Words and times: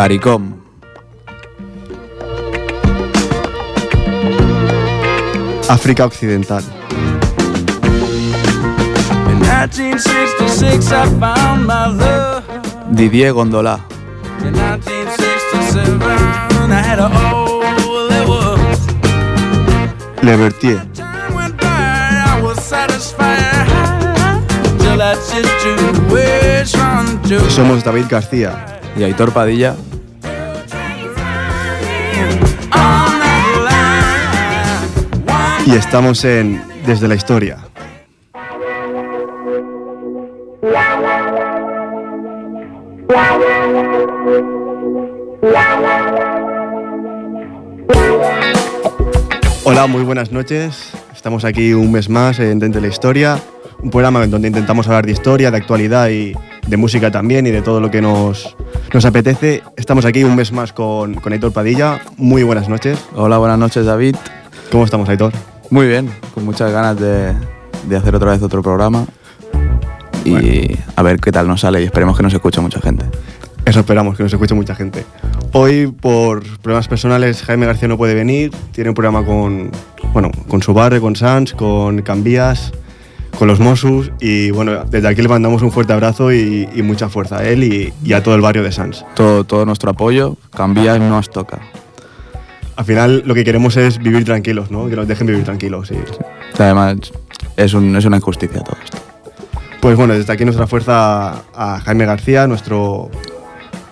CARICOM. 0.00 0.54
África 5.68 6.06
Occidental. 6.06 6.64
Didier 12.88 13.32
Gondola. 13.34 13.80
Le 20.22 20.36
Vertier. 20.38 20.80
Somos 27.50 27.84
David 27.84 28.06
García. 28.08 28.80
Y 28.96 29.04
Aitor 29.04 29.30
Padilla. 29.32 29.76
Y 35.70 35.74
estamos 35.74 36.24
en 36.24 36.60
Desde 36.84 37.06
la 37.06 37.14
Historia. 37.14 37.58
Hola, 49.62 49.86
muy 49.86 50.02
buenas 50.02 50.32
noches. 50.32 50.90
Estamos 51.14 51.44
aquí 51.44 51.72
un 51.72 51.92
mes 51.92 52.08
más 52.08 52.40
en 52.40 52.58
Desde 52.58 52.80
la 52.80 52.88
Historia, 52.88 53.38
un 53.80 53.90
programa 53.90 54.24
en 54.24 54.32
donde 54.32 54.48
intentamos 54.48 54.88
hablar 54.88 55.06
de 55.06 55.12
historia, 55.12 55.52
de 55.52 55.58
actualidad 55.58 56.08
y 56.08 56.32
de 56.66 56.76
música 56.76 57.12
también 57.12 57.46
y 57.46 57.52
de 57.52 57.62
todo 57.62 57.80
lo 57.80 57.92
que 57.92 58.02
nos, 58.02 58.56
nos 58.92 59.04
apetece. 59.04 59.62
Estamos 59.76 60.04
aquí 60.04 60.24
un 60.24 60.34
mes 60.34 60.50
más 60.50 60.72
con, 60.72 61.14
con 61.14 61.32
Aitor 61.32 61.52
Padilla. 61.52 62.00
Muy 62.16 62.42
buenas 62.42 62.68
noches. 62.68 62.98
Hola, 63.14 63.38
buenas 63.38 63.58
noches 63.60 63.86
David. 63.86 64.16
¿Cómo 64.72 64.84
estamos, 64.84 65.08
Aitor? 65.08 65.32
Muy 65.70 65.86
bien, 65.86 66.10
con 66.34 66.44
muchas 66.44 66.72
ganas 66.72 66.98
de, 66.98 67.32
de 67.88 67.96
hacer 67.96 68.14
otra 68.14 68.32
vez 68.32 68.42
otro 68.42 68.62
programa 68.62 69.06
y 70.24 70.76
a 70.96 71.02
ver 71.02 71.20
qué 71.20 71.32
tal 71.32 71.46
nos 71.46 71.60
sale 71.60 71.80
y 71.80 71.84
esperemos 71.84 72.16
que 72.16 72.22
nos 72.22 72.34
escuche 72.34 72.60
mucha 72.60 72.80
gente. 72.80 73.04
Eso 73.64 73.80
esperamos, 73.80 74.16
que 74.16 74.22
nos 74.22 74.32
escuche 74.32 74.54
mucha 74.54 74.74
gente. 74.74 75.04
Hoy, 75.52 75.86
por 75.86 76.42
problemas 76.58 76.88
personales, 76.88 77.42
Jaime 77.42 77.66
García 77.66 77.88
no 77.88 77.96
puede 77.96 78.14
venir. 78.14 78.50
Tiene 78.72 78.90
un 78.90 78.94
programa 78.94 79.24
con, 79.24 79.70
bueno, 80.12 80.30
con 80.48 80.62
su 80.62 80.74
barrio, 80.74 81.00
con 81.00 81.14
Sans, 81.14 81.52
con 81.52 82.02
Cambías, 82.02 82.72
con 83.38 83.46
los 83.48 83.60
Mossus. 83.60 84.10
Y 84.18 84.50
bueno, 84.50 84.84
desde 84.86 85.08
aquí 85.08 85.22
le 85.22 85.28
mandamos 85.28 85.62
un 85.62 85.70
fuerte 85.70 85.92
abrazo 85.92 86.32
y, 86.32 86.68
y 86.74 86.82
mucha 86.82 87.08
fuerza 87.08 87.38
a 87.38 87.44
él 87.44 87.62
y, 87.62 87.92
y, 88.02 88.12
a 88.14 88.22
todo 88.22 88.34
el 88.34 88.40
barrio 88.40 88.62
de 88.62 88.72
Sans. 88.72 89.04
Todo, 89.14 89.44
todo 89.44 89.66
nuestro 89.66 89.90
apoyo, 89.90 90.36
Cambías 90.50 90.98
no 90.98 91.08
nos 91.08 91.30
toca. 91.30 91.60
Al 92.76 92.84
final, 92.84 93.22
lo 93.26 93.34
que 93.34 93.44
queremos 93.44 93.76
es 93.76 93.98
vivir 93.98 94.24
tranquilos, 94.24 94.70
¿no? 94.70 94.88
Que 94.88 94.96
nos 94.96 95.06
dejen 95.06 95.26
vivir 95.26 95.44
tranquilos. 95.44 95.90
Y... 95.90 95.96
Además, 96.60 96.96
es, 97.56 97.74
un, 97.74 97.94
es 97.96 98.04
una 98.04 98.16
injusticia 98.16 98.60
todo 98.62 98.76
esto. 98.82 98.98
Pues 99.80 99.96
bueno, 99.96 100.14
desde 100.14 100.32
aquí 100.32 100.44
nuestra 100.44 100.66
fuerza 100.66 101.42
a 101.54 101.80
Jaime 101.80 102.04
García, 102.04 102.46
nuestro 102.46 103.10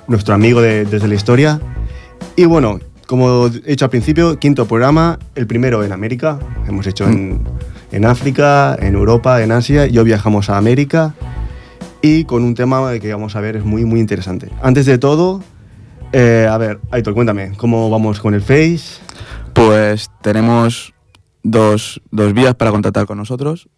nuestro 0.08 0.34
amigo 0.34 0.60
de, 0.60 0.84
desde 0.84 1.06
la 1.06 1.14
historia. 1.14 1.60
Y 2.34 2.46
bueno, 2.46 2.80
como 3.06 3.46
he 3.46 3.70
dicho 3.70 3.84
al 3.84 3.90
principio, 3.90 4.38
quinto 4.38 4.66
programa, 4.66 5.18
el 5.34 5.46
primero 5.46 5.84
en 5.84 5.92
América. 5.92 6.38
Hemos 6.66 6.86
hecho 6.86 7.04
en, 7.04 7.42
en 7.92 8.04
África, 8.04 8.76
en 8.80 8.94
Europa, 8.94 9.42
en 9.42 9.52
Asia. 9.52 9.86
Y 9.86 9.98
hoy 9.98 10.06
viajamos 10.06 10.50
a 10.50 10.56
América 10.56 11.14
y 12.00 12.24
con 12.24 12.42
un 12.42 12.54
tema 12.54 12.98
que 12.98 13.12
vamos 13.12 13.36
a 13.36 13.40
ver 13.40 13.56
es 13.56 13.64
muy, 13.64 13.84
muy 13.84 14.00
interesante. 14.00 14.50
Antes 14.62 14.86
de 14.86 14.98
todo, 14.98 15.42
eh, 16.12 16.46
a 16.50 16.58
ver, 16.58 16.80
Aitor, 16.90 17.14
cuéntame, 17.14 17.52
¿cómo 17.56 17.90
vamos 17.90 18.20
con 18.20 18.34
el 18.34 18.42
Face? 18.42 19.00
Pues 19.52 20.10
tenemos 20.22 20.94
dos, 21.42 22.00
dos 22.10 22.32
vías 22.32 22.54
para 22.54 22.70
contactar 22.70 23.06
con 23.06 23.18
nosotros. 23.18 23.68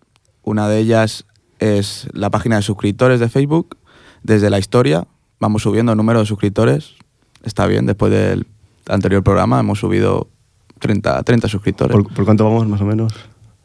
Una 0.42 0.68
de 0.68 0.78
ellas 0.78 1.26
es 1.58 2.08
la 2.12 2.30
página 2.30 2.56
de 2.56 2.62
suscriptores 2.62 3.20
de 3.20 3.28
Facebook, 3.28 3.78
desde 4.22 4.50
la 4.50 4.58
historia, 4.58 5.06
vamos 5.38 5.62
subiendo 5.62 5.92
el 5.92 5.96
número 5.96 6.20
de 6.20 6.26
suscriptores. 6.26 6.94
Está 7.42 7.66
bien, 7.66 7.86
después 7.86 8.12
del 8.12 8.46
anterior 8.88 9.22
programa 9.22 9.60
hemos 9.60 9.78
subido 9.78 10.28
30, 10.78 11.22
30 11.22 11.48
suscriptores. 11.48 11.92
¿Por, 11.92 12.12
¿Por, 12.12 12.24
cuánto 12.24 12.44
vamos 12.44 12.66
más 12.68 12.80
o 12.80 12.84
menos? 12.84 13.12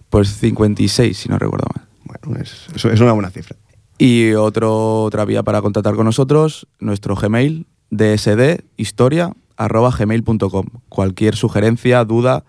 Pues 0.09 0.37
56, 0.37 1.17
si 1.17 1.29
no 1.29 1.37
recuerdo 1.37 1.67
mal. 1.75 1.85
Bueno, 2.05 2.39
es, 2.41 2.67
es, 2.73 2.85
es 2.85 2.99
una 3.01 3.11
buena 3.11 3.29
cifra. 3.29 3.57
Y 3.97 4.33
otro, 4.33 5.03
otra 5.03 5.25
vía 5.25 5.43
para 5.43 5.61
contactar 5.61 5.95
con 5.95 6.05
nosotros, 6.05 6.67
nuestro 6.79 7.15
Gmail, 7.15 7.65
dsdhistoria.gmail.com. 7.97 10.65
Cualquier 10.89 11.35
sugerencia, 11.35 12.05
duda, 12.05 12.43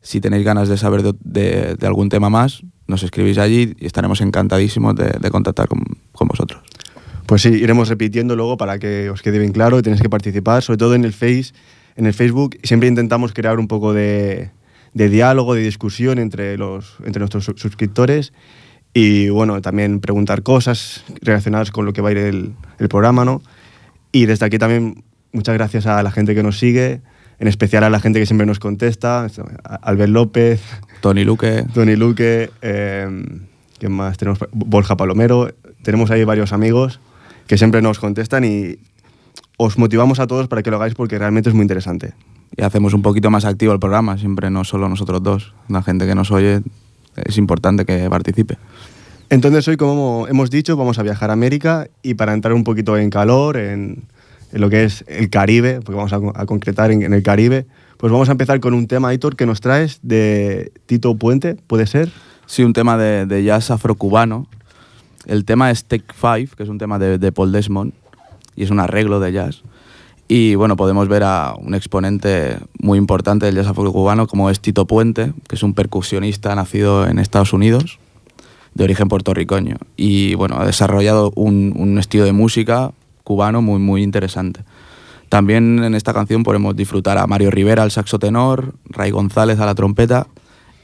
si 0.00 0.20
tenéis 0.20 0.44
ganas 0.44 0.68
de 0.68 0.76
saber 0.76 1.02
de, 1.02 1.76
algún 1.82 2.08
tema 2.08 2.30
más, 2.30 2.62
nos 2.86 3.02
escribís 3.02 3.38
allí 3.38 3.74
y 3.78 3.86
estaremos 3.86 4.20
encantadísimos 4.20 4.94
de, 4.94 5.30
contactar 5.30 5.66
con, 5.68 5.82
con 6.12 6.28
vosotros. 6.28 6.62
Pues 7.26 7.42
sí, 7.42 7.50
iremos 7.50 7.88
repitiendo 7.88 8.36
luego 8.36 8.56
para 8.56 8.78
que 8.78 9.10
os 9.10 9.22
quede 9.22 9.38
bien 9.38 9.52
claro, 9.52 9.82
tenéis 9.82 10.02
que 10.02 10.10
participar, 10.10 10.62
sobre 10.62 10.78
todo 10.78 10.94
en 10.94 11.04
el 11.04 11.12
Face, 11.12 11.52
en 11.96 12.06
el 12.06 12.14
Facebook, 12.14 12.56
siempre 12.62 12.88
intentamos 12.88 13.32
crear 13.32 13.58
un 13.58 13.68
poco 13.68 13.92
de, 13.92 14.50
de 14.94 15.08
diálogo, 15.08 15.54
de 15.54 15.62
discusión 15.62 16.18
entre, 16.18 16.56
los, 16.56 16.96
entre 17.04 17.20
nuestros 17.20 17.44
suscriptores 17.44 18.32
y 18.94 19.30
bueno, 19.30 19.60
también 19.60 20.00
preguntar 20.00 20.42
cosas 20.42 21.04
relacionadas 21.22 21.70
con 21.70 21.86
lo 21.86 21.92
que 21.92 22.02
va 22.02 22.10
a 22.10 22.12
ir 22.12 22.18
el, 22.18 22.52
el, 22.78 22.88
programa, 22.88 23.24
¿no? 23.24 23.42
Y 24.12 24.26
desde 24.26 24.46
aquí 24.46 24.58
también 24.58 25.02
muchas 25.32 25.54
gracias 25.54 25.86
a 25.86 26.02
la 26.02 26.10
gente 26.10 26.34
que 26.34 26.42
nos 26.42 26.58
sigue, 26.58 27.00
en 27.38 27.48
especial 27.48 27.82
a 27.84 27.90
la 27.90 27.98
gente 27.98 28.20
que 28.20 28.26
siempre 28.26 28.46
nos 28.46 28.58
contesta, 28.58 29.26
Albert 29.82 30.12
López, 30.12 30.60
Tony 31.00 31.24
Luque, 31.24 31.64
Tony 31.74 31.96
Luque, 31.96 32.50
eh, 32.60 33.24
¿quién 33.78 33.92
más? 33.92 34.18
Tenemos 34.18 34.38
Borja 34.52 34.96
Palomero, 34.96 35.52
tenemos 35.82 36.10
ahí 36.10 36.24
varios 36.24 36.52
amigos 36.52 37.00
que 37.46 37.58
siempre 37.58 37.82
nos 37.82 37.98
contestan 37.98 38.44
y 38.44 38.78
os 39.56 39.78
motivamos 39.78 40.20
a 40.20 40.26
todos 40.26 40.46
para 40.48 40.62
que 40.62 40.70
lo 40.70 40.76
hagáis 40.76 40.94
porque 40.94 41.18
realmente 41.18 41.48
es 41.48 41.54
muy 41.54 41.62
interesante. 41.62 42.12
Y 42.56 42.62
hacemos 42.62 42.92
un 42.92 43.02
poquito 43.02 43.30
más 43.30 43.44
activo 43.44 43.72
el 43.72 43.80
programa, 43.80 44.18
siempre 44.18 44.50
no 44.50 44.62
solo 44.64 44.88
nosotros 44.88 45.22
dos, 45.22 45.54
la 45.68 45.82
gente 45.82 46.06
que 46.06 46.14
nos 46.14 46.30
oye 46.30 46.60
es 47.16 47.38
importante 47.38 47.84
que 47.84 48.08
participe. 48.10 48.58
Entonces 49.32 49.66
hoy, 49.66 49.78
como 49.78 50.26
hemos 50.28 50.50
dicho, 50.50 50.76
vamos 50.76 50.98
a 50.98 51.02
viajar 51.02 51.30
a 51.30 51.32
América 51.32 51.88
y 52.02 52.12
para 52.12 52.34
entrar 52.34 52.52
un 52.52 52.64
poquito 52.64 52.98
en 52.98 53.08
calor, 53.08 53.56
en, 53.56 54.04
lo 54.52 54.68
que 54.68 54.84
es 54.84 55.06
el 55.08 55.30
Caribe, 55.30 55.80
porque 55.80 55.96
vamos 55.96 56.12
a, 56.12 56.44
concretar 56.44 56.90
en, 56.90 57.00
en, 57.00 57.14
el 57.14 57.22
Caribe, 57.22 57.64
pues 57.96 58.12
vamos 58.12 58.28
a 58.28 58.32
empezar 58.32 58.60
con 58.60 58.74
un 58.74 58.86
tema, 58.86 59.08
Aitor, 59.08 59.34
que 59.34 59.46
nos 59.46 59.62
traes 59.62 60.00
de 60.02 60.70
Tito 60.84 61.14
Puente, 61.14 61.54
¿puede 61.54 61.86
ser? 61.86 62.10
Sí, 62.44 62.62
un 62.62 62.74
tema 62.74 62.98
de, 62.98 63.24
de 63.24 63.42
jazz 63.42 63.70
afrocubano. 63.70 64.48
El 65.24 65.46
tema 65.46 65.70
es 65.70 65.86
Take 65.86 66.12
Five, 66.14 66.48
que 66.54 66.64
es 66.64 66.68
un 66.68 66.76
tema 66.76 66.98
de, 66.98 67.16
de 67.16 67.32
Paul 67.32 67.52
Desmond, 67.52 67.94
y 68.54 68.64
es 68.64 68.70
un 68.70 68.80
arreglo 68.80 69.18
de 69.18 69.32
jazz. 69.32 69.62
Y 70.28 70.56
bueno, 70.56 70.76
podemos 70.76 71.08
ver 71.08 71.22
a 71.22 71.54
un 71.58 71.74
exponente 71.74 72.58
muy 72.78 72.98
importante 72.98 73.46
del 73.46 73.54
jazz 73.54 73.68
afrocubano 73.68 74.26
como 74.26 74.50
es 74.50 74.60
Tito 74.60 74.86
Puente, 74.86 75.32
que 75.48 75.54
es 75.54 75.62
un 75.62 75.72
percusionista 75.72 76.54
nacido 76.54 77.06
en 77.06 77.18
Estados 77.18 77.54
Unidos, 77.54 77.98
de 78.74 78.84
origen 78.84 79.08
puertorriqueño. 79.08 79.76
Y 79.96 80.34
bueno, 80.34 80.56
ha 80.58 80.66
desarrollado 80.66 81.32
un, 81.34 81.74
un 81.76 81.98
estilo 81.98 82.24
de 82.24 82.32
música 82.32 82.92
cubano 83.24 83.62
muy, 83.62 83.78
muy 83.78 84.02
interesante. 84.02 84.60
También 85.28 85.82
en 85.82 85.94
esta 85.94 86.12
canción 86.12 86.42
podemos 86.42 86.76
disfrutar 86.76 87.16
a 87.16 87.26
Mario 87.26 87.50
Rivera 87.50 87.82
al 87.82 87.90
saxo 87.90 88.18
tenor, 88.18 88.74
Ray 88.90 89.10
González 89.10 89.58
a 89.60 89.66
la 89.66 89.74
trompeta 89.74 90.26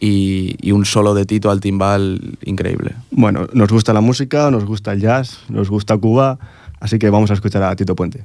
y, 0.00 0.56
y, 0.61 0.73
un 0.73 0.87
solo 0.87 1.12
de 1.12 1.26
Tito 1.26 1.50
al 1.50 1.61
timbal 1.61 2.38
increíble. 2.44 2.94
Bueno, 3.11 3.46
nos 3.52 3.69
gusta 3.69 3.93
la 3.93 4.00
música, 4.00 4.50
nos 4.50 4.64
gusta 4.64 4.93
el 4.93 5.00
jazz, 5.00 5.40
nos 5.49 5.69
gusta 5.69 5.99
Cuba, 5.99 6.38
así 6.81 6.99
que 6.99 7.11
vamos 7.11 7.31
a 7.31 7.35
escuchar 7.35 7.62
a 7.64 7.76
Tito 7.76 7.94
Puente. 7.94 8.25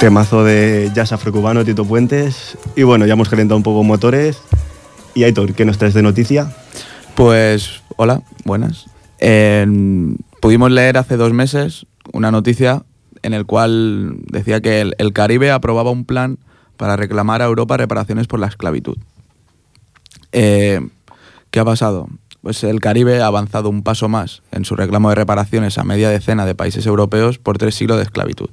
Temazo 0.00 0.44
de 0.44 0.90
jazz 0.94 1.12
afrocubano, 1.12 1.62
Tito 1.62 1.84
Puentes. 1.84 2.56
Y 2.74 2.84
bueno, 2.84 3.04
ya 3.04 3.12
hemos 3.12 3.28
calentado 3.28 3.58
un 3.58 3.62
poco 3.62 3.84
motores. 3.84 4.40
Y 5.14 5.24
Aitor, 5.24 5.52
¿qué 5.52 5.66
nos 5.66 5.76
traes 5.76 5.92
de 5.92 6.00
noticia? 6.00 6.56
Pues, 7.14 7.82
hola, 7.96 8.22
buenas. 8.46 8.86
Eh, 9.18 9.66
pudimos 10.40 10.70
leer 10.70 10.96
hace 10.96 11.18
dos 11.18 11.34
meses 11.34 11.84
una 12.14 12.30
noticia 12.30 12.82
en 13.22 13.34
el 13.34 13.44
cual 13.44 14.16
decía 14.24 14.62
que 14.62 14.80
el, 14.80 15.12
Caribe 15.12 15.50
aprobaba 15.50 15.90
un 15.90 16.06
plan 16.06 16.38
para 16.78 16.96
reclamar 16.96 17.42
a 17.42 17.44
Europa 17.44 17.76
reparaciones 17.76 18.26
por 18.26 18.40
la 18.40 18.46
esclavitud. 18.46 18.96
Eh, 20.32 20.80
¿Qué 21.50 21.60
ha 21.60 21.64
pasado? 21.66 22.08
Pues 22.40 22.64
el 22.64 22.80
Caribe 22.80 23.20
ha 23.20 23.26
avanzado 23.26 23.68
un 23.68 23.82
paso 23.82 24.08
más 24.08 24.40
en 24.50 24.64
su 24.64 24.76
reclamo 24.76 25.10
de 25.10 25.16
reparaciones 25.16 25.76
a 25.76 25.84
media 25.84 26.08
decena 26.08 26.46
de 26.46 26.54
países 26.54 26.86
europeos 26.86 27.36
por 27.38 27.58
tres 27.58 27.74
siglos 27.74 27.98
de 27.98 28.04
esclavitud. 28.04 28.48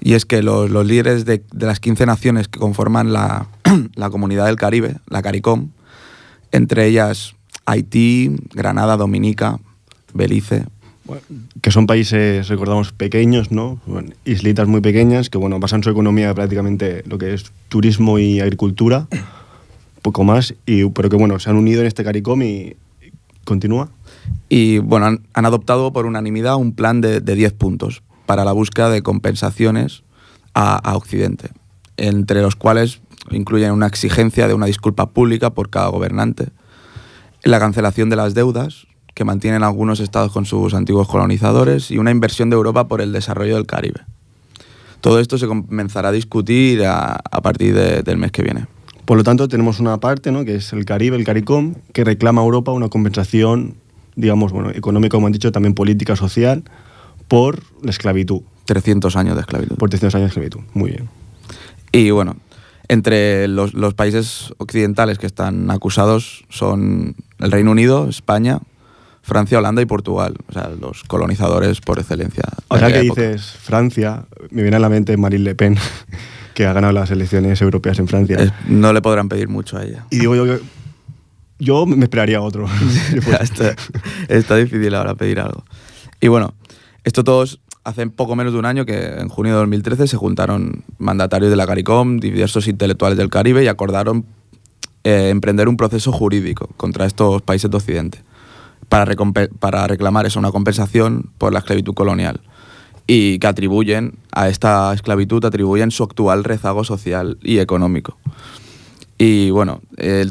Y 0.00 0.14
es 0.14 0.24
que 0.24 0.42
los, 0.42 0.70
los 0.70 0.86
líderes 0.86 1.24
de, 1.24 1.42
de, 1.52 1.66
las 1.66 1.80
15 1.80 2.06
naciones 2.06 2.48
que 2.48 2.58
conforman 2.58 3.12
la, 3.12 3.46
la 3.94 4.10
comunidad 4.10 4.46
del 4.46 4.56
Caribe, 4.56 4.96
la 5.08 5.22
CARICOM, 5.22 5.68
entre 6.52 6.86
ellas 6.86 7.34
Haití, 7.66 8.36
Granada, 8.54 8.96
Dominica, 8.96 9.58
Belice, 10.14 10.64
que 11.60 11.70
son 11.70 11.86
países, 11.86 12.48
recordamos, 12.48 12.92
pequeños, 12.92 13.50
¿no? 13.50 13.80
Bueno, 13.86 14.10
islitas 14.24 14.68
muy 14.68 14.80
pequeñas 14.80 15.28
que, 15.28 15.38
bueno, 15.38 15.58
basan 15.58 15.82
su 15.82 15.90
economía 15.90 16.32
prácticamente 16.34 17.02
lo 17.06 17.18
que 17.18 17.34
es 17.34 17.52
turismo 17.68 18.18
y 18.18 18.40
agricultura, 18.40 19.06
poco 20.02 20.24
más, 20.24 20.54
y, 20.66 20.88
pero 20.90 21.10
que, 21.10 21.16
bueno, 21.16 21.38
se 21.38 21.50
han 21.50 21.56
unido 21.56 21.80
en 21.80 21.88
este 21.88 22.04
CARICOM 22.04 22.42
y, 22.42 22.46
y 22.46 22.76
continúa. 23.44 23.90
Y, 24.48 24.78
bueno, 24.78 25.06
han, 25.06 25.20
han, 25.34 25.46
adoptado 25.46 25.92
por 25.92 26.06
unanimidad 26.06 26.56
un 26.56 26.72
plan 26.72 27.00
de, 27.00 27.20
de 27.20 27.34
10 27.34 27.52
puntos 27.54 28.02
para 28.30 28.44
la 28.44 28.52
búsqueda 28.52 28.90
de 28.90 29.02
compensaciones 29.02 30.04
a, 30.54 30.94
Occidente, 30.94 31.50
entre 31.96 32.42
los 32.42 32.54
cuales 32.54 33.00
incluyen 33.32 33.72
una 33.72 33.88
exigencia 33.88 34.46
de 34.46 34.54
una 34.54 34.66
disculpa 34.66 35.10
pública 35.10 35.50
por 35.50 35.68
cada 35.68 35.88
gobernante, 35.88 36.50
la 37.42 37.58
cancelación 37.58 38.08
de 38.08 38.14
las 38.14 38.34
deudas 38.34 38.86
que 39.14 39.24
mantienen 39.24 39.64
algunos 39.64 39.98
estados 39.98 40.30
con 40.30 40.46
sus 40.46 40.74
antiguos 40.74 41.08
colonizadores 41.08 41.90
y 41.90 41.98
una 41.98 42.12
inversión 42.12 42.50
de 42.50 42.54
Europa 42.54 42.86
por 42.86 43.00
el 43.00 43.12
desarrollo 43.12 43.56
del 43.56 43.66
Caribe. 43.66 44.02
Todo 45.00 45.18
esto 45.18 45.36
se 45.36 45.48
comenzará 45.48 46.10
a 46.10 46.12
discutir 46.12 46.84
a, 46.86 47.20
partir 47.42 47.74
de, 47.74 48.04
del 48.04 48.16
mes 48.16 48.30
que 48.30 48.42
viene. 48.44 48.68
Por 49.06 49.16
lo 49.16 49.24
tanto, 49.24 49.48
tenemos 49.48 49.80
una 49.80 49.98
parte, 49.98 50.30
¿no? 50.30 50.44
que 50.44 50.54
es 50.54 50.72
el 50.72 50.84
Caribe, 50.84 51.16
el 51.16 51.24
CARICOM, 51.24 51.74
que 51.92 52.04
reclama 52.04 52.42
a 52.42 52.44
Europa 52.44 52.70
una 52.70 52.90
compensación, 52.90 53.74
digamos, 54.14 54.52
bueno, 54.52 54.70
económica, 54.70 55.16
como 55.16 55.26
han 55.26 55.32
dicho, 55.32 55.50
también 55.50 55.74
política, 55.74 56.14
social, 56.14 56.62
por 57.30 57.60
la 57.80 57.90
esclavitud. 57.90 58.42
300 58.66 59.14
años 59.14 59.36
de 59.36 59.42
esclavitud. 59.42 59.76
Por 59.76 59.88
300 59.88 60.16
años 60.16 60.24
de 60.24 60.28
esclavitud, 60.28 60.60
muy 60.74 60.90
bien. 60.90 61.08
Y 61.92 62.10
bueno, 62.10 62.36
entre 62.88 63.46
los, 63.46 63.72
los, 63.72 63.94
países 63.94 64.52
occidentales 64.58 65.18
que 65.18 65.26
están 65.26 65.70
acusados 65.70 66.44
son 66.48 67.14
el 67.38 67.52
Reino 67.52 67.70
Unido, 67.70 68.08
España, 68.08 68.58
Francia, 69.22 69.58
Holanda 69.58 69.80
y 69.80 69.86
Portugal, 69.86 70.34
o 70.48 70.52
sea, 70.52 70.70
los 70.70 71.04
colonizadores 71.04 71.80
por 71.80 72.00
excelencia. 72.00 72.42
O 72.66 72.78
sea, 72.78 72.88
que 72.88 73.00
época. 73.00 73.22
dices 73.22 73.52
Francia, 73.62 74.24
me 74.50 74.62
viene 74.62 74.76
a 74.76 74.80
la 74.80 74.88
mente 74.88 75.16
Marine 75.16 75.44
Le 75.44 75.54
Pen, 75.54 75.78
que 76.54 76.66
ha 76.66 76.72
ganado 76.72 76.92
las 76.92 77.12
elecciones 77.12 77.62
europeas 77.62 78.00
en 78.00 78.08
Francia. 78.08 78.38
Es, 78.38 78.52
no 78.66 78.92
le 78.92 79.02
podrán 79.02 79.28
pedir 79.28 79.48
mucho 79.48 79.78
a 79.78 79.84
ella. 79.84 80.04
Y 80.10 80.18
digo 80.18 80.34
yo 80.34 80.46
que 80.46 80.60
yo 81.60 81.86
me 81.86 82.04
esperaría 82.04 82.40
otro. 82.40 82.66
está, 83.40 83.76
está 84.26 84.56
difícil 84.56 84.92
ahora 84.96 85.14
pedir 85.14 85.38
algo. 85.38 85.64
Y 86.20 86.26
bueno, 86.26 86.54
esto 87.04 87.24
todos 87.24 87.60
hace 87.84 88.06
poco 88.08 88.36
menos 88.36 88.52
de 88.52 88.58
un 88.58 88.66
año 88.66 88.84
que 88.84 89.06
en 89.18 89.28
junio 89.28 89.52
de 89.52 89.58
2013 89.60 90.06
se 90.06 90.16
juntaron 90.16 90.84
mandatarios 90.98 91.50
de 91.50 91.56
la 91.56 91.66
CARICOM, 91.66 92.18
diversos 92.18 92.68
intelectuales 92.68 93.16
del 93.16 93.30
Caribe 93.30 93.64
y 93.64 93.68
acordaron 93.68 94.26
eh, 95.04 95.30
emprender 95.30 95.68
un 95.68 95.76
proceso 95.76 96.12
jurídico 96.12 96.68
contra 96.76 97.06
estos 97.06 97.42
países 97.42 97.70
de 97.70 97.76
Occidente 97.76 98.22
para, 98.88 99.06
reclamar 99.86 100.26
eso, 100.26 100.38
una 100.38 100.50
compensación 100.50 101.30
por 101.38 101.52
la 101.52 101.60
esclavitud 101.60 101.94
colonial 101.94 102.40
y 103.06 103.38
que 103.38 103.46
atribuyen 103.46 104.18
a 104.32 104.48
esta 104.48 104.92
esclavitud 104.92 105.44
atribuyen 105.44 105.90
su 105.90 106.02
actual 106.02 106.44
rezago 106.44 106.84
social 106.84 107.38
y 107.42 107.58
económico. 107.58 108.18
Y 109.16 109.50
bueno, 109.50 109.80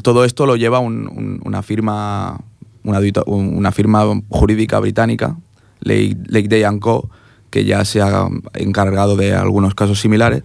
todo 0.02 0.24
esto 0.24 0.46
lo 0.46 0.56
lleva 0.56 0.78
un, 0.78 1.08
un, 1.08 1.40
una 1.44 1.62
firma 1.62 2.40
una, 2.82 3.72
firma 3.72 4.04
jurídica 4.28 4.78
británica, 4.80 5.36
Lake, 5.80 6.16
Lake 6.26 6.48
Day 6.48 6.64
Co., 6.78 7.10
que 7.50 7.64
ya 7.64 7.84
se 7.84 8.00
ha 8.00 8.28
encargado 8.54 9.16
de 9.16 9.34
algunos 9.34 9.74
casos 9.74 10.00
similares. 10.00 10.44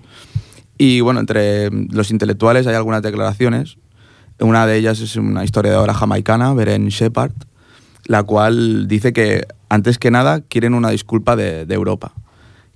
Y 0.77 1.01
bueno, 1.01 1.19
entre 1.19 1.69
los 1.69 2.11
intelectuales 2.11 2.67
hay 2.67 2.75
algunas 2.75 3.01
declaraciones. 3.01 3.77
Una 4.39 4.65
de 4.65 4.77
ellas 4.77 4.99
es 4.99 5.15
una 5.15 5.43
historiadora 5.43 5.93
jamaicana, 5.93 6.53
Beren 6.53 6.87
Shepard, 6.89 7.31
la 8.05 8.23
cual 8.23 8.87
dice 8.87 9.13
que 9.13 9.47
antes 9.69 9.97
que 9.97 10.11
nada 10.11 10.41
quieren 10.41 10.73
una 10.73 10.89
disculpa 10.89 11.35
de, 11.35 11.65
de 11.65 11.75
Europa, 11.75 12.13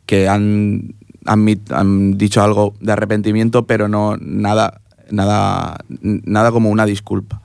que 0.05 0.29
han, 0.29 0.95
han, 1.25 1.45
han, 1.71 2.17
dicho 2.17 2.41
algo 2.41 2.73
de 2.79 2.93
arrepentimiento, 2.93 3.67
pero 3.67 3.89
no 3.89 4.15
nada, 4.19 4.81
nada, 5.11 5.77
nada 6.01 6.51
como 6.51 6.69
una 6.69 6.85
disculpa. 6.85 7.41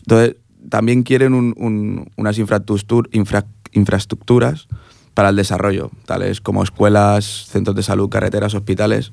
Entonces, 0.00 0.36
también 0.68 1.04
quieren 1.04 1.34
un, 1.34 1.54
un, 1.56 2.10
unas 2.16 2.38
infraestructur, 2.38 3.08
infra, 3.12 3.46
infraestructuras 3.72 4.68
para 5.14 5.28
el 5.28 5.36
desarrollo, 5.36 5.90
tales 6.06 6.40
como 6.40 6.62
escuelas, 6.62 7.46
centros 7.48 7.76
de 7.76 7.82
salud, 7.82 8.08
carreteras, 8.08 8.54
hospitales 8.54 9.12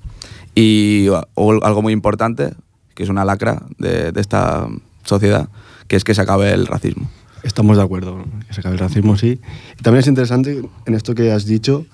y 0.56 1.08
o, 1.10 1.64
algo 1.64 1.82
muy 1.82 1.94
importante, 1.94 2.54
que 2.96 3.04
es 3.04 3.10
una 3.10 3.26
lacra 3.26 3.64
de, 3.78 4.12
de, 4.12 4.22
esta 4.22 4.68
sociedad, 5.04 5.50
que 5.88 5.96
es 5.96 6.04
que 6.04 6.16
se 6.16 6.22
acabe 6.22 6.52
el 6.52 6.68
racismo. 6.68 7.10
Estamos 7.44 7.78
de 7.78 7.84
acuerdo, 7.84 8.24
que 8.48 8.54
se 8.54 8.62
acabe 8.62 8.76
el 8.76 8.80
racismo, 8.80 9.18
sí. 9.18 9.40
Y 9.80 9.84
también 9.84 10.02
es 10.02 10.08
interesante 10.08 10.62
en 10.86 10.94
esto 10.94 11.16
que 11.16 11.32
has 11.32 11.46
dicho, 11.46 11.86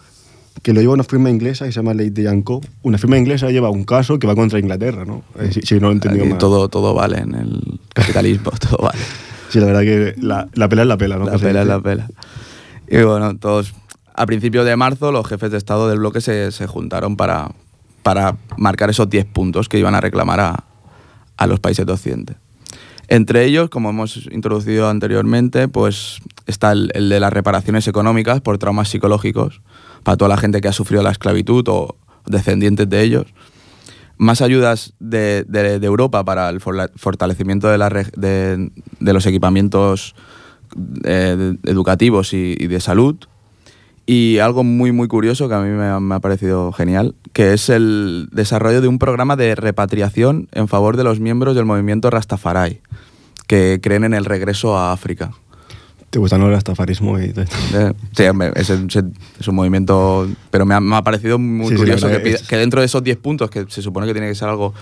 que 0.61 0.73
lo 0.73 0.81
lleva 0.81 0.93
una 0.93 1.03
firma 1.03 1.29
inglesa 1.29 1.65
que 1.65 1.71
se 1.71 1.79
llama 1.79 1.93
Ley 1.93 2.09
de 2.09 2.23
Yanko. 2.23 2.61
Una 2.81 2.97
firma 2.97 3.17
inglesa 3.17 3.49
lleva 3.49 3.69
un 3.69 3.83
caso 3.83 4.17
que 4.19 4.25
va 4.25 4.35
contra 4.35 4.59
Inglaterra, 4.59 5.05
¿no? 5.05 5.23
Si, 5.51 5.61
si 5.61 5.75
no 5.75 5.81
lo 5.81 5.89
he 5.89 5.93
entendido 5.93 6.25
mal. 6.25 6.37
Todo, 6.37 6.69
todo 6.69 6.93
vale 6.93 7.19
en 7.19 7.35
el 7.35 7.79
capitalismo, 7.93 8.51
todo 8.59 8.77
vale. 8.77 8.99
Sí, 9.49 9.59
la 9.59 9.67
verdad 9.67 9.81
que 9.81 10.15
la, 10.19 10.47
la 10.53 10.69
pela 10.69 10.81
es 10.81 10.87
la 10.87 10.97
pela, 10.97 11.17
¿no? 11.17 11.25
La 11.25 11.37
pela 11.37 11.61
es 11.61 11.67
la 11.67 11.79
pela. 11.79 12.07
Y 12.87 13.01
bueno, 13.01 13.37
todos 13.37 13.73
a 14.15 14.25
principios 14.25 14.65
de 14.65 14.75
marzo 14.75 15.11
los 15.11 15.27
jefes 15.27 15.51
de 15.51 15.57
Estado 15.57 15.89
del 15.89 15.99
bloque 15.99 16.21
se, 16.21 16.51
se 16.51 16.67
juntaron 16.67 17.17
para, 17.17 17.51
para, 18.03 18.37
marcar 18.57 18.89
esos 18.89 19.09
10 19.09 19.25
puntos 19.25 19.67
que 19.67 19.77
iban 19.77 19.95
a 19.95 20.01
reclamar 20.01 20.39
a, 20.39 20.63
a, 21.37 21.47
los 21.47 21.59
países 21.59 21.85
de 21.85 21.91
Occidente. 21.91 22.35
Entre 23.07 23.45
ellos, 23.45 23.69
como 23.69 23.89
hemos 23.89 24.27
introducido 24.31 24.89
anteriormente, 24.89 25.67
pues 25.67 26.19
está 26.47 26.71
el, 26.71 26.91
el, 26.95 27.09
de 27.09 27.19
las 27.19 27.33
reparaciones 27.33 27.87
económicas 27.87 28.41
por 28.41 28.57
traumas 28.57 28.89
psicológicos 28.89 29.61
para 30.03 30.17
toda 30.17 30.29
la 30.29 30.37
gente 30.37 30.61
que 30.61 30.67
ha 30.67 30.73
sufrido 30.73 31.03
la 31.03 31.11
esclavitud 31.11 31.67
o 31.67 31.97
descendientes 32.25 32.89
de 32.89 33.01
ellos. 33.01 33.25
Más 34.17 34.41
ayudas 34.41 34.93
de, 34.99 35.43
de, 35.43 35.85
Europa 35.85 36.23
para 36.23 36.49
el 36.49 36.61
fortalecimiento 36.61 37.67
de, 37.67 37.77
la, 37.77 37.89
de 37.89 39.13
los 39.13 39.25
equipamientos 39.25 40.15
eh, 41.03 41.55
educativos 41.63 42.33
y, 42.33 42.55
y 42.57 42.67
de 42.67 42.79
salud, 42.79 43.15
y 44.07 44.37
algo 44.37 44.63
muy, 44.63 44.91
muy 44.91 45.07
curioso 45.07 45.49
que 45.49 45.55
a 45.55 45.61
mí 45.61 45.69
me, 45.69 45.99
me, 45.99 46.15
ha 46.15 46.19
parecido 46.19 46.71
genial, 46.71 47.15
que 47.33 47.53
es 47.53 47.69
el 47.69 48.29
desarrollo 48.31 48.81
de 48.81 48.87
un 48.87 48.99
programa 48.99 49.35
de 49.35 49.55
repatriación 49.55 50.47
en 50.51 50.67
favor 50.67 50.95
de 50.95 51.03
los 51.03 51.19
miembros 51.19 51.55
del 51.55 51.65
movimiento 51.65 52.11
Rastafari, 52.11 52.81
que 53.47 53.79
creen 53.81 54.03
en 54.03 54.13
el 54.13 54.25
regreso 54.25 54.77
a 54.77 54.91
África. 54.91 55.31
¿Te 56.11 56.19
gusta 56.19 56.35
el 56.35 56.49
rastafarismo? 56.49 57.19
Y 57.19 57.33
eh, 57.35 57.93
sí, 58.15 58.23
es, 58.55 58.69
es, 58.69 58.95
es, 59.39 59.47
un 59.47 59.55
movimiento... 59.55 60.29
Pero 60.51 60.65
me 60.65 60.75
ha, 60.75 60.79
me 60.79 60.95
ha 60.95 61.01
parecido 61.01 61.39
muy 61.39 61.69
sí, 61.69 61.75
curioso 61.75 62.07
sí, 62.07 62.45
que, 62.47 62.57
dentro 62.57 62.79
de 62.79 62.85
esos 62.85 63.03
10 63.03 63.17
puntos, 63.17 63.49
que 63.49 63.65
se 63.67 63.81
supone 63.81 64.05
que 64.07 64.13
tiene 64.13 64.29
que 64.29 64.35
ser 64.35 64.47
algo 64.47 64.73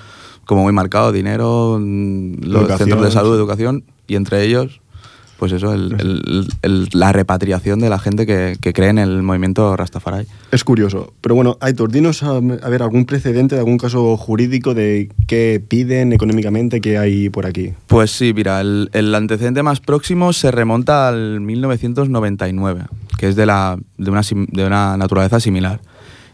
como 0.46 0.64
muy 0.64 0.74
marcado, 0.74 1.14
dinero, 1.14 1.80
los 1.80 2.62
educación, 2.62 2.78
centros 2.78 3.04
de 3.06 3.12
salud, 3.12 3.36
educación, 3.36 3.86
y 4.06 4.16
entre 4.16 4.44
ellos 4.44 4.83
pues 5.44 5.52
eso, 5.52 5.74
el, 5.74 5.94
el, 6.00 6.48
el, 6.62 6.88
la 6.94 7.12
repatriación 7.12 7.80
de 7.80 7.90
la 7.90 8.00
gente 8.00 8.26
que, 8.26 8.56
que, 8.62 8.72
cree 8.72 8.88
en 8.88 8.98
el 8.98 9.24
movimiento 9.24 9.76
Rastafari. 9.76 10.26
Es 10.54 10.64
curioso. 10.64 11.12
Pero 11.20 11.36
bueno, 11.36 11.58
Aitor, 11.60 11.92
dinos 11.92 12.24
a, 12.24 12.38
a, 12.38 12.40
ver 12.40 12.82
algún 12.82 13.04
precedente 13.04 13.56
de 13.56 13.60
algún 13.60 13.78
caso 13.78 14.16
jurídico 14.16 14.74
de 14.74 15.10
qué 15.28 15.62
piden 15.68 16.14
económicamente, 16.14 16.80
qué 16.80 16.98
hay 16.98 17.28
por 17.28 17.46
aquí. 17.46 17.74
Pues 17.88 18.12
sí, 18.12 18.32
mira, 18.34 18.62
el, 18.62 19.16
antecedente 19.16 19.64
más 19.64 19.82
próximo 19.82 20.32
se 20.32 20.50
remonta 20.50 21.10
al 21.10 21.42
1999, 21.42 22.86
que 23.18 23.28
es 23.28 23.36
de, 23.36 23.46
la, 23.46 23.78
de, 23.98 24.12
una, 24.12 24.22
de 24.22 24.66
una 24.66 24.96
naturaleza 24.96 25.42
similar. 25.42 25.82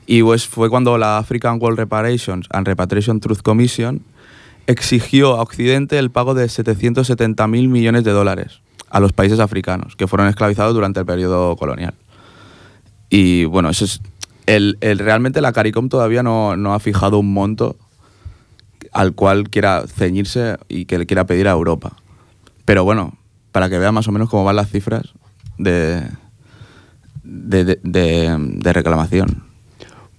Y 0.06 0.22
pues 0.22 0.46
fue 0.46 0.70
cuando 0.70 1.00
la 1.00 1.18
African 1.18 1.58
World 1.60 1.80
Reparations 1.80 2.46
and 2.52 2.68
Repatriation 2.68 3.20
Truth 3.22 3.42
Commission 3.42 4.04
exigió 4.68 5.36
a 5.38 5.42
Occidente 5.42 5.98
el 5.98 6.12
pago 6.12 6.36
de 6.36 6.48
770 6.48 7.48
mil 7.48 7.70
millones 7.70 8.04
de 8.04 8.12
dólares 8.12 8.62
a 8.90 9.00
los 9.00 9.14
países 9.14 9.40
africanos 9.40 9.96
que 9.96 10.08
fueron 10.08 10.28
esclavizados 10.28 10.74
durante 10.74 11.00
el 11.00 11.06
periodo 11.06 11.56
colonial. 11.56 11.94
Y 13.10 13.46
bueno, 13.46 13.70
eso 13.70 13.86
es, 13.86 14.02
el, 14.46 14.78
el- 14.82 15.00
realmente 15.00 15.42
la 15.42 15.52
CARICOM 15.54 15.90
todavía 15.90 16.24
no, 16.24 16.56
no 16.58 16.74
ha 16.74 16.80
fijado 16.80 17.20
un 17.20 17.34
monto 17.34 17.76
al 18.92 19.14
cual 19.14 19.50
quiera 19.50 19.84
ceñirse 19.88 20.58
y 20.68 20.86
que 20.86 20.98
le 20.98 21.06
quiera 21.06 21.26
pedir 21.26 21.48
a 21.48 21.52
Europa. 21.52 21.94
Pero 22.66 22.84
bueno, 22.84 23.14
para 23.52 23.70
que 23.70 23.78
vea 23.80 23.92
más 23.92 24.08
o 24.08 24.12
menos 24.12 24.30
cómo 24.30 24.44
van 24.44 24.56
las 24.56 24.70
cifras 24.70 25.04
de, 25.58 26.04
de, 27.24 27.66
de- 27.66 27.80
de- 27.84 28.36
de 28.40 28.74
reclamación. 28.74 29.44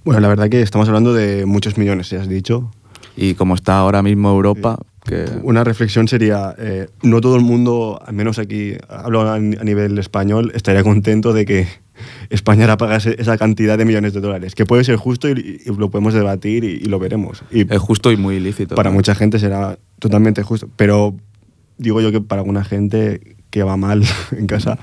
Bueno, 0.04 0.20
la 0.20 0.28
verdad 0.28 0.48
que 0.48 0.62
estamos 0.62 0.88
hablando 0.88 1.12
de 1.12 1.44
muchos 1.46 1.76
millones, 1.78 2.10
ya 2.10 2.20
has 2.20 2.28
dicho. 2.28 2.70
Y 3.16 3.34
como 3.34 3.54
está 3.54 3.78
ahora 3.78 4.02
mismo 4.02 4.30
Europa, 4.30 4.78
que 5.04 5.25
Una 5.42 5.64
reflexión 5.64 6.09
sería, 6.09 6.54
eh, 6.59 6.88
no 7.02 7.21
todo 7.21 7.37
el 7.37 7.42
mundo, 7.42 8.00
al 8.04 8.14
menos 8.14 8.38
aquí, 8.38 8.75
hablo 8.88 9.23
a, 9.23 9.35
a 9.35 9.38
nivel 9.40 9.99
español, 9.99 10.52
estaría 10.54 10.83
contento 10.83 11.33
de 11.33 11.47
que 11.47 11.66
España 12.30 12.62
ahora 12.64 12.76
pagase 12.76 13.16
esa 13.19 13.37
cantidad 13.38 13.76
de 13.78 13.85
millones 13.85 14.12
de 14.12 14.21
dólares, 14.21 14.54
que 14.54 14.66
puede 14.66 14.85
ser 14.85 14.97
justo 14.97 15.28
y, 15.28 15.61
y 15.64 15.71
lo 15.75 15.90
podemos 15.90 16.14
debatir 16.14 16.64
y, 16.64 16.69
y 16.83 16.85
lo 16.85 16.99
veremos. 16.99 17.42
Y 17.50 17.73
es 17.73 17.78
justo 17.80 18.12
y 18.12 18.16
muy 18.16 18.37
ilícito. 18.37 18.75
para 18.75 18.90
¿no? 18.90 18.95
mucha 18.95 19.14
gente 19.14 19.38
será 19.38 19.78
totalmente 19.99 20.42
justo, 20.42 20.69
pero 20.76 21.14
digo 21.78 22.00
yo 22.00 22.12
que 22.12 22.21
para 22.21 22.40
alguna 22.42 22.64
gente 22.64 23.37
que 23.50 23.62
va 23.62 23.76
mal 23.76 24.02
en 24.37 24.47
casa 24.47 24.78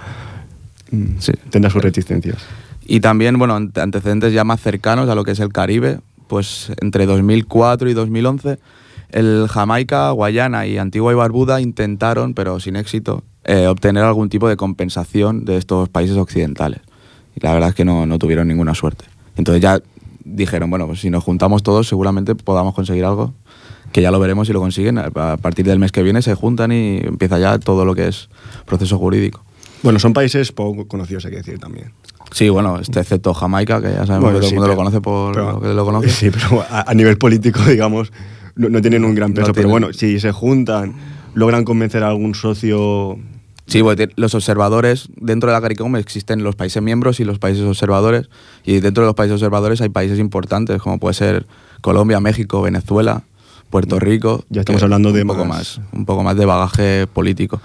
mm, 0.91 1.19
Sí. 1.19 1.31
tendrá 1.49 1.69
sus 1.71 1.81
reticencias. 1.81 2.37
Y 2.85 3.01
también, 3.01 3.37
bueno, 3.37 3.55
ante- 3.55 3.81
antecedentes 3.81 4.33
ya 4.33 4.43
más 4.43 4.61
cercanos 4.61 5.09
a 5.09 5.15
lo 5.15 5.23
que 5.23 5.31
es 5.31 5.39
el 5.39 5.49
Caribe, 5.53 5.99
pues 6.27 6.71
entre 6.81 7.05
2004 7.05 7.89
y 7.89 7.93
2011, 7.93 8.57
el 9.09 9.47
Jamaica, 9.49 10.11
Guayana 10.11 10.65
y 10.67 10.77
Antigua 10.77 11.11
y 11.11 11.15
Barbuda 11.15 11.61
intentaron, 11.61 12.33
pero 12.33 12.59
sin 12.59 12.75
éxito, 12.75 13.23
eh, 13.43 13.67
obtener 13.67 14.03
algún 14.03 14.29
tipo 14.29 14.47
de 14.49 14.57
compensación 14.57 15.45
de 15.45 15.57
estos 15.57 15.89
países 15.89 16.17
occidentales. 16.17 16.81
Y 17.35 17.39
la 17.45 17.53
verdad 17.53 17.69
es 17.69 17.75
que 17.75 17.85
no, 17.85 18.05
no 18.05 18.19
tuvieron 18.19 18.47
ninguna 18.47 18.73
suerte. 18.75 19.05
Entonces 19.37 19.61
ya 19.61 19.79
dijeron, 20.25 20.69
bueno, 20.69 20.87
pues 20.87 20.99
si 20.99 21.09
nos 21.09 21.23
juntamos 21.23 21.63
todos 21.63 21.87
seguramente 21.87 22.35
podamos 22.35 22.73
conseguir 22.73 23.05
algo, 23.05 23.33
que 23.93 24.01
ya 24.01 24.11
lo 24.11 24.19
veremos 24.19 24.47
si 24.47 24.53
lo 24.53 24.59
consiguen. 24.59 24.97
A 24.97 25.37
partir 25.37 25.65
del 25.65 25.79
mes 25.79 25.91
que 25.91 26.03
viene 26.03 26.21
se 26.21 26.35
juntan 26.35 26.71
y 26.73 26.97
empieza 27.03 27.39
ya 27.39 27.57
todo 27.59 27.85
lo 27.85 27.95
que 27.95 28.07
es 28.07 28.29
proceso 28.65 28.97
jurídico. 28.97 29.43
Bueno, 29.83 29.99
son 29.99 30.11
países 30.13 30.51
poco 30.51 30.87
conocidos, 30.87 31.23
hay 31.25 31.31
que 31.31 31.37
decir 31.37 31.59
también. 31.59 31.93
Sí, 32.31 32.49
bueno, 32.49 32.79
este 32.79 32.99
excepto 32.99 33.33
Jamaica, 33.33 33.79
que 33.81 33.89
ya 33.91 34.05
sabemos 34.05 34.23
Bueno, 34.23 34.39
que 34.39 34.39
todo 34.39 34.45
el 34.47 34.49
sí, 34.49 34.55
mundo 34.55 34.67
lo 34.67 34.75
conoce 34.75 34.99
por 34.99 35.33
pero- 35.33 35.51
lo 35.53 35.61
que 35.61 35.67
lo 35.73 35.85
conoce. 35.85 36.09
Sí, 36.09 36.29
pero 36.29 36.61
a, 36.69 36.89
a 36.91 36.93
nivel 36.93 37.17
político, 37.17 37.61
digamos, 37.63 38.11
no, 38.57 38.69
no 38.69 38.81
tienen 38.81 39.05
un 39.05 39.15
gran 39.15 39.29
No 39.33 39.35
peso. 39.41 39.53
pero 39.53 39.69
bueno, 39.69 39.93
si 39.93 40.19
se 40.19 40.31
juntan, 40.31 40.93
logran 41.33 41.63
convencer 41.63 42.03
a 42.03 42.09
algún 42.09 42.35
socio. 42.35 43.17
Sí, 43.67 43.81
los 44.15 44.33
observadores, 44.33 45.09
dentro 45.17 45.49
de 45.49 45.53
la 45.55 45.61
CARICOM 45.61 45.97
existen 45.97 46.41
los 46.43 46.55
países 46.55 46.81
miembros 46.81 47.19
y 47.19 47.25
los 47.25 47.37
países 47.37 47.63
observadores, 47.65 48.29
y 48.63 48.79
dentro 48.79 49.03
de 49.03 49.07
los 49.07 49.15
países 49.15 49.33
observadores 49.33 49.81
hay 49.81 49.89
países 49.89 50.19
importantes, 50.19 50.81
como 50.81 50.99
puede 50.99 51.13
ser 51.15 51.45
Colombia, 51.81 52.19
México, 52.21 52.61
Venezuela, 52.61 53.23
Puerto 53.69 53.99
Rico. 53.99 54.45
Ya 54.49 54.61
estamos 54.61 54.81
hablando 54.83 55.11
de 55.11 55.23
un 55.23 55.27
poco 55.27 55.43
más- 55.45 55.79
más, 55.79 55.81
un 55.91 56.05
poco 56.05 56.23
más 56.23 56.37
de 56.37 56.45
bagaje 56.45 57.07
político. 57.07 57.61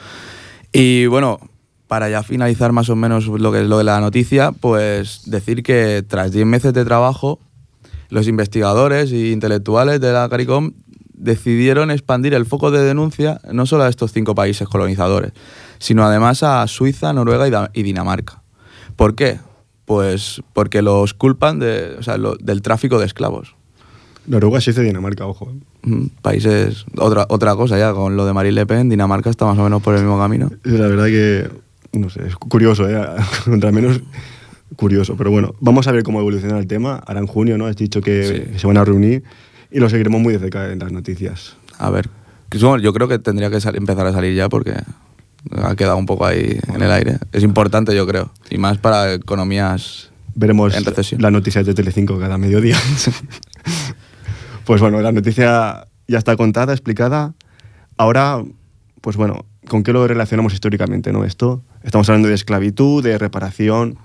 Y 0.73 1.07
bueno, 1.07 1.39
para 1.87 2.11
ya 2.11 2.23
finalizar 2.25 2.73
más 2.73 2.89
o 2.89 2.97
menos 2.97 3.29
lo 3.29 3.53
que 3.53 3.61
es 3.61 3.69
lo 3.69 3.79
de 3.79 3.85
la 3.85 4.01
noticia, 4.01 4.51
pues 4.51 5.23
decir 5.27 5.63
que 5.63 6.03
tras 6.07 6.33
10 6.33 6.47
meses 6.47 6.73
de 6.75 6.85
trabajo, 6.85 7.39
los 8.09 8.27
investigadores 8.27 9.13
e 9.13 9.31
intelectuales 9.31 10.01
de 10.01 10.13
la 10.13 10.29
CARICOM 10.29 10.73
decidieron 11.23 11.91
expandir 11.91 12.35
el 12.35 12.45
foco 12.47 12.71
de 12.71 12.83
denuncia 12.83 13.41
no 13.53 13.65
solo 13.67 13.85
a 13.85 13.89
estos 13.89 14.13
cinco 14.13 14.35
países 14.35 14.67
colonizadores, 14.69 15.33
sino 15.79 16.05
además 16.05 16.43
a 16.43 16.67
Suiza, 16.67 17.13
Noruega 17.13 17.71
y, 17.73 17.83
Dinamarca. 17.83 18.43
¿Por 18.97 19.15
qué? 19.15 19.39
Pues 19.85 20.43
porque 20.53 20.83
los 20.83 21.15
culpan 21.15 21.59
de, 21.59 21.97
o 21.99 22.03
sea, 22.03 22.17
lo- 22.19 22.37
del 22.37 22.63
tráfico 22.63 22.99
de 22.99 23.07
esclavos. 23.07 23.55
Noruega, 24.27 24.61
Suiza 24.61 24.83
y 24.83 24.87
Dinamarca, 24.87 25.27
ojo. 25.27 25.53
Mm, 25.83 26.07
Países, 26.23 26.85
otra, 26.97 27.27
otra 27.29 27.57
cosa 27.57 27.79
ya, 27.79 27.93
con 27.93 28.17
lo 28.17 28.25
de 28.27 28.33
Marine 28.33 28.55
Le 28.55 28.67
Pen, 28.67 28.89
Dinamarca 28.89 29.31
está 29.31 29.45
más 29.47 29.59
o 29.59 29.65
menos 29.65 29.83
por 29.83 29.95
el 29.95 30.03
mismo 30.03 30.19
camino. 30.19 30.51
La 30.65 30.87
verdad 30.87 31.07
que, 31.07 31.49
no 31.93 32.09
sé, 32.11 32.27
es 32.27 32.37
curioso, 32.37 32.89
¿eh? 32.89 33.01
Contra 33.45 33.73
menos 33.73 34.01
curioso. 34.77 35.17
Pero 35.17 35.31
bueno, 35.31 35.55
vamos 35.61 35.87
a 35.89 35.93
ver 35.93 36.03
cómo 36.05 36.21
evoluciona 36.21 36.59
el 36.59 36.67
tema. 36.67 37.03
Ahora 37.07 37.21
en 37.21 37.27
junio, 37.27 37.59
¿no? 37.59 37.67
Has 37.67 37.77
dicho 37.77 38.01
que 38.01 38.49
Sí. 38.53 38.59
se 38.61 38.67
van 38.67 38.77
a 38.77 38.85
reunir 38.85 39.23
y 39.73 39.81
lo 39.81 39.89
seguiremos 39.89 40.21
muy 40.21 40.33
de 40.35 40.39
cerca 40.39 40.71
en 40.71 40.79
las 40.79 40.93
noticias. 40.93 41.57
A 41.79 41.91
ver, 41.91 42.09
yo 42.51 42.93
creo 42.93 43.09
que 43.09 43.19
tendría 43.19 43.51
que 43.51 43.59
empezar 43.75 44.07
a 44.07 44.13
salir 44.13 44.35
ya 44.35 44.49
porque 44.49 44.75
ha 45.51 45.75
quedado 45.75 45.97
un 45.97 46.07
poco 46.07 46.27
ahí 46.27 46.59
en 46.75 46.83
el 46.83 46.93
aire. 46.93 47.19
Es 47.33 47.43
importante, 47.43 47.95
yo 47.97 48.07
creo, 48.07 48.33
y 48.51 48.59
más 48.59 48.79
para 48.79 49.15
economías 49.15 50.13
Veremos 50.35 50.75
En 50.75 50.85
recesión. 50.85 51.21
las 51.21 51.33
noticias 51.33 51.67
de 51.67 51.75
Telecinco 51.75 52.19
cada 52.19 52.39
mediodía. 52.39 52.77
pues 54.65 54.81
bueno, 54.81 55.01
la 55.03 55.13
noticia 55.13 55.87
ya 56.09 56.19
está 56.19 56.37
contada, 56.37 56.73
explicada. 56.73 57.35
Ahora, 57.97 58.43
pues 59.01 59.17
bueno, 59.17 59.45
¿con 59.69 59.83
qué 59.83 59.93
lo 59.93 60.07
relacionamos 60.07 60.55
históricamente, 60.55 61.13
no? 61.13 61.25
Esto, 61.25 61.63
estamos 61.83 62.09
hablando 62.09 62.29
de 62.29 62.35
esclavitud, 62.35 63.03
de 63.03 63.19
reparación 63.19 63.99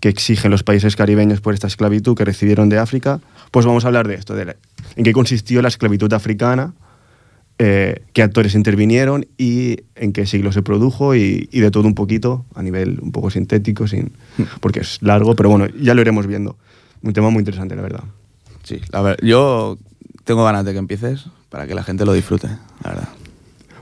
que 0.00 0.08
exigen 0.08 0.50
los 0.50 0.62
países 0.62 0.96
caribeños 0.96 1.40
por 1.40 1.54
esta 1.54 1.68
esclavitud 1.68 2.16
que 2.16 2.24
recibieron 2.24 2.68
de 2.68 2.78
África. 2.78 3.20
Pues 3.50 3.64
vamos 3.66 3.84
a 3.84 3.88
hablar 3.88 4.08
de 4.08 4.14
esto, 4.14 4.34
de 4.34 4.44
la- 4.46 4.56
en 4.96 5.04
qué 5.04 5.12
consistió 5.12 5.62
la 5.62 5.68
esclavitud 5.68 6.12
africana, 6.12 6.74
eh, 7.58 8.02
qué 8.12 8.22
actores 8.22 8.54
intervinieron 8.54 9.26
y 9.38 9.78
en 9.94 10.12
qué 10.12 10.26
siglo 10.26 10.52
se 10.52 10.62
produjo 10.62 11.14
y, 11.14 11.48
y 11.52 11.60
de 11.60 11.70
todo 11.70 11.86
un 11.88 11.94
poquito, 11.94 12.44
a 12.54 12.62
nivel 12.62 12.98
un 13.00 13.12
poco 13.12 13.30
sintético, 13.30 13.86
sin, 13.88 14.12
porque 14.60 14.80
es 14.80 14.98
largo, 15.00 15.34
pero 15.34 15.48
bueno, 15.48 15.66
ya 15.80 15.94
lo 15.94 16.00
iremos 16.02 16.26
viendo. 16.26 16.56
Un 17.02 17.12
tema 17.12 17.30
muy 17.30 17.40
interesante, 17.40 17.74
la 17.76 17.82
verdad. 17.82 18.04
Sí, 18.62 18.80
la 18.90 19.00
ver- 19.00 19.24
yo 19.24 19.78
tengo 20.24 20.44
ganas 20.44 20.64
de 20.64 20.72
que 20.72 20.78
empieces 20.78 21.26
para 21.48 21.66
que 21.66 21.74
la 21.74 21.82
gente 21.82 22.04
lo 22.04 22.12
disfrute, 22.12 22.48
la 22.82 22.90
verdad. 22.90 23.08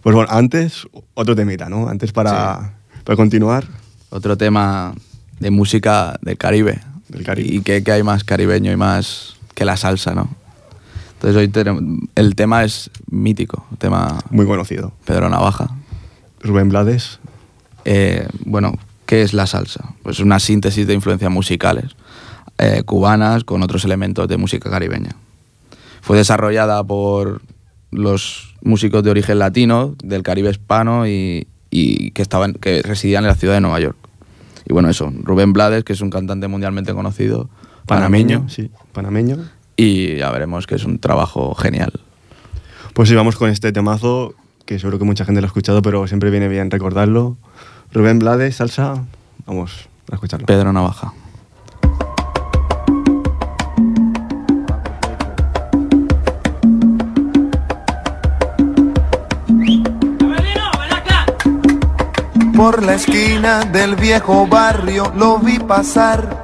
Pues 0.02 0.14
bueno, 0.14 0.30
antes, 0.30 0.86
otro 1.14 1.34
temita, 1.34 1.68
¿no? 1.68 1.88
Antes 1.88 2.12
para, 2.12 2.74
para 3.04 3.16
continuar. 3.16 3.64
Otro 4.10 4.36
tema 4.36 4.94
de 5.40 5.50
música 5.50 6.16
del 6.20 6.36
Caribe. 6.36 6.78
Del 7.08 7.24
Caribe. 7.24 7.48
Y 7.54 7.60
que, 7.62 7.82
que 7.82 7.90
hay 7.90 8.02
más 8.02 8.22
caribeño 8.22 8.70
y 8.70 8.76
más 8.76 9.33
que 9.54 9.64
la 9.64 9.76
salsa, 9.76 10.14
¿no? 10.14 10.28
Entonces 11.14 11.36
hoy 11.36 11.48
tenemos- 11.48 11.82
el 12.14 12.34
tema 12.34 12.64
es 12.64 12.90
mítico, 13.10 13.64
tema 13.78 14.18
Muy 14.30 14.46
conocido. 14.46 14.92
Pedro 15.04 15.28
Navaja. 15.30 15.70
Rubén 16.40 16.68
Blades. 16.68 17.18
Eh, 17.86 18.28
bueno, 18.44 18.74
¿qué 19.06 19.22
es 19.22 19.32
la 19.32 19.46
salsa? 19.46 19.94
Pues 20.02 20.20
una 20.20 20.38
síntesis 20.38 20.86
de 20.86 20.94
influencias 20.94 21.30
musicales 21.30 21.96
eh, 22.58 22.82
cubanas 22.84 23.44
con 23.44 23.62
otros 23.62 23.84
elementos 23.84 24.28
de 24.28 24.36
música 24.36 24.70
caribeña. 24.70 25.16
Fue 26.02 26.16
desarrollada 26.18 26.84
por 26.84 27.40
los 27.90 28.54
músicos 28.62 29.02
de 29.02 29.10
origen 29.10 29.38
latino 29.38 29.94
del 30.04 30.22
Caribe 30.22 30.50
hispano 30.50 31.06
y, 31.06 31.46
y 31.70 32.10
que, 32.10 32.22
estaban, 32.22 32.52
que 32.54 32.82
residían 32.82 33.24
en 33.24 33.28
la 33.28 33.34
ciudad 33.34 33.54
de 33.54 33.60
Nueva 33.60 33.80
York. 33.80 33.96
Y 34.66 34.72
bueno, 34.72 34.88
eso, 34.88 35.12
Rubén 35.22 35.52
Blades, 35.52 35.84
que 35.84 35.92
es 35.94 36.00
un 36.00 36.10
cantante 36.10 36.46
mundialmente 36.48 36.92
conocido, 36.94 37.48
panameño, 37.86 38.48
Sí, 38.48 38.70
panameño. 38.92 39.38
y 39.76 40.16
ya 40.16 40.30
veremos 40.30 40.66
que 40.66 40.74
es 40.76 40.84
un 40.84 40.98
trabajo 40.98 41.54
genial. 41.54 41.92
Pues 42.94 43.08
sí, 43.08 43.14
vamos 43.14 43.36
con 43.36 43.50
este 43.50 43.72
temazo, 43.72 44.34
que 44.66 44.78
seguro 44.78 44.98
que 44.98 45.04
mucha 45.04 45.24
gente 45.24 45.40
lo 45.40 45.46
ha 45.46 45.48
escuchado, 45.48 45.82
pero 45.82 46.06
siempre 46.06 46.30
viene 46.30 46.48
bien 46.48 46.70
recordarlo. 46.70 47.36
Rubén 47.92 48.18
Blades, 48.18 48.56
salsa. 48.56 49.04
Vamos 49.46 49.88
a 50.10 50.14
escucharlo. 50.14 50.46
Pedro 50.46 50.72
Navaja. 50.72 51.12
Por 62.56 62.82
la 62.82 62.94
esquina 62.94 63.64
del 63.64 63.96
viejo 63.96 64.46
barrio 64.46 65.12
lo 65.16 65.38
vi 65.38 65.58
pasar 65.58 66.43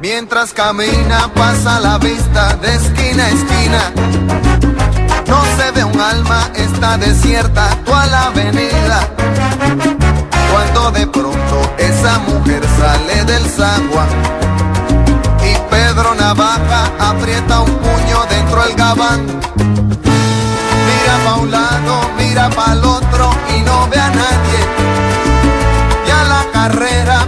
Mientras 0.00 0.52
camina 0.52 1.28
pasa 1.34 1.80
la 1.80 1.98
vista 1.98 2.54
de 2.56 2.72
esquina 2.72 3.24
a 3.24 3.28
esquina. 3.30 3.92
No 5.26 5.42
se 5.56 5.72
ve 5.72 5.82
un 5.82 6.00
alma, 6.00 6.50
está 6.54 6.96
desierta 6.96 7.68
toda 7.84 8.06
la 8.06 8.26
avenida. 8.26 9.08
Cuando 10.52 10.92
de 10.92 11.06
pronto 11.08 11.74
esa 11.78 12.18
mujer 12.20 12.62
sale 12.78 13.24
del 13.24 13.44
zaguán 13.50 14.08
y 15.42 15.56
Pedro 15.68 16.14
Navaja 16.14 16.92
aprieta 17.00 17.60
un 17.60 17.74
puño 17.78 18.24
dentro 18.30 18.62
del 18.62 18.76
gabán. 18.76 19.26
Mira 20.86 21.18
pa' 21.24 21.36
un 21.36 21.50
lado, 21.50 22.10
mira 22.16 22.48
pa' 22.50 22.72
el 22.72 22.84
otro 22.84 23.30
y 23.56 23.62
no 23.62 23.88
ve 23.88 23.98
a 23.98 24.10
nadie. 24.10 24.60
Ya 26.06 26.24
la 26.24 26.44
carrera, 26.52 27.27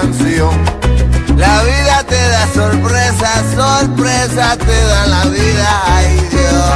Canción. 0.00 0.50
La 1.36 1.62
vida 1.62 2.04
te 2.08 2.28
da 2.28 2.46
sorpresa, 2.54 3.28
sorpresa 3.54 4.56
te 4.56 4.84
da 4.90 5.06
la 5.06 5.24
vida, 5.24 5.82
ay 5.86 6.28
Dios. 6.30 6.68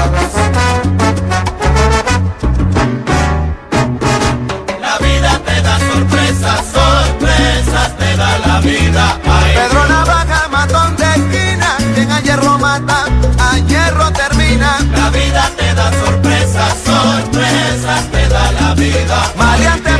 La 4.80 4.98
vida 4.98 5.40
te 5.46 5.62
da 5.62 5.78
sorpresas, 5.78 6.60
sorpresas 6.74 7.96
te 7.98 8.16
da 8.16 8.38
la 8.38 8.60
vida. 8.60 9.18
Ay, 9.24 9.54
Pedro 9.54 9.86
Navaja, 9.86 10.48
matón 10.50 10.96
de 10.96 11.04
esquina, 11.04 11.76
quien 11.94 12.10
a 12.10 12.20
hierro 12.20 12.58
mata, 12.58 13.04
a 13.38 13.58
hierro 13.58 14.10
termina. 14.12 14.78
la 14.96 15.10
vida 15.10 15.50
te 15.56 15.74
da 15.74 15.92
sorpresas, 15.92 16.74
sorpresas 16.84 18.10
te 18.10 18.28
da 18.28 18.52
la 18.52 18.74
vida. 18.74 19.32
Maleante 19.36 19.91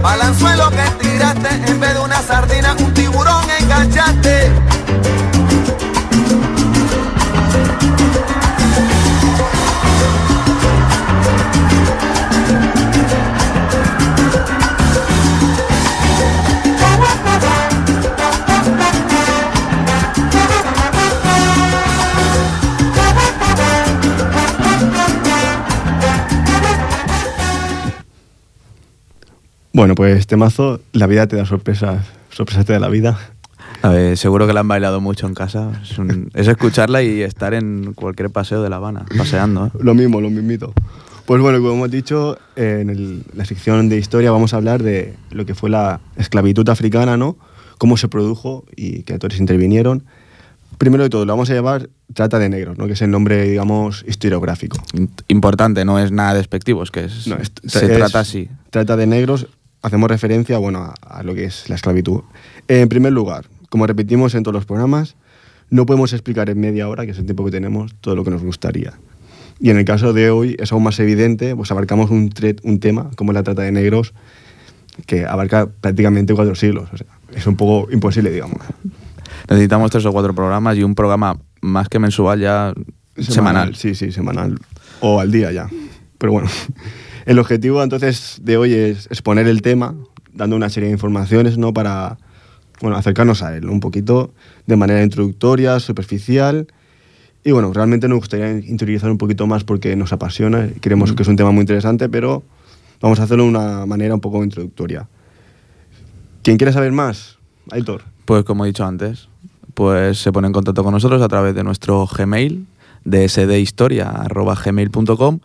pescador, 0.00 0.02
balanzuelo 0.02 0.70
que 0.70 1.08
tiraste, 1.08 1.70
en 1.70 1.80
vez 1.80 1.94
de 1.94 2.00
una 2.00 2.22
sardina, 2.22 2.74
un 2.78 2.94
tiburón 2.94 3.44
enganchaste. 3.60 4.50
Bueno, 29.80 29.94
pues 29.94 30.26
temazo, 30.26 30.78
la 30.92 31.06
vida 31.06 31.26
te 31.26 31.36
da 31.36 31.46
sorpresas, 31.46 32.04
sorpresas 32.28 32.66
te 32.66 32.74
da 32.74 32.80
la 32.80 32.90
vida. 32.90 33.18
A 33.80 33.88
ver, 33.88 34.18
seguro 34.18 34.46
que 34.46 34.52
la 34.52 34.60
han 34.60 34.68
bailado 34.68 35.00
mucho 35.00 35.26
en 35.26 35.32
casa. 35.32 35.70
Es, 35.82 35.96
un- 35.98 36.30
es 36.34 36.48
escucharla 36.48 37.02
y 37.02 37.22
estar 37.22 37.54
en 37.54 37.94
cualquier 37.94 38.28
paseo 38.28 38.62
de 38.62 38.68
La 38.68 38.76
Habana, 38.76 39.06
paseando. 39.16 39.68
¿eh? 39.68 39.70
Lo 39.80 39.94
mismo, 39.94 40.20
lo 40.20 40.28
mismito. 40.28 40.74
Pues 41.24 41.40
bueno, 41.40 41.56
como 41.60 41.72
hemos 41.72 41.90
dicho, 41.90 42.36
en 42.56 42.90
el- 42.90 43.22
la 43.34 43.46
sección 43.46 43.88
de 43.88 43.96
historia 43.96 44.30
vamos 44.30 44.52
a 44.52 44.58
hablar 44.58 44.82
de 44.82 45.14
lo 45.30 45.46
que 45.46 45.54
fue 45.54 45.70
la 45.70 46.00
esclavitud 46.16 46.68
africana, 46.68 47.16
¿no? 47.16 47.38
Cómo 47.78 47.96
se 47.96 48.08
produjo 48.08 48.66
y 48.76 49.04
qué 49.04 49.14
actores 49.14 49.40
intervinieron. 49.40 50.04
Primero 50.76 51.04
de 51.04 51.08
todo, 51.08 51.24
lo 51.24 51.32
vamos 51.32 51.48
a 51.48 51.54
llamar 51.54 51.88
Trata 52.12 52.38
de 52.38 52.50
Negros, 52.50 52.76
¿no? 52.76 52.86
Que 52.86 52.92
es 52.92 53.00
el 53.00 53.10
nombre, 53.10 53.44
digamos, 53.48 54.04
historiográfico. 54.06 54.76
Importante, 55.28 55.86
no 55.86 55.98
es 55.98 56.12
nada 56.12 56.34
despectivo, 56.34 56.82
es 56.82 56.90
que 56.90 57.04
es- 57.04 57.26
No, 57.26 57.36
es- 57.36 57.50
se 57.66 57.86
es- 57.86 57.96
trata 57.96 58.20
así. 58.20 58.50
Trata 58.68 58.96
de 58.98 59.06
negros, 59.06 59.46
hacemos 59.82 60.10
referencia 60.10 60.58
bueno, 60.58 60.80
a, 60.80 61.18
a 61.18 61.22
lo 61.22 61.34
que 61.34 61.44
es 61.44 61.68
la 61.68 61.74
esclavitud. 61.74 62.22
En 62.68 62.88
primer 62.88 63.12
lugar, 63.12 63.46
como 63.68 63.86
repetimos 63.86 64.34
en 64.34 64.42
todos 64.42 64.54
los 64.54 64.66
programas, 64.66 65.16
no 65.70 65.86
podemos 65.86 66.12
explicar 66.12 66.50
en 66.50 66.58
media 66.58 66.88
hora, 66.88 67.04
que 67.04 67.12
es 67.12 67.18
el 67.18 67.24
tiempo 67.24 67.44
que 67.44 67.50
tenemos, 67.50 67.94
todo 68.00 68.16
lo 68.16 68.24
que 68.24 68.30
nos 68.30 68.42
gustaría. 68.42 68.94
Y 69.60 69.70
en 69.70 69.76
el 69.76 69.84
caso 69.84 70.12
de 70.12 70.30
hoy 70.30 70.56
es 70.58 70.72
aún 70.72 70.82
más 70.82 70.98
evidente, 71.00 71.54
pues 71.54 71.70
abarcamos 71.70 72.10
un, 72.10 72.32
un 72.62 72.80
tema 72.80 73.10
como 73.14 73.32
la 73.32 73.42
trata 73.42 73.62
de 73.62 73.70
negros 73.72 74.14
que 75.06 75.26
abarca 75.26 75.68
prácticamente 75.68 76.34
cuatro 76.34 76.54
siglos. 76.54 76.88
O 76.92 76.96
sea, 76.96 77.06
es 77.34 77.46
un 77.46 77.56
poco 77.56 77.90
imposible, 77.92 78.30
digamos. 78.30 78.58
Necesitamos 79.48 79.90
tres 79.90 80.04
o 80.06 80.12
cuatro 80.12 80.34
programas 80.34 80.76
y 80.76 80.82
un 80.82 80.94
programa 80.94 81.38
más 81.60 81.88
que 81.88 81.98
mensual 81.98 82.40
ya 82.40 82.74
semanal. 83.18 83.76
Sí, 83.76 83.94
sí, 83.94 84.12
semanal. 84.12 84.58
O 85.00 85.20
al 85.20 85.30
día 85.30 85.52
ya. 85.52 85.68
Pero 86.18 86.32
bueno, 86.32 86.48
el 87.26 87.38
objetivo 87.38 87.82
entonces 87.82 88.40
de 88.42 88.56
hoy 88.56 88.74
es 88.74 89.06
exponer 89.06 89.46
el 89.46 89.62
tema, 89.62 89.94
dando 90.32 90.56
una 90.56 90.68
serie 90.68 90.88
de 90.88 90.92
informaciones, 90.92 91.58
¿no? 91.58 91.72
Para, 91.72 92.18
bueno, 92.80 92.96
acercarnos 92.96 93.42
a 93.42 93.56
él 93.56 93.68
un 93.68 93.80
poquito 93.80 94.32
de 94.66 94.76
manera 94.76 95.02
introductoria, 95.02 95.78
superficial. 95.80 96.68
Y 97.44 97.52
bueno, 97.52 97.72
realmente 97.72 98.08
nos 98.08 98.18
gustaría 98.18 98.50
interiorizar 98.50 99.10
un 99.10 99.18
poquito 99.18 99.46
más 99.46 99.64
porque 99.64 99.96
nos 99.96 100.12
apasiona, 100.12 100.66
y 100.66 100.80
creemos 100.80 101.12
que 101.12 101.22
es 101.22 101.28
un 101.28 101.36
tema 101.36 101.52
muy 101.52 101.62
interesante, 101.62 102.08
pero 102.08 102.42
vamos 103.00 103.20
a 103.20 103.24
hacerlo 103.24 103.44
de 103.44 103.50
una 103.50 103.86
manera 103.86 104.14
un 104.14 104.20
poco 104.20 104.44
introductoria. 104.44 105.08
¿Quién 106.42 106.58
quiere 106.58 106.72
saber 106.72 106.92
más? 106.92 107.38
Aitor. 107.70 108.02
Pues 108.24 108.44
como 108.44 108.64
he 108.64 108.68
dicho 108.68 108.84
antes, 108.84 109.28
pues 109.74 110.18
se 110.18 110.32
pone 110.32 110.46
en 110.46 110.52
contacto 110.52 110.84
con 110.84 110.92
nosotros 110.92 111.20
a 111.22 111.28
través 111.28 111.54
de 111.54 111.64
nuestro 111.64 112.06
Gmail, 112.06 112.66
de 113.04 113.28
sdhistoria.gmail.com 113.28 115.40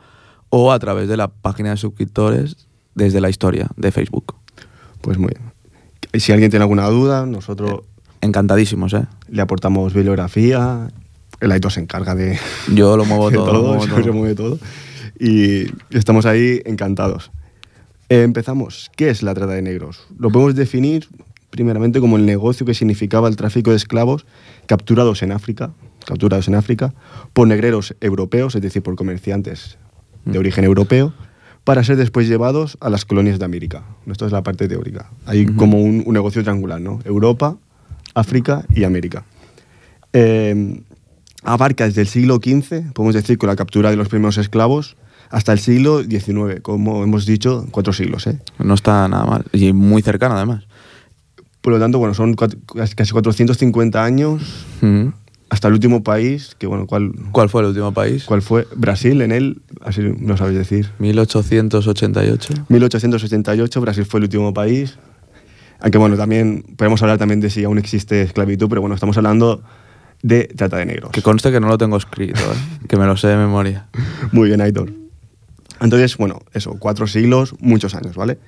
o 0.49 0.71
a 0.71 0.79
través 0.79 1.07
de 1.07 1.17
la 1.17 1.27
página 1.27 1.71
de 1.71 1.77
suscriptores 1.77 2.67
desde 2.93 3.21
la 3.21 3.29
historia 3.29 3.67
de 3.75 3.91
Facebook. 3.91 4.35
Pues 5.01 5.17
muy 5.17 5.29
bien. 5.29 5.51
Y 6.13 6.19
Si 6.19 6.31
alguien 6.31 6.49
tiene 6.49 6.63
alguna 6.63 6.87
duda, 6.87 7.25
nosotros 7.25 7.81
Encantadísimos, 8.25 8.91
¿eh? 8.93 9.05
le 9.29 9.41
aportamos 9.43 9.93
bibliografía. 9.93 10.89
El 11.39 11.51
Aitor 11.51 11.71
se 11.71 11.79
encarga 11.79 12.15
de, 12.15 12.39
Yo 12.73 12.97
lo 12.97 13.05
muevo 13.05 13.29
de 13.29 13.35
todo. 13.37 13.53
lo 13.53 13.63
muevo 13.63 13.85
todo. 13.85 14.13
mueve 14.13 14.35
todo. 14.35 14.59
Y 15.19 15.67
estamos 15.91 16.25
ahí 16.25 16.59
encantados. 16.65 17.31
Eh, 18.09 18.23
empezamos. 18.23 18.89
¿Qué 18.95 19.09
es 19.09 19.21
la 19.21 19.35
trata 19.35 19.53
de 19.53 19.61
negros? 19.61 20.07
Lo 20.17 20.31
podemos 20.31 20.55
definir 20.55 21.07
primeramente 21.51 21.99
como 21.99 22.17
el 22.17 22.25
negocio 22.25 22.65
que 22.65 22.73
significaba 22.73 23.27
el 23.27 23.35
tráfico 23.35 23.69
de 23.69 23.77
esclavos 23.77 24.25
capturados 24.65 25.21
en 25.21 25.31
África, 25.31 25.71
capturados 26.05 26.47
en 26.47 26.55
África 26.55 26.95
por 27.31 27.47
negreros 27.47 27.95
europeos, 28.01 28.55
es 28.55 28.61
decir, 28.63 28.81
por 28.81 28.95
comerciantes 28.95 29.77
de 30.25 30.37
origen 30.39 30.63
europeo, 30.65 31.13
para 31.63 31.83
ser 31.83 31.97
después 31.97 32.27
llevados 32.27 32.77
a 32.81 32.89
las 32.89 33.05
colonias 33.05 33.39
de 33.39 33.45
América. 33.45 33.83
Esto 34.07 34.25
es 34.25 34.31
la 34.31 34.43
parte 34.43 34.67
teórica. 34.67 35.09
Hay 35.25 35.45
Ujú. 35.45 35.55
como 35.55 35.79
un, 35.81 36.03
un 36.05 36.13
negocio 36.13 36.41
triangular, 36.43 36.79
¿no? 36.81 36.99
Europa, 37.05 37.57
África 38.13 38.65
y 38.73 38.83
América. 38.83 39.23
Eh, 40.13 40.81
abarca 41.43 41.85
desde 41.85 42.01
el 42.01 42.07
siglo 42.07 42.35
XV, 42.37 42.93
podemos 42.93 43.13
decir, 43.15 43.37
con 43.37 43.47
la 43.47 43.55
captura 43.55 43.89
de 43.91 43.95
los 43.97 44.07
primeros 44.09 44.37
esclavos, 44.37 44.95
hasta 45.29 45.51
el 45.53 45.59
siglo 45.59 46.03
XIX, 46.03 46.61
como 46.61 47.03
hemos 47.03 47.25
dicho, 47.25 47.65
cuatro 47.71 47.93
siglos. 47.93 48.27
¿eh? 48.27 48.39
No 48.59 48.75
está 48.75 49.07
nada 49.07 49.25
mal. 49.25 49.45
Y 49.51 49.73
muy 49.73 50.01
cercano, 50.01 50.35
además. 50.35 50.63
Por 51.61 51.73
lo 51.73 51.79
tanto, 51.79 51.97
bueno, 51.97 52.13
son 52.13 52.35
casi 52.35 53.11
450 53.11 54.03
años. 54.03 54.65
Hasta 55.55 55.69
el 55.69 55.73
último 55.73 56.03
país, 56.03 56.53
que 56.59 56.67
bueno, 56.67 56.85
¿cuál, 56.85 57.13
¿Cuál 57.31 57.47
fue 57.47 57.61
el 57.61 57.69
último 57.69 57.93
país? 57.93 58.25
cuál 58.25 58.41
fue? 58.41 58.67
Brasil, 58.75 59.21
en 59.21 59.31
él, 59.31 59.61
así 59.81 60.01
no 60.01 60.35
sabéis 60.35 60.57
decir. 60.57 60.91
1888. 60.99 62.65
1888, 62.67 63.81
Brasil 63.81 64.05
fue 64.05 64.19
el 64.19 64.25
último 64.25 64.53
país. 64.53 64.97
Aunque 65.79 65.97
bueno, 65.97 66.17
también 66.17 66.65
podemos 66.75 67.01
hablar 67.01 67.17
también 67.17 67.39
de 67.39 67.49
si 67.49 67.63
aún 67.63 67.77
existe 67.77 68.21
esclavitud, 68.21 68.67
pero 68.67 68.81
bueno, 68.81 68.95
estamos 68.95 69.15
hablando 69.15 69.63
de 70.21 70.43
trata 70.43 70.75
de 70.75 70.87
negros. 70.87 71.11
Que 71.11 71.21
conste 71.21 71.53
que 71.53 71.61
no 71.61 71.69
lo 71.69 71.77
tengo 71.77 71.95
escrito, 71.95 72.41
¿eh? 72.41 72.79
que 72.89 72.97
me 72.97 73.05
lo 73.05 73.15
sé 73.15 73.29
de 73.29 73.37
memoria. 73.37 73.87
Muy 74.33 74.49
bien, 74.49 74.59
Aitor. 74.59 74.91
Entonces, 75.79 76.17
bueno, 76.17 76.41
eso, 76.51 76.75
cuatro 76.79 77.07
siglos, 77.07 77.55
muchos 77.61 77.95
años, 77.95 78.17
¿vale? 78.17 78.39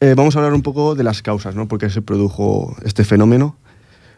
Eh, 0.00 0.12
vamos 0.14 0.36
a 0.36 0.40
hablar 0.40 0.52
un 0.52 0.62
poco 0.62 0.94
de 0.94 1.02
las 1.02 1.22
causas, 1.22 1.54
¿no? 1.54 1.66
Por 1.66 1.78
qué 1.78 1.88
se 1.88 2.02
produjo 2.02 2.76
este 2.84 3.04
fenómeno. 3.04 3.56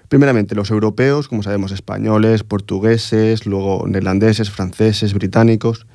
Primeramente, 0.09 0.55
los 0.55 0.71
europeos, 0.71 1.29
como 1.29 1.43
sabemos, 1.43 1.73
españoles, 1.73 2.45
portugueses, 2.45 3.47
luego 3.47 3.87
neerlandeses, 3.89 4.51
franceses, 4.51 5.15
británicos, 5.15 5.87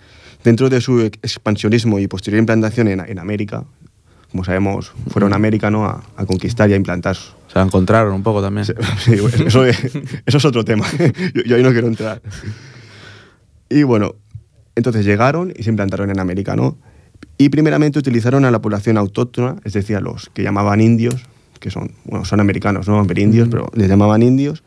dentro 0.44 0.70
de 0.70 0.82
su 0.82 1.02
ex- 1.02 1.20
expansionismo 1.22 2.00
y 2.00 2.08
posterior 2.08 2.40
implantación 2.40 2.88
en, 2.88 3.00
en 3.02 3.20
América, 3.20 3.64
como 4.32 4.44
sabemos, 4.44 4.92
fueron 5.10 5.34
a 5.34 5.36
América 5.36 5.70
¿no? 5.72 5.86
a, 5.86 6.04
a 6.18 6.26
conquistar 6.26 6.70
y 6.70 6.74
a 6.74 6.76
implantar. 6.76 7.16
Se 7.16 7.56
la 7.56 7.62
encontraron 7.64 8.14
un 8.14 8.24
poco 8.24 8.42
también. 8.42 8.66
Sí, 9.00 9.14
eso, 9.46 9.64
es, 9.66 9.80
eso 10.26 10.38
es 10.38 10.46
otro 10.46 10.66
tema. 10.66 10.86
Yo, 11.34 11.44
yo 11.46 11.56
ahí 11.56 11.64
no 11.64 11.72
quiero 11.72 11.88
entrar. 11.88 12.22
Y 13.70 13.84
bueno, 13.84 14.16
entonces 14.76 15.06
llegaron 15.06 15.54
y 15.56 15.64
se 15.64 15.70
implantaron 15.70 16.10
en 16.10 16.20
América, 16.20 16.56
¿no? 16.56 16.78
Y 17.38 17.50
primeramente 17.50 18.00
utilizaron 18.00 18.46
a 18.46 18.52
la 18.52 18.62
población 18.62 18.98
autóctona, 18.98 19.56
es 19.64 19.74
decir, 19.74 19.96
a 19.96 20.02
los 20.02 20.30
que 20.34 20.44
llamaban 20.44 20.82
indios, 20.82 21.16
que 21.60 21.70
son, 21.72 21.92
bueno, 22.06 22.26
son 22.26 22.40
americanos, 22.40 22.88
¿no? 22.88 23.00
Amerindios, 23.00 23.48
pero 23.50 23.70
les 23.74 23.88
llamaban 23.90 24.22
indios. 24.24 24.64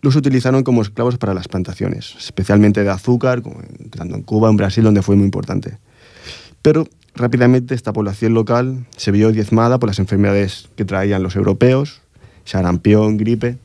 Los 0.00 0.16
utilizaron 0.16 0.64
como 0.64 0.82
esclavos 0.82 1.16
para 1.18 1.32
las 1.34 1.48
plantaciones, 1.48 2.14
especialmente 2.18 2.82
de 2.82 2.90
azúcar, 2.90 3.42
como 3.42 3.60
en- 3.60 3.90
tanto 3.90 4.14
en 4.16 4.22
Cuba, 4.22 4.50
en 4.50 4.56
Brasil, 4.56 4.82
donde 4.84 5.02
fue 5.02 5.14
muy 5.16 5.24
importante. 5.24 5.78
Pero 6.60 6.88
rápidamente 7.14 7.74
esta 7.74 7.92
población 7.92 8.34
local 8.34 8.86
se 8.96 9.10
vio 9.12 9.30
diezmada 9.32 9.78
por 9.78 9.88
las 9.88 9.98
enfermedades 9.98 10.68
que 10.76 10.84
traían 10.84 11.22
los 11.22 11.36
europeos, 11.36 12.00
sarampión, 12.44 13.16
gripe, 13.16 13.58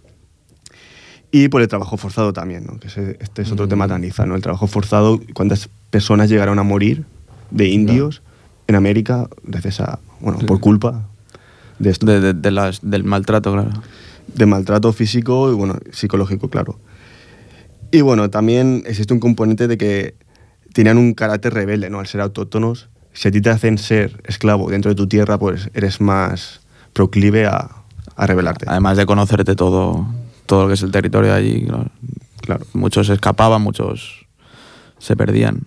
y 1.31 1.49
por 1.49 1.61
el 1.61 1.67
trabajo 1.67 1.97
forzado 1.97 2.33
también, 2.33 2.65
¿no? 2.65 2.79
que 2.79 2.87
ese- 2.87 3.17
este 3.19 3.41
es 3.41 3.51
otro 3.51 3.65
Mm. 3.65 3.69
tema 3.69 3.87
taniza, 3.87 4.25
¿no? 4.25 4.35
el 4.35 4.41
trabajo 4.41 4.67
forzado, 4.67 5.19
cuántas 5.33 5.69
personas 5.89 6.29
llegaron 6.29 6.57
a 6.59 6.63
morir 6.63 7.05
de 7.51 7.67
indios 7.67 8.21
en 8.67 8.75
América 8.75 9.27
gracias 9.43 9.79
a, 9.81 9.99
bueno, 10.19 10.39
por 10.39 10.59
culpa 10.59 11.07
de 11.79 11.89
esto, 11.89 12.05
De- 12.05 12.19
de- 12.19 12.33
de 12.33 12.51
las- 12.51 12.79
del 12.81 13.03
maltrato, 13.03 13.53
claro. 13.53 13.69
de 14.33 14.45
maltrato 14.45 14.91
físico 14.93 15.51
y 15.51 15.55
bueno, 15.55 15.77
psicológico, 15.91 16.49
claro. 16.49 16.79
Y 17.91 18.01
bueno, 18.01 18.29
también 18.29 18.83
existe 18.85 19.13
un 19.13 19.19
componente 19.19 19.67
de 19.67 19.77
que 19.77 20.15
tenían 20.73 20.97
un 20.97 21.13
carácter 21.13 21.53
rebelde, 21.53 21.89
¿no? 21.89 21.99
Al 21.99 22.07
ser 22.07 22.21
autóctonos, 22.21 22.89
si 23.13 23.27
a 23.29 23.31
ti 23.31 23.41
te 23.41 23.49
hacen 23.49 23.77
ser 23.77 24.21
esclavo 24.25 24.69
dentro 24.69 24.89
de 24.89 24.95
tu 24.95 25.07
tierra, 25.07 25.37
pues 25.39 25.69
eres 25.73 26.01
más 26.01 26.61
proclive 26.93 27.45
a, 27.45 27.69
a 28.15 28.27
rebelarte. 28.27 28.65
Además 28.67 28.97
de 28.97 29.05
conocerte 29.05 29.55
todo, 29.55 30.05
todo 30.45 30.63
lo 30.63 30.67
que 30.67 30.73
es 30.73 30.81
el 30.83 30.91
territorio 30.91 31.31
de 31.31 31.37
allí, 31.37 31.65
claro. 31.65 31.89
Claro. 32.41 32.65
muchos 32.73 33.09
escapaban, 33.09 33.61
muchos 33.61 34.25
se 34.99 35.15
perdían. 35.15 35.63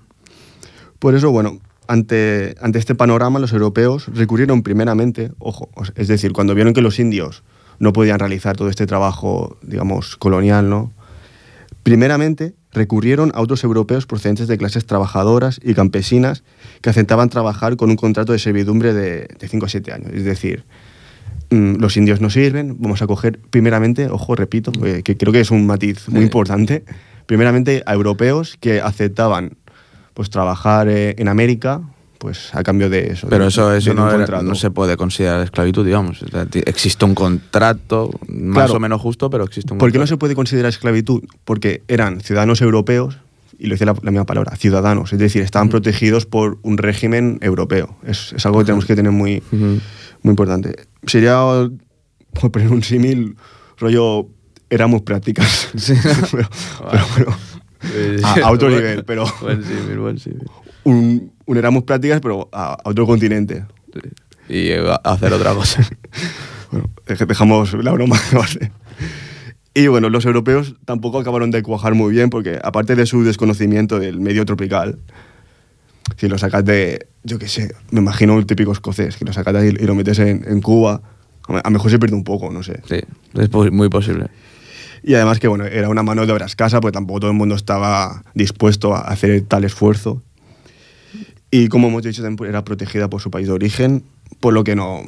Por 0.98 1.14
eso, 1.14 1.30
bueno, 1.30 1.58
ante, 1.90 2.54
ante 2.60 2.78
este 2.78 2.94
panorama, 2.94 3.40
los 3.40 3.52
europeos 3.52 4.06
recurrieron 4.14 4.62
primeramente, 4.62 5.32
ojo, 5.40 5.70
es 5.96 6.06
decir, 6.06 6.32
cuando 6.32 6.54
vieron 6.54 6.72
que 6.72 6.82
los 6.82 7.00
indios 7.00 7.42
no 7.80 7.92
podían 7.92 8.20
realizar 8.20 8.56
todo 8.56 8.68
este 8.68 8.86
trabajo, 8.86 9.58
digamos, 9.62 10.16
colonial, 10.16 10.70
¿no? 10.70 10.92
Primeramente 11.82 12.54
recurrieron 12.70 13.32
a 13.34 13.40
otros 13.40 13.64
europeos 13.64 14.06
procedentes 14.06 14.46
de 14.46 14.56
clases 14.56 14.86
trabajadoras 14.86 15.58
y 15.64 15.74
campesinas 15.74 16.44
que 16.80 16.90
aceptaban 16.90 17.28
trabajar 17.28 17.76
con 17.76 17.90
un 17.90 17.96
contrato 17.96 18.32
de 18.32 18.38
servidumbre 18.38 18.92
de 18.94 19.26
5 19.40 19.66
a 19.66 19.68
7 19.68 19.92
años. 19.92 20.10
Es 20.12 20.24
decir, 20.24 20.64
mm, 21.50 21.76
los 21.80 21.96
indios 21.96 22.20
no 22.20 22.30
sirven, 22.30 22.76
vamos 22.78 23.02
a 23.02 23.08
coger 23.08 23.40
primeramente, 23.50 24.08
ojo, 24.08 24.36
repito, 24.36 24.70
eh, 24.84 25.02
que 25.02 25.16
creo 25.16 25.32
que 25.32 25.40
es 25.40 25.50
un 25.50 25.66
matiz 25.66 26.08
muy 26.08 26.22
importante, 26.22 26.84
primeramente 27.26 27.82
a 27.86 27.94
europeos 27.94 28.56
que 28.60 28.80
aceptaban 28.80 29.56
pues 30.14 30.30
trabajar 30.30 30.88
eh, 30.88 31.14
en 31.18 31.28
América 31.28 31.80
pues 32.18 32.54
a 32.54 32.62
cambio 32.62 32.90
de 32.90 33.12
eso. 33.12 33.28
Pero 33.30 33.44
de- 33.44 33.48
eso, 33.48 33.70
de 33.70 33.78
eso 33.78 33.90
un 33.92 33.96
no, 33.96 34.10
era- 34.12 34.42
no 34.42 34.54
se 34.54 34.70
puede 34.70 34.98
considerar 34.98 35.40
esclavitud, 35.42 35.86
digamos. 35.86 36.22
Existe 36.66 37.06
un 37.06 37.14
contrato, 37.14 38.10
más 38.28 38.54
Claro. 38.66 38.74
o 38.74 38.80
menos 38.80 39.00
justo, 39.00 39.30
pero 39.30 39.44
existe 39.44 39.72
un 39.72 39.78
¿Por 39.78 39.90
qué 39.90 39.98
no 39.98 40.06
se 40.06 40.18
puede 40.18 40.34
considerar 40.34 40.68
esclavitud? 40.68 41.22
Porque 41.46 41.82
eran 41.88 42.20
ciudadanos 42.20 42.60
europeos, 42.60 43.16
y 43.58 43.68
lo 43.68 43.74
dice 43.74 43.86
la, 43.86 43.94
la 44.02 44.10
misma 44.10 44.26
palabra, 44.26 44.54
ciudadanos, 44.56 45.14
es 45.14 45.18
decir, 45.18 45.40
estaban 45.40 45.68
Ujú. 45.68 45.72
protegidos 45.78 46.26
por 46.26 46.58
un 46.60 46.76
régimen 46.76 47.38
europeo. 47.40 47.96
Es, 48.06 48.34
es 48.34 48.44
algo 48.44 48.58
que 48.58 48.64
tenemos 48.66 48.84
que 48.84 48.96
tener 48.96 49.12
muy, 49.12 49.42
Ujú. 49.50 49.80
muy 50.22 50.30
importante. 50.32 50.76
Sería, 51.06 51.38
por 52.38 52.50
poner 52.52 52.68
un 52.70 52.82
símil, 52.82 53.36
rollo, 53.78 54.26
éramos 54.68 55.00
prácticas. 55.02 55.68
Sí. 55.74 55.94
pero, 56.32 56.48
pero 56.90 57.04
bueno, 57.16 57.36
a, 58.24 58.46
a 58.46 58.50
otro 58.50 58.68
nivel, 58.76 59.04
pero 59.04 59.24
Buen 59.40 59.62
símil, 59.64 59.98
buen 59.98 60.18
símil. 60.18 60.46
un, 60.84 61.32
un 61.46 61.56
éramos 61.56 61.84
prácticas, 61.84 62.20
pero 62.20 62.48
a, 62.52 62.74
a 62.74 62.88
otro 62.88 63.06
continente. 63.06 63.64
Sí. 63.92 64.00
Y 64.48 64.68
eh, 64.68 64.80
a- 64.88 65.12
hacer 65.12 65.32
otra 65.32 65.54
cosa. 65.54 65.82
Bueno, 66.72 66.88
dejamos 67.26 67.72
la 67.82 67.90
broma 67.90 68.16
aparte. 68.32 68.70
Y 69.74 69.88
bueno, 69.88 70.08
los 70.08 70.24
europeos 70.24 70.76
tampoco 70.84 71.18
acabaron 71.18 71.50
de 71.50 71.64
cuajar 71.64 71.94
muy 71.96 72.12
bien 72.12 72.30
porque 72.30 72.60
aparte 72.62 72.94
de 72.94 73.06
su 73.06 73.24
desconocimiento 73.24 73.98
del 73.98 74.20
medio 74.20 74.44
tropical, 74.44 75.00
si 76.16 76.28
lo 76.28 76.38
sacas 76.38 76.64
de, 76.64 77.08
yo 77.24 77.40
qué 77.40 77.48
sé, 77.48 77.74
me 77.90 77.98
imagino 78.00 78.34
un 78.36 78.46
típico 78.46 78.70
escocés, 78.70 79.16
que 79.16 79.24
lo 79.24 79.32
sacas 79.32 79.56
ahí 79.56 79.68
y 79.68 79.84
lo 79.84 79.96
metes 79.96 80.20
en, 80.20 80.44
en 80.46 80.60
Cuba, 80.60 81.02
a 81.48 81.60
lo 81.64 81.70
mejor 81.70 81.90
se 81.90 81.98
pierde 81.98 82.14
un 82.14 82.22
poco, 82.22 82.52
no 82.52 82.62
sé. 82.62 82.80
Sí, 82.88 83.00
es 83.34 83.72
muy 83.72 83.88
posible. 83.88 84.26
Y 85.02 85.14
además 85.14 85.40
que 85.40 85.48
bueno, 85.48 85.64
era 85.64 85.88
una 85.88 86.02
mano 86.02 86.26
de 86.26 86.32
obra 86.32 86.46
escasa, 86.46 86.80
pues 86.80 86.92
tampoco 86.92 87.20
todo 87.20 87.30
el 87.30 87.36
mundo 87.36 87.54
estaba 87.54 88.22
dispuesto 88.34 88.94
a 88.94 89.00
hacer 89.00 89.40
tal 89.42 89.64
esfuerzo. 89.64 90.22
Y 91.50 91.68
como 91.68 91.88
hemos 91.88 92.02
dicho, 92.02 92.22
era 92.46 92.64
protegida 92.64 93.10
por 93.10 93.20
su 93.20 93.30
país 93.30 93.48
de 93.48 93.52
origen, 93.54 94.04
por 94.38 94.52
lo 94.54 94.62
que 94.62 94.76
no, 94.76 95.02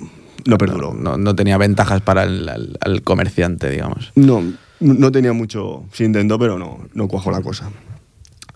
no 0.46 0.58
perduró. 0.58 0.94
No, 0.94 1.16
no 1.16 1.36
tenía 1.36 1.58
ventajas 1.58 2.00
para 2.00 2.24
el 2.24 3.02
comerciante, 3.04 3.70
digamos. 3.70 4.12
No, 4.16 4.42
no 4.80 5.12
tenía 5.12 5.32
mucho, 5.32 5.84
se 5.92 6.04
intentó, 6.04 6.38
pero 6.38 6.58
no, 6.58 6.80
no 6.94 7.08
cuajó 7.08 7.30
la 7.30 7.40
cosa. 7.40 7.70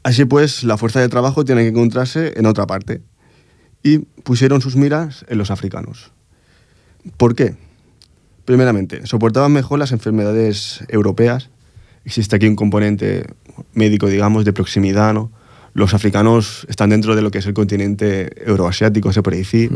Así 0.03 0.25
pues, 0.25 0.64
la 0.64 0.77
fuerza 0.77 1.01
de 1.01 1.09
trabajo 1.09 1.44
tiene 1.44 1.62
que 1.62 1.68
encontrarse 1.68 2.35
en 2.37 2.46
otra 2.46 2.66
parte. 2.66 3.03
Y 3.83 3.99
pusieron 3.99 4.61
sus 4.61 4.77
miras 4.77 5.25
en 5.29 5.38
los 5.38 5.51
africanos. 5.51 6.11
¿Por 7.16 7.37
qué? 7.37 7.55
Primeramente, 8.47 9.07
soportaban 9.07 9.53
mejor 9.53 9.79
las 9.79 9.93
enfermedades 9.93 10.83
europeas. 10.89 11.51
Existe 12.07 12.37
aquí 12.37 12.47
un 12.47 12.57
componente 12.57 13.27
médico, 13.75 14.09
digamos, 14.09 14.47
de 14.47 14.55
proximidad, 14.55 15.13
¿no? 15.13 15.31
los 15.77 15.93
africanos 15.93 16.67
están 16.71 16.89
dentro 16.89 17.15
de 17.15 17.21
lo 17.21 17.31
que 17.31 17.37
es 17.37 17.47
el 17.47 17.53
continente 17.53 18.33
euroasiático, 18.49 19.13
se 19.13 19.23
puede 19.23 19.37
decir, 19.37 19.71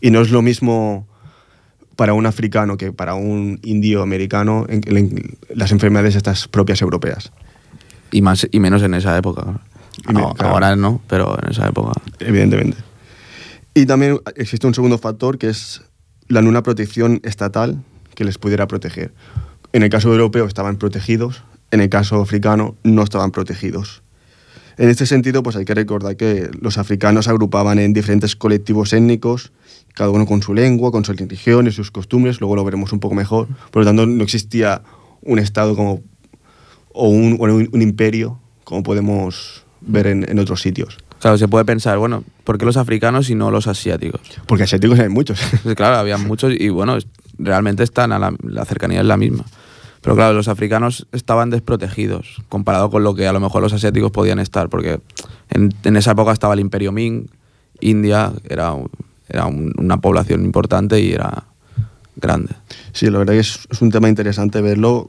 y 0.00 0.12
no 0.12 0.20
es 0.20 0.30
lo 0.30 0.40
mismo 0.40 1.08
para 1.96 2.14
un 2.14 2.26
africano 2.26 2.76
que 2.76 2.92
para 2.92 3.14
un 3.14 3.58
indio 3.64 4.02
americano 4.02 4.66
en, 4.68 4.82
en 4.86 5.36
las 5.52 5.72
enfermedades 5.72 6.14
estas 6.14 6.46
propias 6.46 6.80
europeas. 6.80 7.32
Y, 8.12 8.22
más, 8.22 8.46
y 8.52 8.60
menos 8.60 8.84
en 8.84 8.94
esa 8.94 9.18
época. 9.18 9.60
Y 9.98 10.12
claro. 10.12 10.34
Ahora 10.38 10.76
no, 10.76 11.00
pero 11.08 11.36
en 11.42 11.50
esa 11.50 11.66
época. 11.66 12.00
Evidentemente. 12.20 12.76
Y 13.74 13.86
también 13.86 14.20
existe 14.36 14.68
un 14.68 14.74
segundo 14.74 14.96
factor 14.98 15.38
que 15.38 15.48
es 15.48 15.82
la 16.28 16.40
nula 16.40 16.62
protección 16.62 17.20
estatal 17.24 17.82
que 18.14 18.24
les 18.24 18.38
pudiera 18.38 18.66
proteger. 18.66 19.12
En 19.72 19.82
el 19.82 19.90
caso 19.90 20.10
europeo 20.10 20.46
estaban 20.46 20.76
protegidos, 20.76 21.44
en 21.70 21.80
el 21.80 21.88
caso 21.88 22.20
africano 22.20 22.76
no 22.82 23.02
estaban 23.02 23.30
protegidos. 23.30 24.02
En 24.78 24.88
este 24.88 25.06
sentido, 25.06 25.42
pues 25.42 25.56
hay 25.56 25.64
que 25.64 25.74
recordar 25.74 26.16
que 26.16 26.50
los 26.60 26.78
africanos 26.78 27.28
agrupaban 27.28 27.78
en 27.78 27.92
diferentes 27.92 28.36
colectivos 28.36 28.92
étnicos, 28.92 29.52
cada 29.94 30.10
uno 30.10 30.26
con 30.26 30.42
su 30.42 30.54
lengua, 30.54 30.90
con 30.90 31.04
sus 31.04 31.16
religiones, 31.16 31.74
sus 31.74 31.90
costumbres, 31.90 32.40
luego 32.40 32.56
lo 32.56 32.64
veremos 32.64 32.92
un 32.92 33.00
poco 33.00 33.14
mejor. 33.14 33.48
Por 33.70 33.82
lo 33.82 33.86
tanto, 33.86 34.06
no 34.06 34.24
existía 34.24 34.82
un 35.22 35.38
Estado 35.38 35.76
como, 35.76 36.02
o 36.92 37.08
un, 37.08 37.82
imperio 37.82 38.38
como 38.64 38.82
podemos 38.82 39.64
ver 39.82 40.06
en 40.06 40.38
otros 40.38 40.62
sitios. 40.62 40.98
Claro, 41.22 41.38
se 41.38 41.46
puede 41.46 41.64
pensar, 41.64 41.98
bueno, 41.98 42.24
¿por 42.42 42.58
qué 42.58 42.64
los 42.66 42.76
africanos 42.76 43.30
y 43.30 43.36
no 43.36 43.52
los 43.52 43.68
asiáticos? 43.68 44.20
Porque 44.46 44.64
asiáticos 44.64 44.98
hay 44.98 45.08
muchos. 45.08 45.38
Claro, 45.76 45.96
había 45.96 46.18
muchos 46.18 46.52
y 46.52 46.68
bueno, 46.68 46.98
realmente 47.38 47.84
están 47.84 48.10
a 48.10 48.18
la, 48.18 48.34
la 48.42 48.64
cercanía 48.64 48.98
es 49.00 49.06
la 49.06 49.16
misma. 49.16 49.44
Pero 50.00 50.16
claro, 50.16 50.34
los 50.34 50.48
africanos 50.48 51.06
estaban 51.12 51.50
desprotegidos 51.50 52.42
comparado 52.48 52.90
con 52.90 53.04
lo 53.04 53.14
que 53.14 53.28
a 53.28 53.32
lo 53.32 53.38
mejor 53.38 53.62
los 53.62 53.72
asiáticos 53.72 54.10
podían 54.10 54.40
estar, 54.40 54.68
porque 54.68 54.98
en, 55.50 55.72
en 55.84 55.96
esa 55.96 56.10
época 56.10 56.32
estaba 56.32 56.54
el 56.54 56.60
Imperio 56.60 56.90
Ming, 56.90 57.28
India 57.78 58.32
era, 58.48 58.74
era 59.28 59.46
un- 59.46 59.72
una 59.78 59.98
población 60.00 60.44
importante 60.44 61.00
y 61.00 61.12
era 61.12 61.44
grande. 62.16 62.50
Sí, 62.92 63.08
la 63.10 63.18
verdad 63.18 63.34
que 63.34 63.38
es, 63.40 63.60
es 63.70 63.80
un 63.80 63.92
tema 63.92 64.08
interesante 64.08 64.60
verlo, 64.60 65.08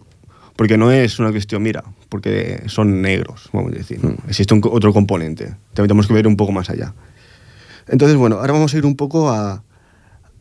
porque 0.55 0.77
no 0.77 0.91
es 0.91 1.19
una 1.19 1.31
cuestión, 1.31 1.63
mira, 1.63 1.83
porque 2.09 2.63
son 2.67 3.01
negros, 3.01 3.49
vamos 3.51 3.71
a 3.71 3.75
decir. 3.75 4.03
¿no? 4.03 4.15
Existe 4.27 4.53
un 4.53 4.61
otro 4.63 4.93
componente. 4.93 5.45
También 5.73 5.87
tenemos 5.87 6.07
que 6.07 6.13
ver 6.13 6.27
un 6.27 6.37
poco 6.37 6.51
más 6.51 6.69
allá. 6.69 6.93
Entonces, 7.87 8.17
bueno, 8.17 8.37
ahora 8.37 8.53
vamos 8.53 8.73
a 8.73 8.77
ir 8.77 8.85
un 8.85 8.95
poco 8.95 9.29
a 9.29 9.63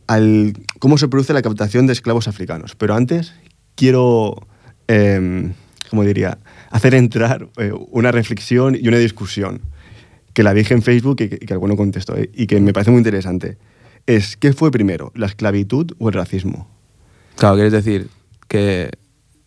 al 0.07 0.53
cómo 0.79 0.97
se 0.97 1.07
produce 1.07 1.33
la 1.33 1.41
captación 1.41 1.87
de 1.87 1.93
esclavos 1.93 2.27
africanos. 2.27 2.75
Pero 2.75 2.93
antes 2.93 3.33
quiero, 3.75 4.47
eh, 4.87 5.51
¿cómo 5.89 6.03
diría?, 6.03 6.37
hacer 6.69 6.93
entrar 6.93 7.47
eh, 7.57 7.71
una 7.89 8.11
reflexión 8.11 8.75
y 8.79 8.87
una 8.87 8.97
discusión 8.97 9.61
que 10.33 10.43
la 10.43 10.53
dije 10.53 10.73
en 10.73 10.81
Facebook 10.81 11.21
y 11.21 11.29
que, 11.29 11.39
que 11.39 11.53
alguno 11.53 11.75
contestó 11.77 12.17
eh, 12.17 12.29
y 12.33 12.47
que 12.47 12.59
me 12.59 12.73
parece 12.73 12.91
muy 12.91 12.99
interesante. 12.99 13.57
Es, 14.05 14.35
¿qué 14.35 14.51
fue 14.53 14.71
primero, 14.71 15.11
la 15.15 15.27
esclavitud 15.27 15.91
o 15.99 16.09
el 16.09 16.13
racismo? 16.13 16.67
Claro, 17.37 17.55
quieres 17.55 17.71
decir 17.71 18.09
que 18.47 18.91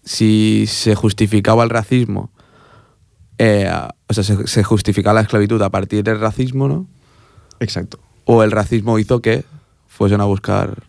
si 0.06 0.64
se 0.66 0.94
justificaba 0.94 1.62
el 1.64 1.68
racismo, 1.70 2.30
eh, 3.38 3.70
o 4.06 4.14
sea, 4.14 4.24
se, 4.24 4.46
se 4.46 4.64
justificaba 4.64 5.14
la 5.14 5.20
esclavitud 5.20 5.60
a 5.60 5.68
partir 5.70 6.02
del 6.02 6.18
racismo, 6.20 6.68
¿no? 6.68 6.86
Exacto. 7.60 7.98
O 8.24 8.42
el 8.42 8.50
racismo 8.50 8.98
hizo 8.98 9.20
que 9.20 9.44
fuesen 9.88 10.20
a 10.22 10.24
buscar 10.24 10.84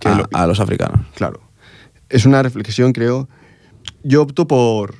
Que 0.00 0.08
a, 0.08 0.14
lo- 0.14 0.28
a 0.32 0.46
los 0.46 0.60
africanos. 0.60 1.04
Claro. 1.14 1.40
Es 2.08 2.24
una 2.24 2.42
reflexión, 2.42 2.92
creo. 2.92 3.28
Yo 4.02 4.22
opto 4.22 4.46
por, 4.46 4.94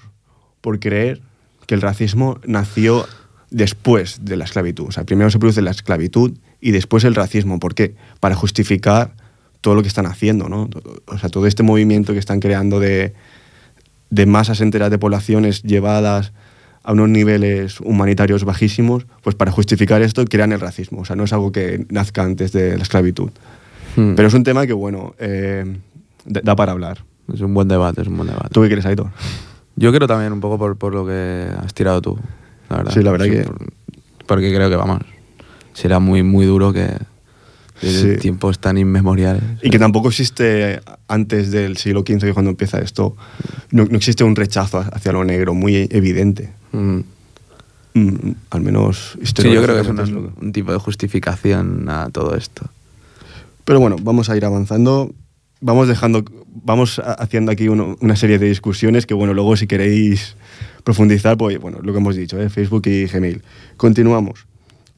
por 0.61 0.79
creer 0.81 1.23
que 1.67 1.75
el 1.75 1.81
racismo 1.83 2.39
nació 2.45 3.07
después 3.51 4.25
de 4.25 4.37
la 4.37 4.45
esclavitud. 4.45 4.89
O 4.89 4.93
sea, 4.93 5.05
primero 5.05 5.31
se 5.31 5.39
produce 5.39 5.63
la 5.63 5.71
esclavitud 5.71 6.37
y 6.61 6.73
después 6.73 7.05
el 7.05 7.15
racismo. 7.15 7.59
¿Por 7.61 7.75
qué? 7.75 7.95
Para 8.21 8.35
justificar 8.35 9.15
todo 9.67 9.75
lo 9.75 9.83
que 9.83 9.89
están 9.89 10.07
haciendo, 10.07 10.49
¿no? 10.49 10.71
O 11.07 11.19
sea, 11.19 11.29
todo 11.29 11.45
este 11.49 11.65
movimiento 11.65 12.13
que 12.13 12.21
están 12.21 12.39
creando 12.39 12.79
de, 12.79 13.15
de 14.11 14.25
masas 14.27 14.61
enteras 14.61 14.93
de 14.93 14.99
poblaciones 14.99 15.65
llevadas 15.65 16.33
a 16.85 16.93
unos 16.93 17.09
niveles 17.09 17.81
humanitarios 17.81 18.45
bajísimos, 18.45 19.07
pues 19.25 19.35
para 19.35 19.51
justificar 19.51 20.03
esto 20.03 20.25
crean 20.27 20.53
el 20.53 20.61
racismo. 20.61 21.01
O 21.01 21.05
sea, 21.05 21.17
no 21.17 21.25
es 21.25 21.33
algo 21.33 21.51
que 21.51 21.85
nazca 21.91 22.23
antes 22.23 22.53
de 22.53 22.77
la 22.77 22.85
esclavitud. 22.85 23.31
Hmm. 23.97 24.15
Pero 24.15 24.29
es 24.29 24.35
un 24.35 24.45
tema 24.45 24.69
que, 24.69 24.73
bueno, 24.73 25.17
eh, 25.19 25.65
da 26.25 26.55
para 26.55 26.71
hablar. 26.71 26.99
Es 27.35 27.41
un 27.41 27.53
buen 27.53 27.67
debate, 27.67 28.03
es 28.03 28.07
un 28.07 28.17
buen 28.19 28.29
debate. 28.29 28.51
¿Tú 28.53 28.63
qué 28.63 28.69
crees, 28.69 28.87
Aitor? 28.87 29.11
Yo 29.75 29.93
creo 29.93 30.07
también 30.07 30.33
un 30.33 30.41
poco 30.41 30.59
por, 30.59 30.77
por 30.77 30.95
lo 30.95 31.05
que 31.05 31.49
has 31.61 31.75
tirado 31.75 32.01
tú, 32.01 32.17
la 32.71 32.77
verdad. 32.77 32.93
Sí, 32.93 33.03
la 33.03 33.11
verdad 33.11 33.27
que- 33.27 33.43
por- 33.43 33.67
porque 34.27 34.55
creo 34.55 34.71
que, 34.71 34.77
vamos, 34.77 35.01
será 35.73 35.99
muy, 35.99 36.23
muy 36.23 36.47
duro 36.47 36.73
que 36.73 36.87
desde 37.83 38.15
Sí. 38.15 38.21
tiempos 38.21 38.59
tan 38.59 38.79
inmemoriales. 38.79 39.43
Y 39.63 39.71
que 39.71 39.79
tampoco 39.79 40.09
existe, 40.09 40.81
antes 41.09 41.51
del 41.51 41.77
siglo 41.77 42.01
XV, 42.07 42.21
que 42.21 42.33
cuando 42.33 42.51
empieza 42.51 42.79
esto, 42.79 43.17
no, 43.71 43.85
no 43.85 43.97
existe 43.97 44.25
un 44.25 44.35
rechazo 44.37 44.79
hacia 44.93 45.13
lo 45.13 45.25
negro 45.25 45.55
muy 45.55 45.89
evidente. 45.91 46.53
Mm. 46.73 47.01
Mm, 47.95 48.31
al 48.51 48.61
menos 48.61 49.19
Sí, 49.23 49.51
yo 49.51 49.63
creo 49.63 49.75
que 49.75 49.81
es 50.03 50.09
un, 50.11 50.53
tipo 50.53 50.71
de 50.73 50.79
justificación 50.79 51.89
a 51.89 52.11
todo 52.11 52.35
esto. 52.37 52.69
Pero 53.65 53.81
bueno, 53.81 53.97
vamos 54.01 54.29
a 54.31 54.37
ir 54.37 54.45
avanzando. 54.45 55.13
Vamos 55.63 55.89
dejando, 55.89 56.23
vamos 56.47 57.01
haciendo 57.01 57.51
aquí 57.51 57.69
uno- 57.69 57.97
una 58.01 58.15
serie 58.15 58.39
de 58.39 58.47
discusiones 58.47 59.07
que, 59.07 59.15
bueno, 59.15 59.33
luego 59.33 59.57
si 59.57 59.67
queréis 59.67 60.37
profundizar, 60.85 61.39
pues, 61.39 61.59
bueno, 61.59 61.79
lo 61.83 61.93
que 61.93 61.99
hemos 61.99 62.15
dicho, 62.15 62.39
¿eh? 62.41 62.51
Facebook 62.51 62.87
y 62.87 63.07
Gmail. 63.07 63.43
Continuamos. 63.79 64.47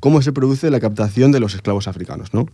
¿Cómo 0.01 0.21
se 0.21 0.33
produce 0.33 0.69
la 0.71 0.81
captación 0.81 1.31
de 1.33 1.38
los 1.41 1.55
esclavos 1.55 1.87
africanos, 1.87 2.35
no? 2.35 2.47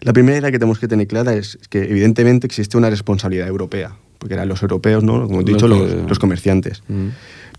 La 0.00 0.12
primera 0.12 0.38
idea 0.38 0.50
que 0.50 0.58
tenemos 0.58 0.78
que 0.78 0.88
tener 0.88 1.06
clara 1.06 1.34
es 1.34 1.58
que, 1.70 1.82
evidentemente, 1.82 2.46
existe 2.46 2.76
una 2.76 2.90
responsabilidad 2.90 3.48
europea, 3.48 3.96
porque 4.18 4.34
eran 4.34 4.48
los 4.48 4.62
europeos, 4.62 5.02
¿no? 5.02 5.26
Como 5.26 5.40
he 5.40 5.44
dicho, 5.44 5.68
los, 5.68 6.08
los 6.08 6.18
comerciantes. 6.18 6.82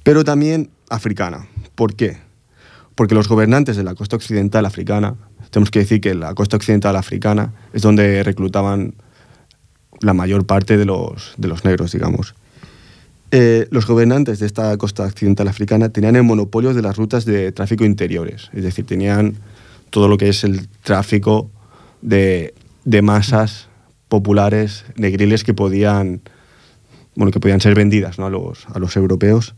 Pero 0.04 0.23
también 0.23 0.69
africana. 0.89 1.47
¿Por 1.75 1.95
qué? 1.95 2.17
Porque 2.95 3.15
los 3.15 3.28
gobernantes 3.28 3.78
de 3.78 3.84
la 3.84 3.95
costa 3.95 4.15
occidental 4.15 4.65
africana, 4.65 5.15
tenemos 5.52 5.71
que 5.71 5.80
decir 5.80 6.02
que 6.02 6.13
la 6.15 6.34
costa 6.34 6.58
occidental 6.58 6.95
africana 6.95 7.54
es 7.73 7.82
donde 7.82 8.23
reclutaban 8.23 8.93
la 10.02 10.13
mayor 10.13 10.45
parte 10.45 10.78
de 10.78 10.86
los, 10.86 11.34
de 11.38 11.47
los 11.47 11.65
negros, 11.65 11.91
digamos. 11.91 12.36
Eh, 13.32 13.67
los 13.69 13.86
gobernantes 13.86 14.39
de 14.39 14.47
esta 14.47 14.75
costa 14.78 15.04
occidental 15.04 15.47
africana 15.47 15.89
tenían 15.89 16.15
el 16.15 16.23
monopolio 16.23 16.73
de 16.73 16.82
las 16.82 16.97
rutas 16.97 17.25
de 17.25 17.52
tráfico 17.52 17.86
interiores, 17.86 18.49
es 18.54 18.63
decir, 18.63 18.86
tenían 18.86 19.36
todo 19.91 20.08
lo 20.08 20.17
que 20.17 20.30
es 20.30 20.43
el 20.43 20.67
tráfico 20.84 21.52
de, 22.02 22.54
de 22.86 23.02
masas 23.02 23.68
populares 24.08 24.86
negriles 24.96 25.44
que 25.44 25.54
podían, 25.54 26.22
bueno, 27.16 27.32
que 27.32 27.40
podían 27.40 27.62
ser 27.62 27.76
vendidas 27.76 28.18
¿no? 28.20 28.26
a, 28.26 28.30
los, 28.30 28.66
a 28.74 28.80
los 28.80 28.96
europeos. 28.96 29.56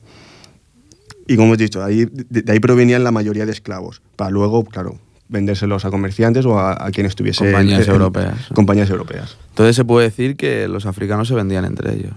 Y 1.27 1.35
como 1.35 1.47
hemos 1.47 1.57
dicho, 1.59 1.83
ahí, 1.83 2.05
de, 2.05 2.41
de 2.41 2.51
ahí 2.51 2.59
provenían 2.59 3.03
la 3.03 3.11
mayoría 3.11 3.45
de 3.45 3.51
esclavos, 3.51 4.01
para 4.15 4.31
luego, 4.31 4.65
claro, 4.65 4.99
vendérselos 5.29 5.85
a 5.85 5.89
comerciantes 5.91 6.45
o 6.45 6.59
a, 6.59 6.85
a 6.85 6.91
quien 6.91 7.05
estuviese... 7.05 7.45
Compañías 7.45 7.81
en- 7.81 7.85
en- 7.85 7.91
europeas. 7.91 8.35
Compañías 8.53 8.89
europeas. 8.89 9.37
Entonces 9.49 9.75
se 9.77 9.85
puede 9.85 10.09
decir 10.09 10.35
que 10.35 10.67
los 10.67 10.85
africanos 10.85 11.29
se 11.29 11.35
vendían 11.35 11.63
entre 11.63 11.93
ellos. 11.93 12.11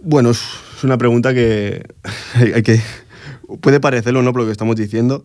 Bueno, 0.00 0.30
es 0.30 0.40
una 0.84 0.96
pregunta 0.96 1.34
que, 1.34 1.84
hay 2.34 2.52
hay 2.52 2.62
que 2.62 2.80
puede 3.60 3.80
parecerlo 3.80 4.22
no 4.22 4.32
por 4.32 4.42
lo 4.42 4.46
que 4.46 4.52
estamos 4.52 4.76
diciendo, 4.76 5.24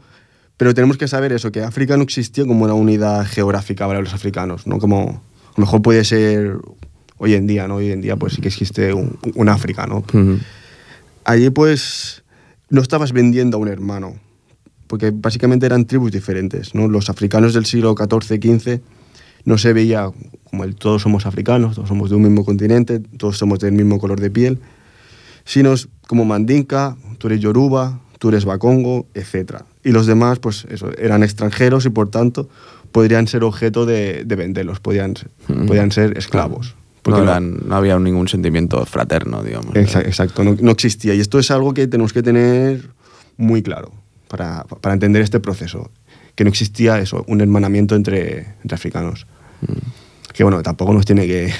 pero 0.57 0.73
tenemos 0.73 0.97
que 0.97 1.07
saber 1.07 1.31
eso, 1.33 1.51
que 1.51 1.61
África 1.61 1.97
no 1.97 2.03
existía 2.03 2.45
como 2.45 2.65
una 2.65 2.73
unidad 2.73 3.25
geográfica 3.25 3.87
para 3.87 3.99
los 4.01 4.13
africanos, 4.13 4.67
¿no? 4.67 4.79
Como 4.79 5.21
a 5.49 5.53
lo 5.57 5.61
mejor 5.65 5.81
puede 5.81 6.03
ser 6.03 6.57
hoy 7.17 7.33
en 7.33 7.47
día, 7.47 7.67
¿no? 7.67 7.75
Hoy 7.75 7.91
en 7.91 8.01
día 8.01 8.15
pues 8.15 8.33
sí 8.33 8.41
que 8.41 8.47
existe 8.47 8.93
un, 8.93 9.17
un 9.35 9.49
África, 9.49 9.87
¿no? 9.87 10.03
Allí 11.23 11.49
pues 11.49 12.23
no 12.69 12.81
estabas 12.81 13.11
vendiendo 13.11 13.57
a 13.57 13.59
un 13.59 13.67
hermano, 13.67 14.15
porque 14.87 15.11
básicamente 15.13 15.65
eran 15.65 15.85
tribus 15.85 16.11
diferentes, 16.11 16.73
¿no? 16.73 16.87
Los 16.87 17.09
africanos 17.09 17.53
del 17.53 17.65
siglo 17.65 17.95
XIV, 17.97 18.41
XV 18.41 18.81
no 19.45 19.57
se 19.57 19.73
veía 19.73 20.09
como 20.49 20.63
el 20.63 20.75
todos 20.75 21.01
somos 21.01 21.25
africanos, 21.25 21.75
todos 21.75 21.89
somos 21.89 22.09
de 22.09 22.15
un 22.15 22.23
mismo 22.23 22.45
continente, 22.45 22.99
todos 22.99 23.37
somos 23.37 23.59
del 23.59 23.71
mismo 23.71 23.99
color 23.99 24.19
de 24.19 24.29
piel, 24.29 24.59
sino 25.45 25.73
como 26.07 26.25
Mandinka, 26.25 26.97
tú 27.17 27.27
eres 27.27 27.39
Yoruba, 27.39 28.01
tú 28.19 28.29
eres 28.29 28.45
Bakongo, 28.45 29.07
etc. 29.13 29.63
Y 29.83 29.91
los 29.91 30.05
demás, 30.05 30.39
pues 30.39 30.65
eso, 30.69 30.89
eran 30.97 31.23
extranjeros 31.23 31.85
y 31.85 31.89
por 31.89 32.09
tanto 32.09 32.49
podrían 32.91 33.27
ser 33.27 33.43
objeto 33.43 33.85
de, 33.85 34.23
de 34.25 34.35
venderlos, 34.35 34.79
podían, 34.79 35.13
Mm. 35.47 35.65
podían 35.65 35.91
ser 35.91 36.17
esclavos. 36.17 36.75
Porque 37.01 37.19
No, 37.21 37.23
eran- 37.31 37.67
no 37.67 37.75
había 37.75 37.97
ningún 37.97 38.27
sentimiento 38.27 38.85
fraterno, 38.85 39.41
digamos. 39.43 39.73
Exa- 39.73 40.05
Exacto, 40.05 40.43
no, 40.43 40.55
no 40.61 40.71
existía. 40.71 41.15
Y 41.15 41.19
esto 41.19 41.39
es 41.39 41.49
algo 41.49 41.73
que 41.73 41.87
tenemos 41.87 42.13
que 42.13 42.21
tener 42.21 42.89
muy 43.37 43.63
claro 43.63 43.91
para, 44.27 44.65
para 44.65 44.93
entender 44.93 45.23
este 45.23 45.39
proceso. 45.39 45.89
Que 46.35 46.43
no 46.43 46.49
existía 46.51 46.99
eso, 46.99 47.25
un 47.27 47.41
hermanamiento 47.41 47.95
entre, 47.95 48.53
entre 48.61 48.75
africanos. 48.75 49.25
Que 50.33 50.43
bueno, 50.43 50.61
tampoco 50.61 50.93
nos 50.93 51.05
tiene 51.05 51.25
que... 51.27 51.51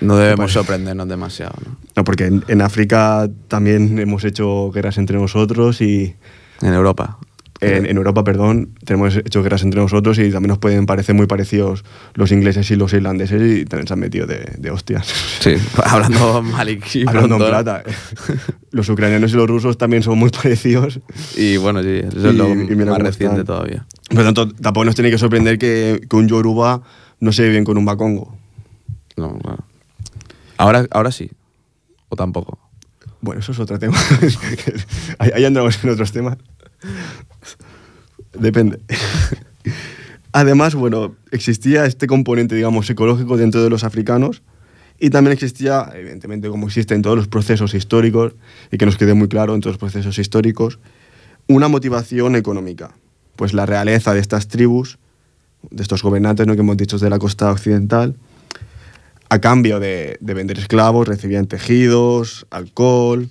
No 0.00 0.16
debemos 0.18 0.52
sorprendernos 0.52 1.08
demasiado, 1.08 1.54
¿no? 1.64 1.76
No, 1.96 2.04
porque 2.04 2.26
en, 2.26 2.44
en 2.48 2.60
África 2.60 3.28
también 3.48 3.98
hemos 3.98 4.24
hecho 4.24 4.70
guerras 4.72 4.98
entre 4.98 5.16
nosotros 5.16 5.80
y 5.80 6.14
En 6.60 6.74
Europa. 6.74 7.18
En, 7.60 7.86
en 7.86 7.96
Europa, 7.96 8.22
perdón, 8.22 8.74
tenemos 8.84 9.16
hecho 9.16 9.42
guerras 9.42 9.62
entre 9.62 9.80
nosotros 9.80 10.18
y 10.18 10.30
también 10.30 10.48
nos 10.48 10.58
pueden 10.58 10.84
parecer 10.84 11.14
muy 11.14 11.26
parecidos 11.26 11.84
los 12.14 12.30
ingleses 12.30 12.70
y 12.70 12.76
los 12.76 12.92
irlandeses 12.92 13.40
y 13.60 13.64
también 13.64 13.86
se 13.86 13.94
han 13.94 14.00
metido 14.00 14.26
de, 14.26 14.52
de 14.58 14.70
hostias. 14.70 15.06
Sí, 15.40 15.54
hablando 15.84 16.42
mal 16.42 16.68
y 16.68 16.78
Hablando 17.06 17.36
en 17.36 17.46
plata. 17.46 17.82
los 18.72 18.88
ucranianos 18.90 19.32
y 19.32 19.36
los 19.36 19.48
rusos 19.48 19.78
también 19.78 20.02
son 20.02 20.18
muy 20.18 20.28
parecidos. 20.30 21.00
Y 21.36 21.56
bueno, 21.56 21.82
sí, 21.82 21.88
eso 22.06 22.28
es 22.28 22.34
Y- 22.34 22.36
lo 22.36 22.48
y 22.50 22.54
mira 22.76 22.90
más 22.92 22.98
reciente 23.00 23.40
están. 23.40 23.46
todavía. 23.46 23.86
Por 24.08 24.18
lo 24.18 24.24
tanto, 24.24 24.52
tampoco 24.52 24.84
nos 24.84 24.94
tiene 24.94 25.10
que 25.10 25.18
sorprender 25.18 25.56
que, 25.58 26.00
que 26.08 26.16
un 26.16 26.28
yoruba 26.28 26.82
no 27.20 27.32
se 27.32 27.42
ve 27.42 27.48
bien 27.50 27.64
con 27.64 27.78
un 27.78 27.84
bacongo. 27.86 28.36
No, 29.16 29.38
claro. 29.38 29.64
Ahora, 30.58 30.86
ahora 30.90 31.10
sí. 31.10 31.30
O 32.10 32.16
tampoco. 32.16 32.58
Bueno, 33.22 33.40
eso 33.40 33.52
es 33.52 33.58
otro 33.58 33.78
tema. 33.78 33.96
ahí 35.18 35.44
andamos 35.44 35.82
en 35.82 35.90
otros 35.90 36.12
temas. 36.12 36.36
Depende. 38.34 38.80
Además, 40.32 40.74
bueno, 40.74 41.16
existía 41.30 41.86
este 41.86 42.06
componente, 42.06 42.54
digamos, 42.54 42.88
ecológico 42.90 43.36
dentro 43.36 43.62
de 43.62 43.70
los 43.70 43.84
africanos 43.84 44.42
y 44.98 45.10
también 45.10 45.32
existía, 45.32 45.90
evidentemente, 45.94 46.48
como 46.48 46.66
existe 46.66 46.94
en 46.94 47.02
todos 47.02 47.16
los 47.16 47.28
procesos 47.28 47.74
históricos, 47.74 48.34
y 48.70 48.78
que 48.78 48.86
nos 48.86 48.96
quede 48.96 49.14
muy 49.14 49.28
claro 49.28 49.54
en 49.54 49.60
todos 49.60 49.74
los 49.74 49.78
procesos 49.80 50.18
históricos, 50.18 50.78
una 51.48 51.68
motivación 51.68 52.36
económica. 52.36 52.94
Pues 53.36 53.52
la 53.52 53.66
realeza 53.66 54.14
de 54.14 54.20
estas 54.20 54.48
tribus, 54.48 54.98
de 55.70 55.82
estos 55.82 56.02
gobernantes 56.02 56.46
¿no? 56.46 56.54
que 56.54 56.60
hemos 56.60 56.76
dicho 56.76 56.98
de 56.98 57.10
la 57.10 57.18
costa 57.18 57.50
occidental, 57.50 58.16
a 59.28 59.40
cambio 59.40 59.80
de 59.80 60.18
vender 60.20 60.58
esclavos, 60.58 61.08
recibían 61.08 61.46
tejidos, 61.46 62.46
alcohol, 62.50 63.28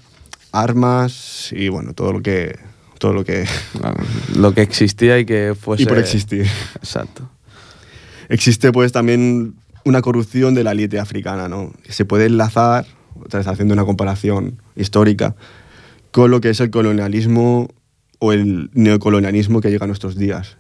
armas 0.56 1.50
y 1.52 1.70
bueno, 1.70 1.94
todo 1.94 2.14
lo 2.14 2.22
que. 2.22 2.58
Todo 3.06 3.14
lo 3.14 3.24
que. 3.24 3.46
Lo 4.36 4.56
que 4.56 4.64
existía 4.64 5.20
y 5.20 5.26
que 5.26 5.54
fuese... 5.54 5.84
y 5.84 5.86
por 5.86 6.00
existir. 6.00 6.48
Exacto. 6.78 7.30
Existe 8.30 8.72
pues 8.72 8.92
también 8.92 9.54
una 9.84 10.02
corrupción 10.02 10.56
de 10.56 10.64
la 10.64 10.72
élite 10.72 10.98
africana, 10.98 11.48
¿no? 11.48 11.72
Se 11.88 12.04
puede 12.04 12.26
enlazar, 12.26 12.88
otra 13.24 13.42
vez 13.42 13.48
haciendo 13.48 13.76
una 13.76 13.86
comparación 13.86 14.60
histórica, 14.76 15.36
con 16.10 16.32
lo 16.32 16.42
que 16.42 16.50
es 16.50 16.60
el 16.62 16.72
colonialismo 16.72 17.70
o 18.18 18.34
el 18.34 18.72
neocolonialismo 18.74 19.62
que 19.62 19.70
llega 19.70 19.84
a 19.84 19.88
nuestros 19.88 20.18
días. 20.18 20.58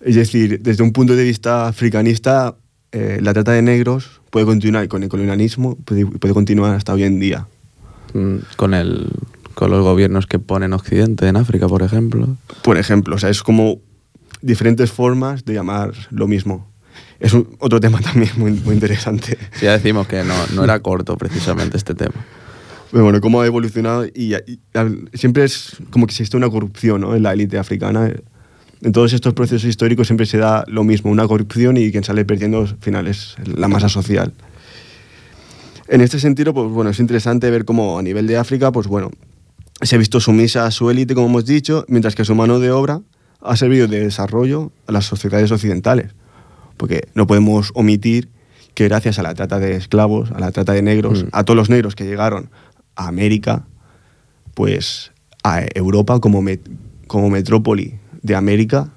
Es 0.00 0.14
decir, 0.14 0.60
desde 0.62 0.84
un 0.84 0.92
punto 0.92 1.16
de 1.16 1.24
vista 1.24 1.66
africanista, 1.66 2.54
eh, 2.92 3.18
la 3.20 3.34
trata 3.34 3.50
de 3.50 3.62
negros 3.62 4.20
puede 4.30 4.46
continuar 4.46 4.86
con 4.86 5.02
el 5.02 5.08
colonialismo, 5.08 5.74
puede, 5.74 6.06
puede 6.06 6.34
continuar 6.34 6.76
hasta 6.76 6.92
hoy 6.92 7.02
en 7.02 7.18
día. 7.18 7.48
Mm, 8.14 8.36
Con, 8.56 8.74
el, 8.74 9.08
con 9.56 9.70
los 9.70 9.82
gobiernos 9.82 10.26
que 10.26 10.38
ponen 10.38 10.74
Occidente 10.74 11.26
en 11.26 11.36
África, 11.36 11.66
por 11.66 11.82
ejemplo. 11.82 12.36
Por 12.62 12.76
ejemplo, 12.76 13.16
o 13.16 13.18
sea, 13.18 13.30
es 13.30 13.42
como 13.42 13.78
diferentes 14.42 14.92
formas 14.92 15.46
de 15.46 15.54
llamar 15.54 15.94
lo 16.10 16.28
mismo. 16.28 16.68
Es 17.20 17.32
un- 17.32 17.56
otro 17.58 17.80
tema 17.80 17.98
también 18.02 18.30
muy, 18.36 18.52
muy 18.52 18.74
interesante. 18.74 19.38
Sí, 19.54 19.64
ya 19.64 19.72
decimos 19.72 20.06
que 20.06 20.22
no, 20.24 20.34
no 20.54 20.62
era 20.62 20.78
corto 20.80 21.16
precisamente 21.16 21.78
este 21.78 21.94
tema. 21.94 22.14
Pero 22.92 23.04
bueno, 23.04 23.20
cómo 23.22 23.40
ha 23.40 23.46
evolucionado 23.46 24.04
y, 24.04 24.34
y- 24.34 24.60
al- 24.74 25.08
siempre 25.14 25.44
es 25.44 25.78
como 25.90 26.06
que 26.06 26.12
existe 26.12 26.36
una 26.36 26.50
corrupción 26.50 27.00
¿no? 27.00 27.14
en 27.16 27.22
la 27.22 27.32
élite 27.32 27.56
africana. 27.58 28.12
En 28.82 28.92
todos 28.92 29.14
estos 29.14 29.32
procesos 29.32 29.64
históricos 29.64 30.06
siempre 30.06 30.26
se 30.26 30.36
da 30.36 30.64
lo 30.68 30.84
mismo, 30.84 31.10
una 31.10 31.26
corrupción 31.26 31.78
y 31.78 31.90
quien 31.90 32.04
sale 32.04 32.26
perdiendo 32.26 32.60
al 32.60 32.76
final 32.80 33.06
es 33.06 33.36
la 33.56 33.68
masa 33.68 33.88
social. 33.88 34.34
En 35.88 36.00
este 36.02 36.18
sentido, 36.20 36.52
pues 36.52 36.68
bueno, 36.70 36.90
es 36.90 36.98
interesante 37.00 37.48
ver 37.50 37.64
cómo 37.64 37.98
a 37.98 38.02
nivel 38.02 38.26
de 38.26 38.36
África, 38.36 38.72
pues 38.72 38.86
bueno, 38.88 39.10
se 39.82 39.94
ha 39.96 39.98
visto 39.98 40.20
sumisa 40.20 40.66
a 40.66 40.70
su 40.70 40.90
élite, 40.90 41.14
como 41.14 41.26
hemos 41.28 41.44
dicho, 41.46 41.84
mientras 41.88 42.14
que 42.14 42.24
su 42.24 42.34
mano 42.34 42.58
de 42.60 42.70
obra 42.70 43.02
ha 43.40 43.56
servido 43.56 43.86
de 43.88 44.00
desarrollo 44.00 44.72
a 44.86 44.92
las 44.92 45.04
sociedades 45.06 45.50
occidentales. 45.52 46.14
Porque 46.76 47.08
no 47.14 47.26
podemos 47.26 47.70
omitir 47.74 48.28
que 48.74 48.84
gracias 48.84 49.18
a 49.18 49.22
la 49.22 49.34
trata 49.34 49.58
de 49.58 49.76
esclavos, 49.76 50.30
a 50.32 50.40
la 50.40 50.50
trata 50.52 50.72
de 50.72 50.82
negros, 50.82 51.24
Mm. 51.24 51.28
a 51.32 51.44
todos 51.44 51.56
los 51.56 51.70
negros 51.70 51.94
que 51.94 52.04
llegaron 52.04 52.50
a 52.94 53.08
América, 53.08 53.66
pues 54.54 55.12
a 55.42 55.62
Europa 55.74 56.18
como, 56.20 56.42
met- 56.42 56.68
como 57.06 57.30
metrópoli 57.30 57.94
de 58.22 58.34
América, 58.34 58.92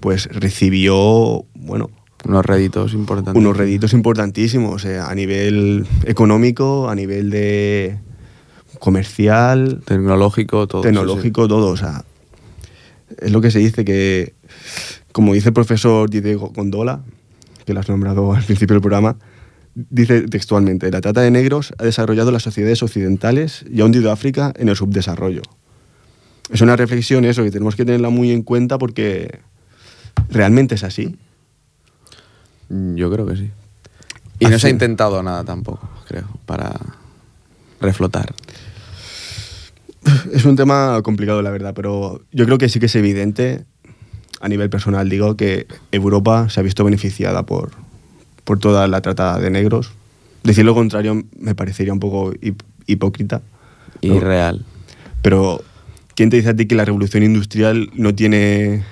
pues 0.00 0.26
recibió, 0.32 1.44
bueno, 1.54 1.90
Unos 2.24 2.46
réditos 2.46 2.94
importantes. 2.94 3.38
unos 3.40 3.56
réditos 3.56 3.92
importantísimos 3.92 4.84
eh, 4.84 4.98
a 4.98 5.12
nivel 5.14 5.86
económico, 6.04 6.88
a 6.88 6.94
nivel 6.94 7.30
de 7.30 7.98
comercial, 8.82 9.80
Tecnológico, 9.84 10.66
todo. 10.66 10.82
sí, 10.82 10.88
tecnológico, 10.88 11.46
todo. 11.46 11.68
O 11.68 11.76
sea, 11.76 12.04
es 13.20 13.30
lo 13.30 13.40
que 13.40 13.52
se 13.52 13.60
dice 13.60 13.84
que, 13.84 14.34
como 15.12 15.34
dice 15.34 15.50
el 15.50 15.52
profesor 15.54 16.10
Didier 16.10 16.36
Gondola, 16.36 17.00
que 17.64 17.74
lo 17.74 17.78
has 17.78 17.88
nombrado 17.88 18.32
al 18.32 18.42
principio 18.42 18.74
del 18.74 18.80
programa, 18.80 19.18
dice 19.76 20.22
textualmente, 20.22 20.90
la 20.90 21.00
trata 21.00 21.20
de 21.20 21.30
negros 21.30 21.72
ha 21.78 21.84
desarrollado 21.84 22.32
las 22.32 22.42
sociedades 22.42 22.82
occidentales 22.82 23.64
y 23.72 23.82
ha 23.82 23.84
hundido 23.84 24.10
a 24.10 24.14
África 24.14 24.52
en 24.56 24.68
el 24.68 24.74
subdesarrollo. 24.74 25.42
Es 26.50 26.60
una 26.60 26.74
reflexión 26.74 27.24
eso, 27.24 27.44
que 27.44 27.52
tenemos 27.52 27.76
que 27.76 27.84
tenerla 27.84 28.10
muy 28.10 28.32
en 28.32 28.42
cuenta 28.42 28.78
porque 28.78 29.38
realmente 30.28 30.74
es 30.74 30.82
así. 30.82 31.16
sí. 32.68 32.94
Yo 32.96 33.12
creo 33.12 33.26
que 33.26 33.36
sí. 33.36 33.50
Y 34.40 34.46
no 34.46 34.58
se 34.58 34.66
ha 34.66 34.70
intentado 34.70 35.22
nada 35.22 35.44
tampoco, 35.44 35.88
creo, 36.08 36.26
para 36.46 36.72
reflotar. 37.80 38.34
Es 40.32 40.44
un 40.44 40.56
tema 40.56 41.00
complicado, 41.02 41.42
la 41.42 41.50
verdad, 41.50 41.74
pero 41.74 42.22
yo 42.32 42.44
creo 42.46 42.58
que 42.58 42.68
sí 42.68 42.80
que 42.80 42.86
es 42.86 42.94
evidente, 42.96 43.64
a 44.40 44.48
nivel 44.48 44.70
personal 44.70 45.08
digo, 45.08 45.36
que 45.36 45.66
Europa 45.92 46.48
se 46.48 46.60
ha 46.60 46.62
visto 46.62 46.84
beneficiada 46.84 47.44
por, 47.44 47.70
por 48.44 48.58
toda 48.58 48.86
la 48.88 49.00
trata 49.00 49.38
de 49.38 49.50
negros. 49.50 49.92
Decir 50.42 50.64
lo 50.64 50.74
contrario 50.74 51.22
me 51.38 51.54
parecería 51.54 51.92
un 51.92 52.00
poco 52.00 52.32
hip- 52.40 52.62
hipócrita. 52.86 53.42
Y 54.00 54.08
No. 54.08 54.20
real. 54.20 54.64
Pero, 55.22 55.62
¿quién 56.16 56.30
te 56.30 56.36
dice 56.36 56.48
a 56.48 56.56
ti 56.56 56.66
que 56.66 56.74
la 56.74 56.84
revolución 56.84 57.22
industrial 57.22 57.90
no 57.94 58.12
tiene 58.14 58.82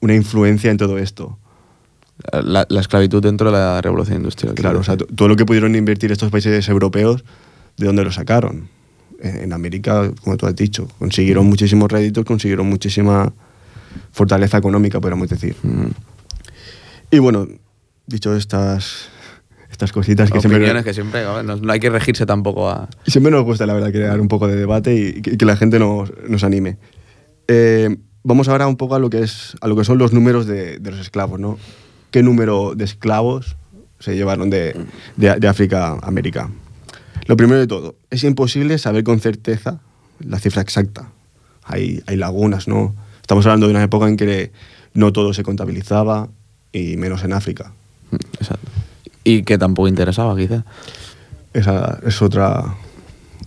una 0.00 0.14
influencia 0.14 0.70
en 0.70 0.76
todo 0.76 0.98
esto? 0.98 1.36
La, 2.44 2.66
la 2.68 2.80
esclavitud 2.80 3.22
dentro 3.22 3.50
de 3.50 3.58
la 3.58 3.80
revolución 3.80 4.18
industrial. 4.18 4.54
Claro, 4.54 4.80
o 4.80 4.82
sea, 4.84 4.96
todo 4.96 5.26
lo 5.26 5.34
que 5.36 5.46
pudieron 5.46 5.74
invertir 5.74 6.12
estos 6.12 6.30
países 6.30 6.68
europeos, 6.68 7.24
¿de 7.78 7.86
dónde 7.86 8.04
lo 8.04 8.12
sacaron? 8.12 8.68
En, 9.22 9.52
América, 9.52 10.10
como 10.22 10.36
tú 10.36 10.46
has 10.46 10.56
dicho, 10.56 10.88
consiguieron 10.98 11.46
muchísimos 11.46 11.90
réditos, 11.92 12.24
consiguieron 12.24 12.66
muchísima 12.68 13.32
fortaleza 14.12 14.56
económica, 14.58 15.00
podríamos 15.00 15.28
decir. 15.28 15.54
Mm. 15.62 15.86
Y 17.10 17.18
bueno, 17.18 17.46
dicho 18.06 18.34
estas, 18.34 19.08
estas 19.70 19.92
cositas 19.92 20.30
que 20.30 20.40
siempre, 20.40 20.58
Opiniones 20.58 20.84
que 20.84 20.94
siempre, 20.94 21.24
a 21.24 21.32
ver, 21.34 21.44
no, 21.44 21.56
no 21.56 21.72
hay 21.72 21.80
que 21.80 21.90
regirse 21.90 22.24
tampoco 22.24 22.68
a... 22.70 22.88
siempre 23.06 23.30
nos 23.30 23.44
gusta, 23.44 23.66
la 23.66 23.74
verdad, 23.74 23.90
crear 23.90 24.20
un 24.20 24.28
poco 24.28 24.46
de 24.48 24.56
debate 24.56 24.94
y 24.94 25.20
que, 25.22 25.36
que 25.36 25.44
la 25.44 25.56
gente 25.56 25.78
nos, 25.78 26.12
nos 26.28 26.44
anime. 26.44 26.78
Eh, 27.48 27.96
vamos 28.22 28.48
ahora 28.48 28.66
un 28.68 28.76
poco 28.76 28.94
a 28.94 28.98
lo 28.98 29.10
que, 29.10 29.22
es, 29.22 29.56
a 29.60 29.66
lo 29.68 29.76
que 29.76 29.84
son 29.84 29.98
los 29.98 30.12
números 30.12 30.46
de, 30.46 30.78
de 30.78 30.90
los 30.90 31.00
esclavos, 31.00 31.40
¿no? 31.40 31.58
¿Qué 32.10 32.22
número 32.22 32.74
de 32.74 32.84
esclavos 32.84 33.56
se 33.98 34.14
llevaron 34.16 34.50
de, 34.50 34.74
de- 35.16 35.36
de 35.38 35.48
África 35.48 35.92
a 36.00 36.06
América? 36.06 36.48
Lo 37.26 37.36
primero 37.36 37.60
de 37.60 37.66
todo, 37.66 37.96
es 38.10 38.24
imposible 38.24 38.78
saber 38.78 39.04
con 39.04 39.20
certeza 39.20 39.80
la 40.18 40.38
cifra 40.38 40.62
exacta. 40.62 41.10
Hay, 41.64 42.02
hay 42.06 42.16
lagunas, 42.16 42.68
¿no? 42.68 42.94
Estamos 43.20 43.46
hablando 43.46 43.66
de 43.66 43.72
una 43.72 43.82
época 43.82 44.08
en 44.08 44.16
que 44.16 44.52
no 44.94 45.12
todo 45.12 45.32
se 45.34 45.42
contabilizaba 45.42 46.28
y 46.72 46.96
menos 46.96 47.24
en 47.24 47.32
África. 47.32 47.72
Exacto. 48.40 48.70
Y 49.24 49.42
que 49.42 49.58
tampoco 49.58 49.88
interesaba, 49.88 50.36
quizá. 50.36 50.64
Esa 51.52 52.00
es 52.04 52.20
otra, 52.22 52.76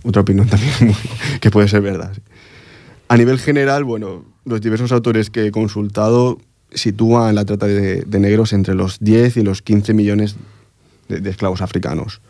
otra 0.04 0.22
opinión 0.22 0.46
también 0.48 0.94
que 1.40 1.50
puede 1.50 1.68
ser 1.68 1.82
verdad. 1.82 2.12
sí. 2.14 2.22
A 3.08 3.16
nivel 3.16 3.38
general, 3.38 3.84
bueno, 3.84 4.24
los 4.44 4.60
diversos 4.60 4.90
autores 4.92 5.28
que 5.28 5.46
he 5.46 5.50
consultado 5.50 6.38
sitúan 6.72 7.34
la 7.34 7.44
trata 7.44 7.66
de, 7.66 8.02
de 8.02 8.18
negros 8.18 8.52
entre 8.52 8.74
los 8.74 8.98
10 9.00 9.36
y 9.36 9.42
los 9.42 9.62
15 9.62 9.92
millones 9.92 10.36
de, 11.08 11.20
de 11.20 11.30
esclavos 11.30 11.60
africanos. 11.60 12.20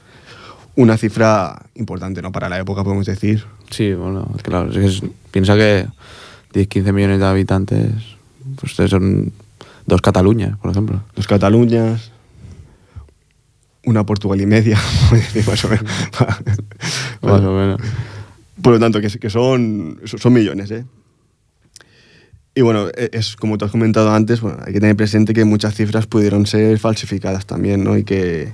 Una 0.76 0.96
cifra 0.96 1.66
importante, 1.76 2.20
¿no? 2.20 2.32
Para 2.32 2.48
la 2.48 2.58
época, 2.58 2.82
podemos 2.82 3.06
decir. 3.06 3.44
Sí, 3.70 3.92
bueno, 3.94 4.28
claro. 4.42 4.70
es 4.70 4.76
que 4.76 4.86
es- 4.86 5.02
piensa 5.30 5.54
que 5.54 5.86
10, 6.52 6.66
15 6.68 6.92
millones 6.92 7.20
de 7.20 7.26
habitantes, 7.26 7.90
pues 8.60 8.72
son 8.90 9.32
dos 9.86 10.00
Cataluñas, 10.00 10.56
por 10.58 10.70
ejemplo. 10.72 11.02
Dos 11.14 11.26
Cataluñas, 11.28 12.10
una 13.84 14.04
Portugal 14.04 14.40
y 14.40 14.46
media, 14.46 14.78
más 15.46 15.64
o 15.64 15.68
menos. 15.68 15.84
Más 17.22 17.40
o 17.40 17.52
menos. 17.52 17.80
Por 18.62 18.72
lo 18.74 18.78
tanto, 18.80 19.00
que, 19.00 19.08
que 19.08 19.30
son, 19.30 20.00
son 20.04 20.32
millones, 20.32 20.70
¿eh? 20.70 20.84
Y 22.54 22.60
bueno, 22.62 22.88
e- 22.96 23.10
es 23.12 23.34
como 23.36 23.58
tú 23.58 23.64
has 23.64 23.70
comentado 23.70 24.12
antes, 24.14 24.40
bueno, 24.40 24.58
hay 24.64 24.72
que 24.72 24.80
tener 24.80 24.94
presente 24.96 25.34
que 25.34 25.44
muchas 25.44 25.74
cifras 25.74 26.06
pudieron 26.06 26.46
ser 26.46 26.78
falsificadas 26.78 27.46
también, 27.46 27.82
¿no? 27.84 27.96
Y 27.96 28.04
que 28.04 28.52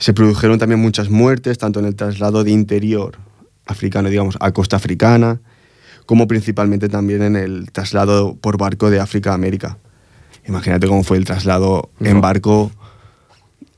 se 0.00 0.12
produjeron 0.12 0.58
también 0.58 0.80
muchas 0.80 1.08
muertes, 1.10 1.58
tanto 1.58 1.78
en 1.78 1.86
el 1.86 1.94
traslado 1.94 2.42
de 2.42 2.50
interior 2.50 3.18
africano, 3.66 4.08
digamos, 4.08 4.36
a 4.40 4.50
costa 4.52 4.76
africana, 4.76 5.40
como 6.06 6.26
principalmente 6.26 6.88
también 6.88 7.22
en 7.22 7.36
el 7.36 7.70
traslado 7.70 8.34
por 8.34 8.58
barco 8.58 8.90
de 8.90 8.98
África 8.98 9.30
a 9.30 9.34
América. 9.34 9.78
Imagínate 10.48 10.88
cómo 10.88 11.04
fue 11.04 11.18
el 11.18 11.24
traslado 11.24 11.90
en 12.00 12.14
No. 12.14 12.20
barco. 12.20 12.72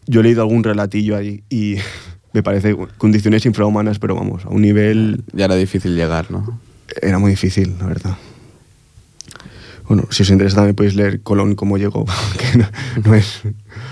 Yo 0.07 0.20
he 0.20 0.23
leído 0.23 0.41
algún 0.43 0.64
relatillo 0.64 1.16
ahí 1.16 1.43
y 1.51 1.77
me 2.33 2.43
parece 2.43 2.75
condiciones 2.99 3.45
infrahumanas, 3.45 3.99
pero 3.99 4.14
vamos, 4.14 4.45
a 4.47 4.49
un 4.49 4.62
nivel 4.62 5.25
Ya 5.35 5.45
era 5.45 5.57
difícil 5.57 5.95
llegar, 5.95 6.31
¿no? 6.31 6.59
era 7.01 7.18
muy 7.18 7.31
difícil, 7.33 7.75
la 7.79 7.87
verdad. 7.87 8.16
Bueno, 9.93 10.09
si 10.11 10.22
os 10.22 10.30
interesa 10.30 10.57
también 10.57 10.74
podéis 10.74 10.95
leer 10.95 11.20
Colón 11.20 11.55
cómo 11.55 11.76
llegó, 11.76 12.07
que 12.38 12.57
no, 12.57 12.66
no 13.05 13.14
es, 13.14 13.43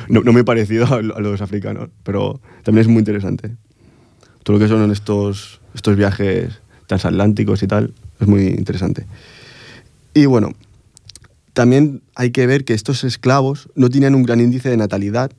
no, 0.09 0.23
no 0.23 0.39
he 0.39 0.45
parecido 0.45 0.87
a 0.87 1.03
los 1.03 1.43
africanos, 1.43 1.91
pero 2.05 2.41
también 2.63 2.87
es 2.87 2.89
muy 2.89 3.01
interesante. 3.01 3.55
Todo 4.43 4.57
lo 4.57 4.65
que 4.65 4.69
son 4.71 4.91
estos, 4.93 5.61
estos 5.75 5.97
viajes 5.97 6.59
transatlánticos 6.87 7.63
y 7.63 7.67
tal, 7.67 7.93
es 8.19 8.27
muy 8.27 8.47
interesante. 8.47 9.05
Y 10.15 10.25
bueno, 10.25 10.53
también 11.53 12.01
hay 12.15 12.31
que 12.31 12.47
ver 12.47 12.65
que 12.65 12.73
estos 12.73 13.05
esclavos 13.05 13.69
no 13.75 13.91
tenían 13.91 14.15
un 14.15 14.23
gran 14.23 14.41
índice 14.41 14.71
de 14.71 14.79
natalidad 14.79 15.31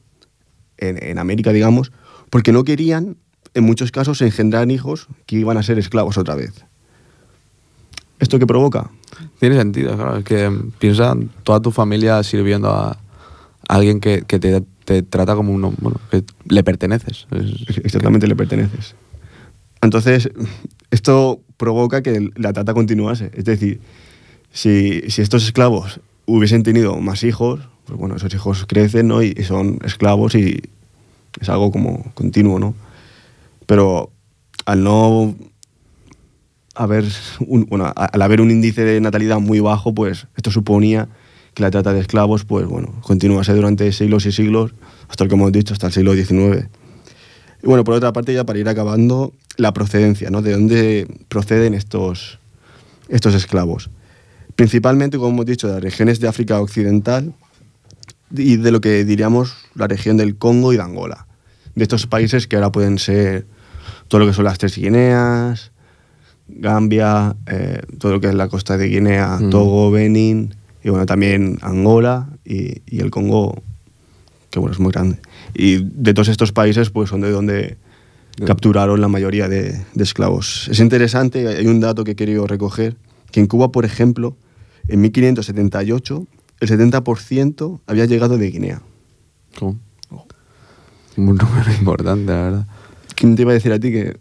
en, 0.78 1.04
en 1.04 1.18
América, 1.18 1.54
digamos, 1.54 1.92
porque 2.30 2.52
no 2.52 2.66
querían, 2.66 3.18
en 3.56 3.64
muchos 3.64 3.92
casos, 3.92 4.22
engendrar 4.22 4.70
hijos 4.70 5.08
que 5.26 5.38
iban 5.38 5.58
a 5.58 5.64
ser 5.64 5.80
esclavos 5.80 6.20
otra 6.20 6.36
vez. 6.36 6.54
¿Esto 8.20 8.38
qué 8.38 8.46
provoca? 8.46 8.92
Tiene 9.40 9.56
sentido, 9.56 9.96
claro. 9.96 10.18
Es 10.18 10.24
que 10.26 10.52
piensa 10.80 11.16
toda 11.44 11.60
tu 11.60 11.72
familia 11.72 12.22
sirviendo 12.24 12.70
a, 12.70 12.98
alguien 13.68 14.00
que, 14.00 14.22
te, 14.22 15.02
trata 15.04 15.36
como 15.36 15.54
uno, 15.54 15.74
bueno, 15.80 16.00
que 16.10 16.24
le 16.48 16.64
perteneces. 16.64 17.28
Es- 17.32 17.78
Exactamente 17.84 18.28
le 18.28 18.36
perteneces. 18.36 18.96
Entonces, 19.82 20.30
esto 20.92 21.42
provoca 21.58 22.02
que 22.02 22.30
la 22.36 22.54
trata 22.54 22.74
continuase. 22.74 23.32
Es 23.34 23.46
decir, 23.46 23.80
si, 24.52 25.02
si 25.10 25.22
estos 25.22 25.44
esclavos 25.46 26.02
hubiesen 26.26 26.64
tenido 26.64 26.98
más 26.98 27.24
hijos, 27.24 27.62
pues 27.86 27.98
bueno, 27.98 28.16
esos 28.16 28.34
hijos 28.34 28.66
crecen 28.68 29.08
¿no? 29.08 29.24
y 29.24 29.34
son 29.44 29.80
esclavos 29.84 30.36
y 30.36 30.62
es 31.40 31.50
algo 31.50 31.72
como 31.72 32.12
continuo, 32.14 32.60
¿no? 32.60 32.76
Pero 33.66 34.12
al 34.66 34.84
no 34.84 35.36
bueno, 37.68 37.92
al 37.96 38.22
haber 38.22 38.42
un 38.42 38.52
índice 38.52 38.84
de 38.84 39.02
natalidad 39.02 39.40
muy 39.40 39.60
bajo, 39.60 39.94
pues 39.94 40.28
esto 40.36 40.52
suponía 40.52 41.10
que 41.54 41.64
la 41.64 41.72
trata 41.72 41.94
de 41.94 42.00
esclavos, 42.00 42.46
pues 42.46 42.66
bueno, 42.66 42.94
continuase 43.02 43.54
durante 43.54 43.92
siglos 43.92 44.26
y 44.26 44.32
siglos, 44.32 44.74
hasta 45.10 45.26
el 45.26 45.30
que 45.30 45.36
hemos 45.36 45.52
dicho, 45.52 45.74
hasta 45.74 45.88
el 45.88 45.94
siglo 45.94 46.14
XIX. 46.14 46.68
Y 47.64 47.68
bueno, 47.68 47.84
por 47.84 47.96
otra 47.96 48.14
parte, 48.14 48.34
ya 48.34 48.46
para 48.46 48.60
ir 48.60 48.70
acabando, 48.70 49.34
la 49.58 49.74
procedencia, 49.74 50.30
¿no? 50.30 50.42
De 50.42 50.54
dónde 50.54 51.08
proceden 51.28 51.74
estos, 51.74 52.40
estos 53.10 53.36
esclavos. 53.36 53.90
Principalmente, 54.56 55.18
como 55.18 55.30
hemos 55.30 55.46
dicho, 55.46 55.68
de 55.68 55.74
las 55.74 55.84
regiones 55.84 56.20
de 56.20 56.28
África 56.28 56.60
Occidental 56.60 57.34
y 58.36 58.58
de 58.58 58.72
lo 58.72 58.80
que 58.80 59.04
diríamos 59.04 59.56
la 59.76 59.88
región 59.88 60.18
del 60.18 60.38
Congo 60.38 60.74
y 60.74 60.78
de 60.78 60.84
Angola. 60.84 61.28
De 61.76 61.84
estos 61.84 62.08
países 62.08 62.48
que 62.48 62.56
ahora 62.56 62.72
pueden 62.72 62.98
ser 62.98 63.46
todo 64.08 64.20
lo 64.20 64.28
que 64.28 64.34
son 64.34 64.46
las 64.46 64.58
tres 64.58 64.78
Guineas, 64.78 65.72
Gambia, 66.58 67.36
eh, 67.48 67.82
todo 68.00 68.14
lo 68.14 68.22
que 68.22 68.28
es 68.28 68.36
la 68.36 68.48
costa 68.48 68.78
de 68.78 68.88
Guinea, 68.88 69.38
Mm. 69.42 69.50
Togo, 69.50 69.92
Benín, 69.92 70.56
y 70.84 70.90
bueno, 70.90 71.06
también 71.06 71.58
Angola 71.62 72.30
y, 72.46 72.82
y 72.88 73.00
el 73.00 73.12
Congo, 73.12 73.62
que 74.50 74.60
bueno, 74.60 74.74
es 74.74 74.80
muy 74.80 74.92
grande. 74.92 75.20
Y 75.54 75.78
de 75.84 76.14
todos 76.14 76.28
estos 76.28 76.52
países, 76.52 76.90
pues 76.90 77.10
son 77.10 77.22
de 77.22 77.32
donde 77.32 77.78
capturaron 78.46 79.00
la 79.02 79.08
mayoría 79.08 79.48
de, 79.48 79.84
de 79.94 80.04
esclavos. 80.04 80.68
Es 80.70 80.80
interesante, 80.80 81.48
hay 81.48 81.68
un 81.68 81.80
dato 81.80 82.04
que 82.04 82.12
he 82.12 82.16
querido 82.16 82.48
recoger, 82.48 82.96
que 83.32 83.40
en 83.40 83.48
Cuba, 83.48 83.72
por 83.72 83.86
ejemplo, 83.86 84.36
en 84.88 85.02
1578, 85.02 86.28
el 86.62 86.70
70% 86.70 87.82
había 87.88 88.06
llegado 88.06 88.38
de 88.38 88.50
Guinea. 88.52 88.82
¿Cómo? 89.58 89.78
Un 91.18 91.26
número 91.36 91.72
importante, 91.78 92.32
la 92.32 92.42
verdad. 92.42 92.68
¿Quién 93.16 93.36
te 93.36 93.42
iba 93.44 93.52
a 93.52 93.54
decir 93.54 93.72
a 93.74 93.80
ti 93.80 93.92
que 93.92 94.18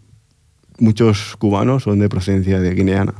muchos 0.81 1.35
cubanos 1.37 1.83
son 1.83 1.99
de 1.99 2.09
procedencia 2.09 2.59
de 2.59 2.73
guineana? 2.73 3.13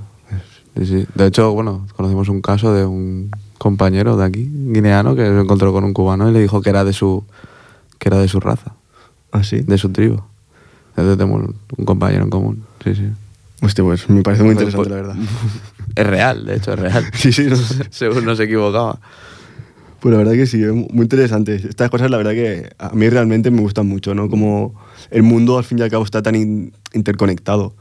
Sí, 0.77 0.85
sí. 0.85 1.07
De 1.15 1.27
hecho, 1.27 1.53
bueno, 1.53 1.87
conocimos 1.95 2.27
un 2.29 2.41
caso 2.41 2.73
de 2.73 2.85
un 2.85 3.31
compañero 3.57 4.17
de 4.17 4.25
aquí, 4.25 4.49
guineano, 4.51 5.15
que 5.15 5.25
se 5.25 5.39
encontró 5.39 5.71
con 5.71 5.83
un 5.83 5.93
cubano 5.93 6.29
y 6.29 6.33
le 6.33 6.41
dijo 6.41 6.61
que 6.61 6.69
era 6.69 6.83
de 6.83 6.93
su, 6.93 7.23
que 7.99 8.09
era 8.09 8.17
de 8.17 8.27
su 8.27 8.39
raza, 8.39 8.73
¿Ah, 9.31 9.43
sí? 9.43 9.59
de 9.59 9.77
su 9.77 9.89
tribu. 9.89 10.21
Entonces 10.89 11.17
tenemos 11.17 11.53
un 11.77 11.85
compañero 11.85 12.23
en 12.23 12.29
común. 12.29 12.63
Sí, 12.83 12.95
sí. 12.95 13.09
Hostia, 13.61 13.83
pues 13.83 14.09
me 14.09 14.23
parece 14.23 14.43
muy 14.43 14.53
interesante, 14.53 14.89
pues, 14.89 14.89
la 14.89 14.95
verdad. 14.95 15.15
Es 15.95 16.07
real, 16.07 16.45
de 16.45 16.55
hecho, 16.55 16.73
es 16.73 16.79
real. 16.79 17.05
Sí, 17.13 17.31
sí, 17.31 17.45
no. 17.47 17.55
Según 17.91 18.25
no 18.25 18.35
se 18.35 18.43
equivocaba. 18.43 18.99
Pues 20.01 20.11
la 20.11 20.17
verdad 20.17 20.33
que 20.33 20.47
sí, 20.47 20.61
es 20.63 20.73
muy 20.73 21.03
interesante. 21.03 21.55
Estas 21.55 21.89
cosas, 21.89 22.09
la 22.11 22.17
verdad 22.17 22.31
que 22.31 22.69
a 22.79 22.89
mí 22.89 23.07
realmente 23.07 23.51
me 23.51 23.61
gustan 23.61 23.87
mucho, 23.87 24.13
¿no? 24.15 24.29
Como 24.29 24.73
el 25.11 25.21
mundo, 25.23 25.57
al 25.57 25.63
fin 25.63 25.77
y 25.79 25.83
al 25.83 25.89
cabo, 25.91 26.03
está 26.03 26.21
tan 26.23 26.35
in- 26.35 26.73
interconectado. 26.93 27.75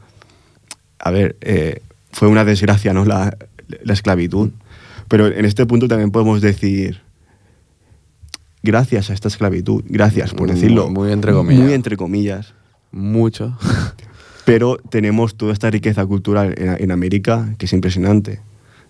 A 0.99 1.09
ver, 1.11 1.35
eh, 1.41 1.81
fue 2.11 2.27
una 2.27 2.45
desgracia, 2.45 2.93
¿no? 2.93 3.05
La, 3.05 3.35
la 3.83 3.93
esclavitud. 3.93 4.51
Pero 5.07 5.27
en 5.27 5.45
este 5.45 5.65
punto 5.65 5.87
también 5.87 6.11
podemos 6.11 6.41
decir, 6.41 7.01
gracias 8.63 9.09
a 9.09 9.13
esta 9.13 9.27
esclavitud, 9.27 9.83
gracias 9.87 10.31
por 10.33 10.47
Muy- 10.47 10.55
decirlo. 10.55 10.89
muy 10.89 11.11
entre 11.11 11.33
comillas. 11.33 11.63
Muy 11.63 11.73
entre 11.73 11.97
comillas. 11.97 12.53
Mucho. 12.91 13.57
Pero 14.45 14.77
tenemos 14.89 15.35
toda 15.35 15.53
esta 15.53 15.69
riqueza 15.69 16.05
cultural 16.05 16.53
en, 16.57 16.75
en 16.83 16.91
América 16.91 17.53
que 17.57 17.65
es 17.65 17.73
impresionante. 17.73 18.41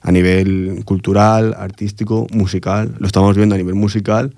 A 0.02 0.12
nivel 0.12 0.82
cultural, 0.86 1.56
artístico, 1.58 2.28
musical. 2.34 2.96
Lo 3.00 3.06
estamos 3.08 3.36
viendo 3.36 3.56
a 3.56 3.58
nivel 3.58 3.76
musical. 3.76 4.36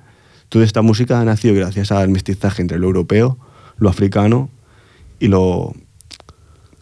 Toda 0.49 0.65
esta 0.65 0.81
música 0.81 1.19
ha 1.21 1.25
nacido 1.25 1.55
gracias 1.55 1.91
al 1.91 2.09
mestizaje 2.09 2.61
entre 2.61 2.77
lo 2.79 2.87
europeo, 2.87 3.37
lo 3.77 3.89
africano 3.89 4.49
y 5.19 5.27
lo, 5.29 5.73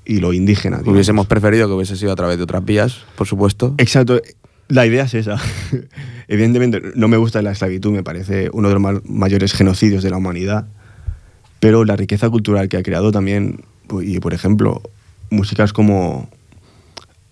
y 0.06 0.20
lo 0.20 0.34
indígena. 0.34 0.78
digamos. 0.78 0.94
Hubiésemos 0.96 1.28
preferido 1.28 1.68
que 1.68 1.74
hubiese 1.74 1.96
sido 1.96 2.12
a 2.12 2.16
través 2.16 2.38
de 2.38 2.44
otras 2.44 2.66
vías, 2.66 2.98
por 3.16 3.28
supuesto. 3.28 3.76
Exacto. 3.78 4.20
La 4.68 4.86
idea 4.86 5.04
es 5.04 5.14
esa. 5.14 5.38
Evidentemente, 6.28 6.82
no 6.96 7.08
me 7.08 7.18
gusta 7.18 7.42
la 7.42 7.52
esclavitud, 7.52 7.92
me 7.92 8.04
parece 8.04 8.50
uno 8.54 8.68
de 8.70 8.74
los 8.76 8.82
ma- 8.82 9.02
mayores 9.06 9.54
genocidios 9.54 10.02
de 10.04 10.10
la 10.10 10.18
humanidad. 10.18 10.68
Pero 11.60 11.86
la 11.86 11.96
riqueza 11.96 12.30
cultural 12.30 12.68
que 12.70 12.78
ha 12.78 12.84
creado 12.84 13.12
también, 13.12 13.64
y 14.02 14.20
por 14.20 14.34
ejemplo, 14.34 14.82
músicas 15.30 15.74
como 15.74 16.30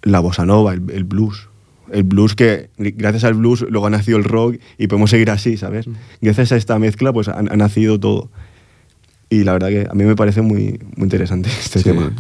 la 0.03 0.19
bossa 0.19 0.45
nova, 0.45 0.73
el, 0.73 0.83
el 0.91 1.03
blues. 1.03 1.47
El 1.91 2.03
blues 2.03 2.35
que, 2.35 2.69
gr- 2.77 2.93
gracias 2.95 3.23
al 3.23 3.33
blues, 3.33 3.65
luego 3.69 3.87
ha 3.87 3.89
nacido 3.89 4.17
el 4.17 4.23
rock 4.23 4.57
y 4.77 4.87
podemos 4.87 5.09
seguir 5.09 5.31
así, 5.31 5.57
¿sabes? 5.57 5.87
Gracias 6.21 6.51
a 6.51 6.55
esta 6.55 6.77
mezcla, 6.77 7.11
pues 7.11 7.27
ha, 7.27 7.37
ha 7.39 7.41
nacido 7.57 7.99
todo. 7.99 8.29
Y 9.29 9.43
la 9.43 9.53
verdad 9.53 9.69
que 9.69 9.87
a 9.89 9.93
mí 9.93 10.03
me 10.03 10.15
parece 10.15 10.41
muy, 10.41 10.79
muy 10.95 11.03
interesante 11.05 11.49
este 11.59 11.79
Sí. 11.79 11.85
tema. 11.85 12.11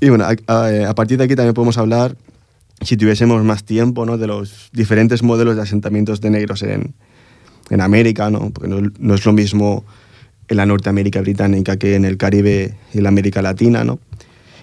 Y 0.00 0.08
bueno, 0.08 0.24
a, 0.24 0.34
a- 0.46 0.88
a 0.90 0.94
partir 0.94 1.18
de 1.18 1.24
aquí 1.24 1.34
también 1.36 1.54
podemos 1.54 1.78
hablar, 1.78 2.16
si 2.80 2.96
tuviésemos 2.96 3.42
más 3.44 3.64
tiempo, 3.64 4.06
¿no? 4.06 4.16
de 4.18 4.26
los 4.26 4.70
diferentes 4.72 5.22
modelos 5.22 5.56
de 5.56 5.62
asentamientos 5.62 6.20
de 6.20 6.30
negros 6.30 6.62
en, 6.62 6.94
en 7.70 7.80
América, 7.80 8.30
¿no? 8.30 8.50
porque 8.50 8.68
no, 8.70 8.80
no 8.98 9.14
es 9.14 9.26
lo 9.26 9.32
mismo 9.32 9.84
en 10.48 10.56
la 10.56 10.64
Norteamérica 10.66 11.20
británica 11.20 11.76
que 11.76 11.94
en 11.96 12.04
el 12.04 12.16
Caribe 12.16 12.74
y 12.94 12.98
en 12.98 13.02
la 13.02 13.08
América 13.10 13.42
Latina, 13.42 13.84
¿no? 13.84 13.98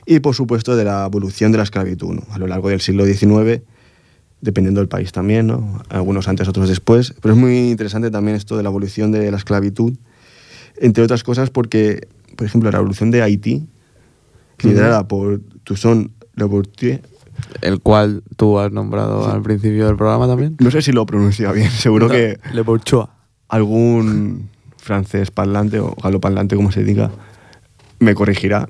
Y 0.08 0.22
por 0.22 0.34
supuesto 0.34 0.76
de 0.78 0.86
la 0.86 1.06
evolución 1.06 1.52
de 1.52 1.58
la 1.58 1.66
esclavitud 1.66 2.14
¿no? 2.14 2.24
a 2.32 2.40
lo 2.40 2.48
largo 2.48 2.70
del 2.70 2.80
siglo 2.80 3.06
XIX, 3.06 3.62
dependiendo 4.40 4.80
del 4.80 4.88
país 4.88 5.12
también, 5.12 5.48
¿no? 5.48 5.84
algunos 5.90 6.30
antes, 6.30 6.48
otros 6.48 6.70
después, 6.70 7.14
pero 7.22 7.34
es 7.34 7.40
muy 7.40 7.70
interesante 7.70 8.10
también 8.10 8.38
esto 8.38 8.56
de 8.56 8.64
la 8.64 8.70
evolución 8.70 9.12
de 9.12 9.30
la 9.30 9.38
esclavitud, 9.38 9.94
entre 10.78 11.04
otras 11.04 11.24
cosas 11.24 11.50
porque, 11.50 12.08
por 12.38 12.48
ejemplo, 12.48 12.72
la 12.72 12.78
revolución 12.78 13.12
de 13.12 13.22
Haití, 13.22 13.68
liderada 14.64 15.08
por 15.10 15.42
Toussaint 15.66 16.12
Louverture, 16.36 17.02
El 17.62 17.82
cual 17.82 18.24
tú 18.38 18.58
has 18.60 18.72
nombrado 18.72 19.30
al 19.30 19.42
principio 19.42 19.88
del 19.88 19.98
programa 19.98 20.26
también. 20.26 20.56
no 20.60 20.72
sé 20.72 20.82
si 20.82 20.94
lo 20.94 21.06
pronuncia 21.06 21.52
bien, 21.52 21.70
seguro 21.86 22.08
que 22.08 22.40
Le 22.54 22.62
Bourgeois. 22.62 23.10
algún 23.50 24.50
francés 24.78 25.32
parlante 25.32 25.82
o 25.82 25.94
galoparlante, 26.02 26.56
como 26.56 26.72
se 26.72 26.86
diga, 26.86 27.12
me 28.00 28.16
corregirá. 28.16 28.70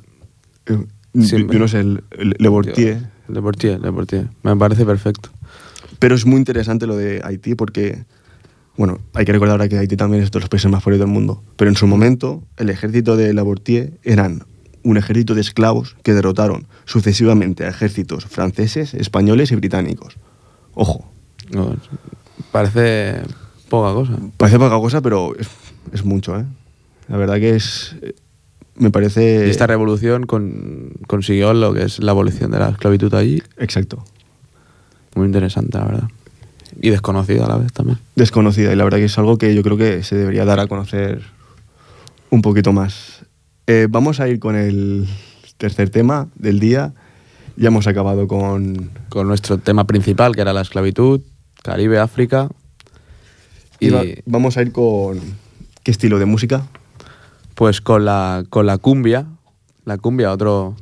Sí, 1.13 1.45
yo 1.49 1.59
no 1.59 1.67
sé, 1.67 1.79
el, 1.79 2.03
el 2.11 2.35
Le 2.37 2.49
Bourdieu. 2.49 2.97
Le 3.27 3.39
Bourdieu, 3.39 3.79
Le 3.79 3.89
Bourdieu. 3.89 4.27
Me 4.43 4.55
parece 4.55 4.85
perfecto. 4.85 5.29
Pero 5.99 6.15
es 6.15 6.25
muy 6.25 6.37
interesante 6.37 6.85
lo 6.85 6.95
de 6.95 7.21
Haití 7.23 7.55
porque, 7.55 8.05
bueno, 8.77 8.99
hay 9.13 9.25
que 9.25 9.31
recordar 9.31 9.53
ahora 9.53 9.67
que 9.67 9.77
Haití 9.77 9.97
también 9.97 10.23
es 10.23 10.31
de 10.31 10.39
los 10.39 10.49
países 10.49 10.69
más 10.69 10.83
pobres 10.83 10.99
del 10.99 11.07
mundo. 11.07 11.43
Pero 11.55 11.69
en 11.69 11.75
su 11.75 11.87
momento, 11.87 12.43
el 12.57 12.69
ejército 12.69 13.15
de 13.17 13.33
Labortier 13.33 13.93
eran 14.03 14.43
un 14.83 14.97
ejército 14.97 15.33
de 15.35 15.41
esclavos 15.41 15.95
que 16.03 16.13
derrotaron 16.13 16.67
sucesivamente 16.85 17.65
a 17.65 17.69
ejércitos 17.69 18.25
franceses, 18.25 18.93
españoles 18.93 19.51
y 19.51 19.55
británicos. 19.55 20.15
Ojo, 20.73 21.11
No, 21.51 21.75
parece 22.51 23.21
poca 23.69 23.93
cosa. 23.93 24.13
parece 24.37 24.59
poca 24.59 24.77
cosa, 24.77 25.01
pero 25.01 25.35
es, 25.37 25.47
es 25.91 26.05
mucho, 26.05 26.37
¿eh? 26.39 26.45
La 27.07 27.17
verdad 27.17 27.35
que 27.37 27.55
es... 27.55 27.95
Me 28.77 28.91
parece... 28.91 29.47
Y 29.47 29.49
esta 29.49 29.65
revolución 29.67 30.25
con- 30.25 30.91
consiguió 31.07 31.53
lo 31.53 31.73
que 31.73 31.83
es 31.83 31.99
la 31.99 32.11
abolición 32.11 32.51
de 32.51 32.59
la 32.59 32.69
esclavitud 32.69 33.13
allí 33.15 33.41
Exacto. 33.57 34.03
Muy 35.15 35.25
interesante, 35.25 35.77
la 35.77 35.85
verdad. 35.85 36.09
Y 36.79 36.91
desconocida 36.91 37.45
a 37.45 37.49
la 37.49 37.57
vez 37.57 37.73
también. 37.73 37.97
Desconocida 38.15 38.71
y 38.71 38.75
la 38.75 38.83
verdad 38.83 38.99
que 38.99 39.05
es 39.05 39.17
algo 39.17 39.37
que 39.39 39.55
yo 39.55 39.63
creo 39.63 39.77
que 39.77 40.03
se 40.03 40.15
debería 40.15 40.45
dar 40.45 40.59
a 40.59 40.67
conocer 40.67 41.21
un 42.29 42.41
poquito 42.43 42.71
más. 42.71 43.25
Eh, 43.65 43.87
vamos 43.89 44.19
a 44.19 44.27
ir 44.27 44.39
con 44.39 44.55
el 44.55 45.07
tercer 45.57 45.89
tema 45.89 46.27
del 46.35 46.59
día. 46.59 46.93
Ya 47.55 47.69
hemos 47.69 47.87
acabado 47.87 48.27
con... 48.27 48.91
Con 49.09 49.27
nuestro 49.27 49.57
tema 49.57 49.87
principal, 49.87 50.35
que 50.35 50.41
era 50.41 50.53
la 50.53 50.61
esclavitud, 50.61 51.21
Caribe, 51.63 51.97
África. 51.97 52.49
Y 53.79 53.87
Y 53.87 53.89
va- 53.89 54.03
vamos 54.27 54.57
a 54.57 54.61
ir 54.61 54.71
con... 54.71 55.19
¿Qué 55.81 55.89
estilo 55.89 56.19
de 56.19 56.25
música? 56.25 56.67
Pues 57.57 57.81
con 57.81 58.05
la, 58.05 58.43
con 58.51 58.67
la 58.67 58.77
cumbia. 58.77 59.25
La 59.83 59.97
cumbia, 59.97 60.31
otro. 60.31 60.75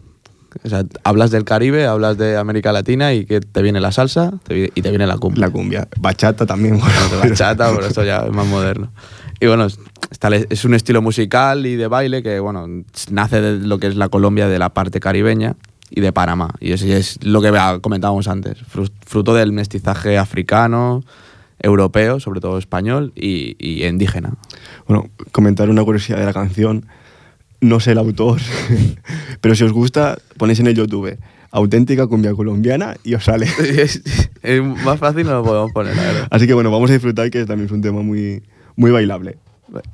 O 0.64 0.70
sea, 0.70 0.84
hablas 1.06 1.32
del 1.32 1.46
Caribe, 1.46 1.86
hablas 1.86 2.18
de 2.18 2.36
América 2.38 2.74
Latina 2.74 3.14
y 3.14 3.26
que 3.26 3.40
te 3.40 3.62
viene 3.62 3.80
la 3.80 3.92
salsa 3.94 4.34
te 4.44 4.72
y 4.76 4.82
te 4.82 4.90
viene 4.90 5.08
la 5.08 5.18
cumbia. 5.18 5.40
La 5.48 5.50
cumbia. 5.50 5.88
Bachata 6.00 6.46
también. 6.46 6.78
Bueno, 6.80 6.96
bachata, 7.24 7.72
pero 7.74 7.88
esto 7.88 8.04
ya 8.04 8.26
es 8.26 8.32
más 8.34 8.46
moderno. 8.48 8.92
Y 9.40 9.48
bueno, 9.48 9.66
es- 9.66 10.66
un 10.66 10.74
estilo 10.74 11.02
musical 11.02 11.66
y 11.66 11.76
de 11.78 11.88
baile 11.88 12.22
que, 12.24 12.40
bueno, 12.42 12.68
nace 13.10 13.40
de 13.42 13.66
lo 13.66 13.80
que 13.80 13.88
es 13.88 13.96
la 13.96 14.10
Colombia, 14.10 14.48
de 14.48 14.60
la 14.60 14.70
parte 14.74 15.00
caribeña 15.00 15.56
y 15.90 16.02
de 16.02 16.12
Panamá. 16.12 16.54
Y 16.60 16.72
eso 16.74 16.86
es 16.88 17.24
lo 17.24 17.42
que 17.42 17.52
comentábamos 17.82 18.28
antes, 18.28 18.58
fru- 18.74 18.92
fruto 19.06 19.34
del 19.34 19.52
mestizaje 19.54 20.18
africano, 20.18 21.04
europeo, 21.66 22.20
sobre 22.20 22.40
todo 22.40 22.58
español 22.58 23.12
y, 23.16 23.56
y 23.60 23.86
indígena. 23.86 24.34
Bueno, 24.88 25.10
comentar 25.32 25.70
una 25.70 25.84
curiosidad 25.84 26.20
de 26.20 26.26
la 26.26 26.34
canción. 26.34 26.86
No 27.62 27.80
sé 27.80 27.94
el 27.94 27.98
autor, 27.98 28.40
pero 29.42 29.56
si 29.56 29.64
os 29.64 29.72
gusta, 29.72 30.18
ponéis 30.38 30.60
en 30.60 30.68
el 30.68 30.76
YouTube 30.76 31.18
auténtica 31.52 32.06
cumbia 32.08 32.34
colombiana 32.34 32.98
y 33.04 33.14
os 33.16 33.24
sale. 33.24 33.48
es, 33.60 34.02
es 34.44 34.62
más 34.62 35.00
fácil 35.00 35.26
no 35.26 35.34
lo 35.36 35.44
podemos 35.44 35.72
poner. 35.72 35.96
Así 36.30 36.48
que 36.48 36.54
bueno, 36.54 36.70
vamos 36.70 36.90
a 36.90 36.94
disfrutar 36.94 37.32
que 37.32 37.46
también 37.46 37.68
es 37.68 37.72
un 37.72 37.82
tema 37.82 38.02
muy, 38.02 38.44
muy 38.76 38.92
bailable. 38.92 39.38
Bueno, 39.70 39.90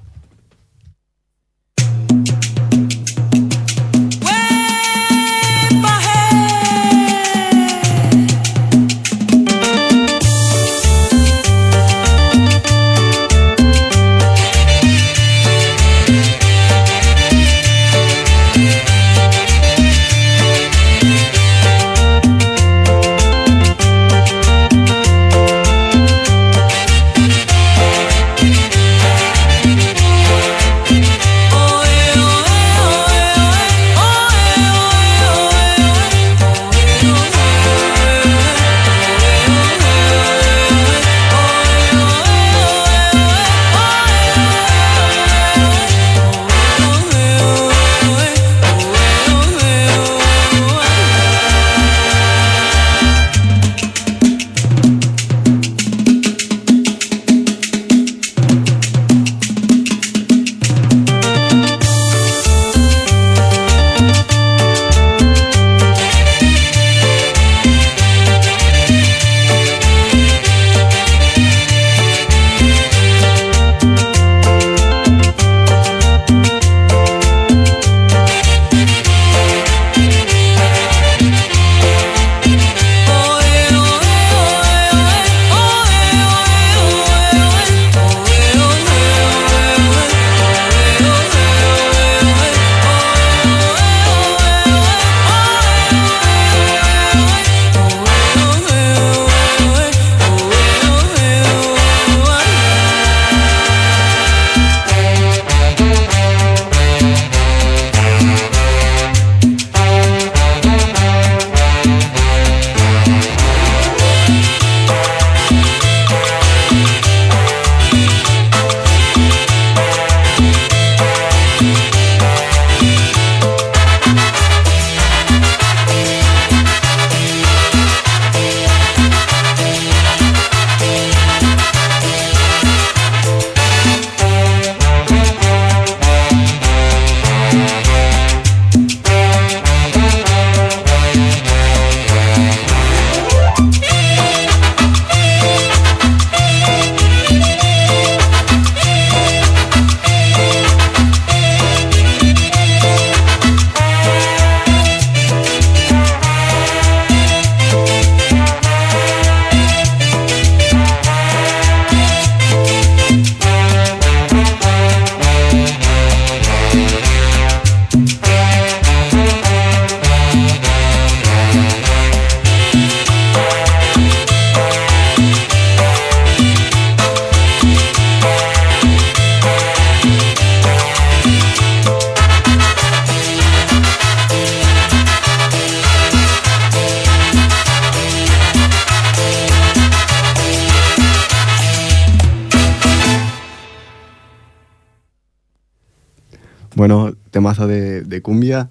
de, 198.11 198.21
cumbia. 198.21 198.69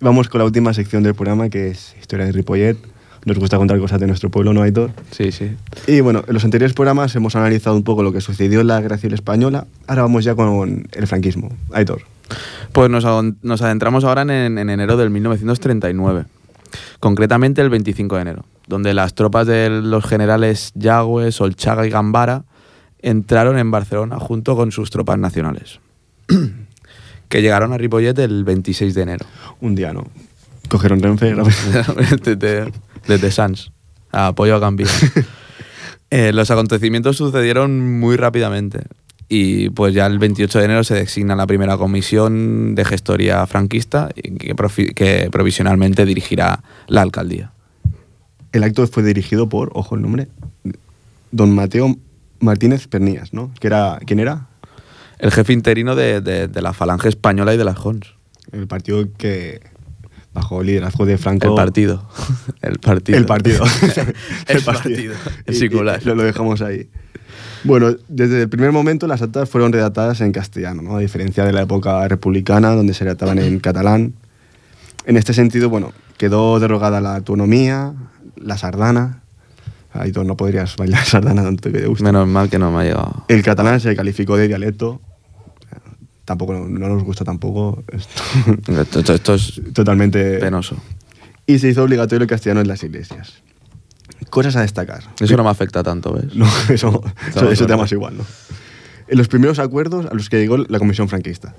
Vamos 0.00 0.28
con 0.28 0.40
la 0.40 0.44
última 0.44 0.74
sección 0.74 1.02
del 1.02 1.14
programa 1.14 1.48
que 1.48 1.70
es 1.70 1.94
Historia 1.98 2.26
de 2.26 2.32
Ripollet. 2.32 2.76
Nos 3.24 3.38
gusta 3.38 3.58
contar 3.58 3.78
cosas 3.78 4.00
de 4.00 4.06
nuestro 4.06 4.30
pueblo, 4.30 4.52
¿no, 4.52 4.62
Aitor? 4.62 4.90
Sí, 5.10 5.30
sí. 5.30 5.50
Y 5.86 6.00
bueno, 6.00 6.24
en 6.26 6.32
los 6.32 6.44
anteriores 6.44 6.74
programas 6.74 7.14
hemos 7.16 7.36
analizado 7.36 7.76
un 7.76 7.82
poco 7.82 8.02
lo 8.02 8.12
que 8.12 8.20
sucedió 8.20 8.62
en 8.62 8.68
la 8.68 8.80
Guerra 8.80 8.96
Civil 8.96 9.14
Española. 9.14 9.66
Ahora 9.86 10.02
vamos 10.02 10.24
ya 10.24 10.34
con 10.34 10.88
el 10.92 11.06
franquismo. 11.06 11.50
Aitor. 11.72 12.02
Pues 12.72 12.88
nos, 12.90 13.04
nos 13.42 13.62
adentramos 13.62 14.04
ahora 14.04 14.22
en, 14.22 14.30
en 14.30 14.70
enero 14.70 14.96
del 14.96 15.10
1939, 15.10 16.24
concretamente 17.00 17.60
el 17.60 17.70
25 17.70 18.16
de 18.16 18.22
enero, 18.22 18.44
donde 18.68 18.94
las 18.94 19.14
tropas 19.14 19.46
de 19.46 19.68
los 19.68 20.04
generales 20.04 20.72
Yagüe, 20.74 21.32
Solchaga 21.32 21.86
y 21.86 21.90
Gambara 21.90 22.44
entraron 23.02 23.58
en 23.58 23.70
Barcelona 23.70 24.18
junto 24.18 24.56
con 24.56 24.72
sus 24.72 24.90
tropas 24.90 25.18
nacionales, 25.18 25.80
que 27.30 27.40
llegaron 27.40 27.72
a 27.72 27.78
Ripollet 27.78 28.18
el 28.18 28.44
26 28.44 28.94
de 28.94 29.02
enero. 29.02 29.24
Un 29.62 29.74
día, 29.74 29.94
¿no? 29.94 30.06
Cogieron 30.68 31.00
Renfe. 31.00 31.34
Te- 32.22 32.36
desde 33.08 33.30
Sans. 33.30 33.72
Apoyo 34.12 34.54
a 34.56 34.58
Gambia. 34.58 34.86
Eh, 36.12 36.32
los 36.32 36.50
acontecimientos 36.50 37.16
sucedieron 37.18 38.00
muy 38.00 38.16
rápidamente. 38.16 38.80
Y 39.28 39.70
pues 39.70 39.94
ya 39.94 40.06
el 40.06 40.18
28 40.18 40.58
de 40.58 40.64
enero 40.64 40.82
se 40.82 40.94
designa 40.96 41.36
la 41.36 41.46
primera 41.46 41.76
comisión 41.76 42.74
de 42.74 42.84
gestoría 42.84 43.46
franquista 43.46 44.08
que 44.96 45.28
provisionalmente 45.30 46.04
dirigirá 46.04 46.64
la 46.88 47.02
alcaldía. 47.02 47.52
El 48.50 48.64
acto 48.64 48.84
fue 48.88 49.04
dirigido 49.04 49.48
por, 49.48 49.70
ojo 49.74 49.94
el 49.94 50.02
nombre, 50.02 50.26
don 51.30 51.54
Mateo 51.54 51.96
Martínez 52.40 52.88
Pernías, 52.88 53.32
¿no? 53.32 53.52
Que 53.60 53.68
era, 53.68 54.00
¿Quién 54.04 54.18
era? 54.18 54.48
El 55.20 55.30
jefe 55.30 55.52
interino 55.52 55.94
de, 55.94 56.20
de- 56.20 56.48
de 56.48 56.62
la 56.62 56.72
falange 56.72 57.08
española 57.08 57.54
y 57.54 57.56
de 57.56 57.64
las 57.64 57.76
Jons. 57.78 58.14
El 58.52 58.66
partido 58.66 59.06
que, 59.18 59.60
bajo 60.32 60.60
el 60.62 60.66
liderazgo 60.68 61.06
de 61.06 61.18
Franco... 61.18 61.48
El 61.48 61.54
partido. 61.54 62.08
El 62.62 62.78
partido. 62.78 63.18
El 63.18 63.26
partido. 63.26 63.64
el 64.48 64.62
partido. 64.62 65.14
Y- 65.46 65.54
singular. 65.54 66.04
lo 66.06 66.22
dejamos 66.22 66.62
ahí. 66.62 66.88
Bueno, 67.64 67.94
desde 68.08 68.42
el 68.42 68.48
primer 68.48 68.72
momento 68.72 69.06
las 69.06 69.20
actas 69.20 69.48
fueron 69.48 69.72
redactadas 69.72 70.20
en 70.22 70.32
castellano, 70.32 70.80
¿no? 70.82 70.96
a 70.96 71.00
diferencia 71.00 71.44
de 71.44 71.52
la 71.52 71.60
época 71.62 72.08
republicana, 72.08 72.70
donde 72.70 72.94
se 72.94 73.04
redactaban 73.04 73.38
en 73.38 73.60
catalán. 73.60 74.14
En 75.04 75.16
este 75.18 75.34
sentido, 75.34 75.68
bueno, 75.68 75.92
quedó 76.16 76.58
derogada 76.58 77.00
la 77.02 77.16
autonomía, 77.16 77.92
la 78.36 78.56
sardana. 78.56 79.22
Ahí 79.92 80.12
tú 80.12 80.24
no 80.24 80.36
podrías 80.36 80.74
bailar 80.76 81.04
sardana 81.04 81.42
tanto 81.42 81.70
que 81.70 81.80
te 81.80 81.86
gusta. 81.86 82.04
Menos 82.04 82.26
mal 82.28 82.48
que 82.48 82.58
no 82.58 82.70
me 82.70 82.80
ha 82.80 82.84
llegado. 82.84 83.24
El 83.28 83.42
catalán 83.42 83.80
se 83.80 83.94
calificó 83.94 84.36
de 84.38 84.48
dialecto. 84.48 85.00
Tampoco 86.30 86.52
no 86.54 86.88
nos 86.88 87.02
gusta 87.02 87.24
tampoco. 87.24 87.82
Esto- 88.68 89.00
Esto, 89.14 89.34
es 89.34 89.60
totalmente 89.72 90.38
penoso. 90.38 90.76
y 91.44 91.58
se 91.58 91.70
hizo 91.70 91.82
obligatorio 91.82 92.22
el 92.22 92.28
castellano 92.28 92.60
en 92.60 92.68
las 92.68 92.84
iglesias. 92.84 93.42
Cosas 94.30 94.54
a 94.54 94.60
destacar. 94.60 95.02
Eso 95.18 95.36
no 95.36 95.42
me 95.42 95.50
afecta 95.50 95.82
tanto, 95.82 96.12
¿ves? 96.12 96.32
No, 96.36 96.44
eso, 96.68 96.70
eso, 96.70 97.02
Estamos 97.26 97.52
eso 97.52 97.66
te 97.66 97.72
de 97.72 97.76
más 97.78 97.90
igual, 97.90 98.16
¿no? 98.18 98.24
En 99.08 99.18
los 99.18 99.26
primeros 99.26 99.58
acuerdos 99.58 100.06
a 100.06 100.14
los 100.14 100.28
que 100.28 100.38
llegó 100.38 100.56
la 100.56 100.78
Comisión 100.78 101.08
Franquista. 101.08 101.56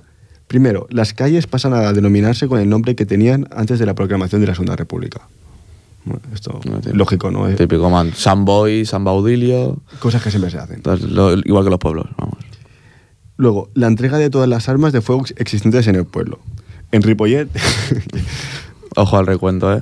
Primero, 0.47 0.88
las 0.89 1.13
calles 1.13 1.47
pasan 1.47 1.74
a 1.74 1.91
denominarse 1.91 2.47
con 2.47 2.57
el 2.61 2.69
nombre 2.69 2.95
que 2.95 3.05
tenían 3.05 3.49
antes 3.53 3.78
de 3.78 3.86
la 3.86 3.93
proclamación 3.93 4.39
de 4.39 4.47
la 4.47 4.53
Segunda 4.55 4.78
República. 4.78 5.28
Bueno, 6.05 6.22
esto 6.34 6.61
No, 6.63 6.80
lógico, 6.93 7.30
¿no? 7.30 7.49
Eh, 7.49 7.55
Típico 7.55 7.89
man. 7.89 8.13
San 8.15 8.45
Boy, 8.45 8.86
San 8.86 9.03
Baudilio. 9.03 9.82
Cosas 9.99 10.24
que 10.24 10.30
siempre 10.32 10.49
se 10.49 10.59
hacen. 10.59 10.82
Lo- 11.09 11.34
igual 11.34 11.65
que 11.65 11.69
los 11.72 11.80
pueblos, 11.80 12.05
vamos. 12.17 12.38
Luego, 13.41 13.71
la 13.73 13.87
entrega 13.87 14.19
de 14.19 14.29
todas 14.29 14.47
las 14.47 14.69
armas 14.69 14.93
de 14.93 15.01
fuego 15.01 15.25
existentes 15.35 15.87
en 15.87 15.95
el 15.95 16.05
pueblo. 16.05 16.37
En 16.91 17.01
Ripollet, 17.01 17.49
Ojo 18.95 19.17
al 19.17 19.25
recuento, 19.25 19.73
¿eh? 19.73 19.81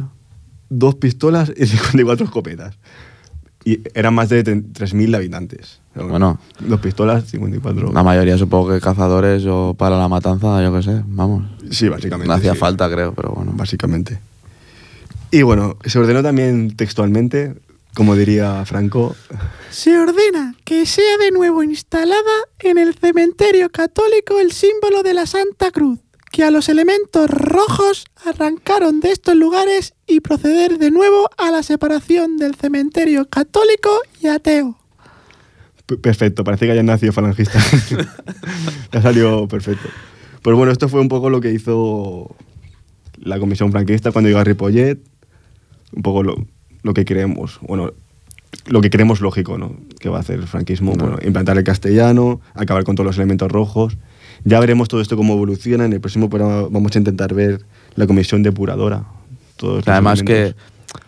dos 0.70 0.96
pistolas 0.96 1.52
y 1.58 1.66
54 1.68 2.26
escopetas. 2.26 2.78
Y 3.66 3.82
eran 3.94 4.14
más 4.14 4.30
de 4.30 4.46
3.000 4.46 5.14
habitantes. 5.14 5.82
Bueno. 5.94 6.40
Dos 6.62 6.80
pistolas, 6.80 7.26
54. 7.26 7.92
La 7.92 8.02
mayoría 8.02 8.38
supongo 8.38 8.70
que 8.72 8.80
cazadores 8.80 9.46
o 9.46 9.74
para 9.78 9.98
la 9.98 10.08
matanza, 10.08 10.64
yo 10.64 10.74
qué 10.74 10.82
sé, 10.82 11.04
vamos. 11.06 11.44
Sí, 11.70 11.90
básicamente. 11.90 12.30
No 12.30 12.36
hacía 12.36 12.54
sí. 12.54 12.60
falta, 12.60 12.90
creo, 12.90 13.14
pero 13.14 13.34
bueno. 13.36 13.52
básicamente. 13.56 14.22
Y 15.32 15.42
bueno, 15.42 15.76
se 15.84 16.00
ordenó 16.00 16.24
también 16.24 16.78
textualmente, 16.78 17.56
como 17.96 18.16
diría 18.16 18.64
Franco, 18.66 19.16
Se 19.72 19.98
ordena 19.98 20.56
que 20.64 20.86
sea 20.86 21.18
de 21.18 21.32
nuevo 21.32 21.64
instalada 21.64 22.16
en 22.60 22.78
el 22.78 22.94
cementerio 22.96 23.70
católico 23.70 24.40
el 24.40 24.52
símbolo 24.52 25.04
de 25.04 25.14
la 25.14 25.26
Santa 25.26 25.72
Cruz, 25.72 26.00
que 26.32 26.44
a 26.44 26.52
los 26.52 26.70
elementos 26.70 27.30
rojos 27.30 28.06
arrancaron 28.26 29.00
de 29.00 29.12
estos 29.12 29.36
lugares 29.36 29.96
y 30.08 30.20
proceder 30.22 30.78
de 30.78 30.92
nuevo 30.92 31.30
a 31.38 31.52
la 31.52 31.64
separación 31.64 32.38
del 32.38 32.56
cementerio 32.56 33.28
católico 33.30 33.90
y 34.22 34.28
ateo. 34.28 34.78
P- 35.88 35.98
perfecto, 35.98 36.44
parece 36.44 36.68
que 36.68 36.72
hayan 36.74 36.86
nacido 36.86 37.12
falangistas. 37.14 37.64
ha 38.92 39.02
salido 39.02 39.48
perfecto. 39.48 39.90
Pues 40.44 40.56
bueno, 40.56 40.72
esto 40.72 40.88
fue 40.88 41.02
un 41.02 41.10
poco 41.10 41.30
lo 41.30 41.42
que 41.42 41.52
hizo 41.52 42.34
la 43.18 43.40
comisión 43.40 43.72
franquista 43.72 44.12
cuando 44.12 44.30
llegó 44.30 44.40
a 44.40 44.44
Ripollet, 44.46 45.00
un 45.92 46.02
poco 46.04 46.24
lo, 46.24 46.36
lo 46.84 46.94
que 46.94 47.06
creemos, 47.06 47.60
bueno, 47.62 47.94
lo 48.68 48.82
que 48.82 48.90
creemos 48.90 49.22
lógico, 49.22 49.58
¿no? 49.58 49.76
Que 50.00 50.10
va 50.10 50.18
a 50.18 50.20
hacer 50.22 50.40
el 50.40 50.48
franquismo, 50.48 50.94
bueno, 50.94 51.18
implantar 51.24 51.58
el 51.58 51.64
castellano, 51.64 52.42
acabar 52.54 52.84
con 52.84 52.96
todos 52.96 53.06
los 53.06 53.18
elementos 53.18 53.52
rojos. 53.52 53.98
Ya 54.44 54.60
veremos 54.60 54.88
todo 54.88 55.02
esto 55.02 55.18
cómo 55.18 55.34
evoluciona. 55.34 55.86
En 55.86 55.94
el 55.94 56.02
próximo 56.02 56.30
programa 56.30 56.68
vamos 56.70 56.96
a 56.96 57.00
intentar 57.00 57.34
ver 57.34 57.66
la 57.96 58.08
comisión 58.08 58.44
depuradora. 58.44 59.04
Todos 59.58 59.88
Además 59.88 60.24
que. 60.24 60.56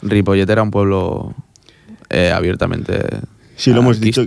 Ripollet 0.03 0.47
era 0.47 0.61
un 0.61 0.69
pueblo 0.69 1.33
eh, 2.11 2.31
abiertamente 2.31 2.99
Sí, 3.61 3.71
lo 3.71 3.81
hemos 3.81 3.99
dicho. 3.99 4.25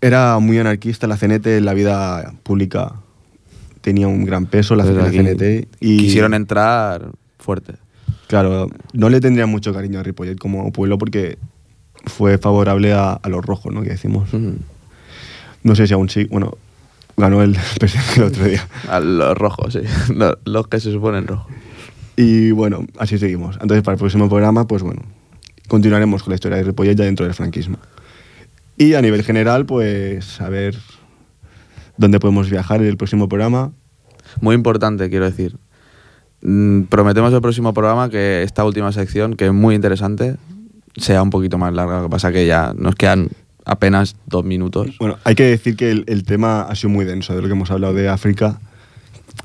Era 0.00 0.38
muy 0.38 0.58
anarquista 0.58 1.08
la 1.08 1.16
CNT 1.16 1.46
en 1.46 1.64
la 1.64 1.74
vida 1.74 2.34
pública. 2.44 2.92
Tenía 3.80 4.06
un 4.06 4.24
gran 4.24 4.46
peso 4.46 4.76
la, 4.76 4.84
aquí 4.84 5.18
CNT. 5.18 5.68
Y 5.80 5.96
Quisieron 5.96 6.34
entrar 6.34 7.10
fuerte. 7.38 7.74
Claro, 8.26 8.68
no 8.92 9.08
le 9.08 9.20
tendría 9.20 9.46
mucho 9.46 9.72
cariño 9.72 10.00
a 10.00 10.02
Ripollet 10.02 10.38
como 10.38 10.72
pueblo 10.72 10.98
porque 10.98 11.38
fue 12.06 12.38
favorable 12.38 12.92
a, 12.92 13.12
a 13.12 13.28
los 13.28 13.44
rojos, 13.44 13.72
¿no? 13.72 13.82
Que 13.82 13.90
decimos. 13.90 14.30
No 15.62 15.74
sé 15.74 15.86
si 15.86 15.94
aún 15.94 16.08
sí. 16.08 16.24
Bueno, 16.24 16.56
ganó 17.16 17.42
el 17.42 17.56
el 18.16 18.22
otro 18.22 18.44
día. 18.44 18.66
A 18.88 19.00
los 19.00 19.36
rojos, 19.36 19.72
sí. 19.72 19.80
Los, 20.14 20.38
los 20.44 20.68
que 20.68 20.80
se 20.80 20.92
suponen 20.92 21.26
rojos. 21.26 21.52
Y 22.16 22.50
bueno, 22.52 22.86
así 22.98 23.18
seguimos. 23.18 23.58
Entonces, 23.60 23.82
para 23.82 23.94
el 23.94 23.98
próximo 23.98 24.28
programa, 24.28 24.66
pues 24.66 24.82
bueno, 24.82 25.02
continuaremos 25.68 26.22
con 26.22 26.30
la 26.30 26.36
historia 26.36 26.56
de 26.58 26.64
Ripollet 26.64 26.96
ya 26.96 27.04
dentro 27.04 27.26
del 27.26 27.34
franquismo. 27.34 27.78
Y 28.78 28.94
a 28.94 29.02
nivel 29.02 29.22
general, 29.22 29.66
pues 29.66 30.40
a 30.40 30.48
ver 30.48 30.76
dónde 31.96 32.20
podemos 32.20 32.50
viajar 32.50 32.80
en 32.80 32.88
el 32.88 32.96
próximo 32.96 33.28
programa. 33.28 33.72
Muy 34.40 34.54
importante, 34.54 35.08
quiero 35.08 35.24
decir. 35.24 35.56
Mm, 36.42 36.82
Prometemos 36.82 37.32
el 37.32 37.40
próximo 37.40 37.74
programa 37.74 38.08
que 38.10 38.42
esta 38.42 38.64
última 38.64 38.92
sección, 38.92 39.34
que 39.34 39.46
es 39.46 39.52
muy 39.52 39.74
interesante, 39.74 40.36
sea 40.96 41.22
un 41.22 41.30
poquito 41.30 41.58
más 41.58 41.72
larga. 41.72 41.98
Lo 41.98 42.04
que 42.04 42.10
pasa 42.10 42.32
que 42.32 42.46
ya 42.46 42.74
nos 42.76 42.94
quedan 42.94 43.28
apenas 43.64 44.16
dos 44.26 44.44
minutos. 44.44 44.96
Bueno, 44.98 45.18
hay 45.24 45.34
que 45.34 45.44
decir 45.44 45.76
que 45.76 45.90
el, 45.90 46.04
el 46.06 46.24
tema 46.24 46.62
ha 46.62 46.74
sido 46.74 46.90
muy 46.90 47.04
denso, 47.04 47.34
de 47.34 47.42
lo 47.42 47.48
que 47.48 47.54
hemos 47.54 47.70
hablado 47.70 47.94
de 47.94 48.08
África, 48.08 48.60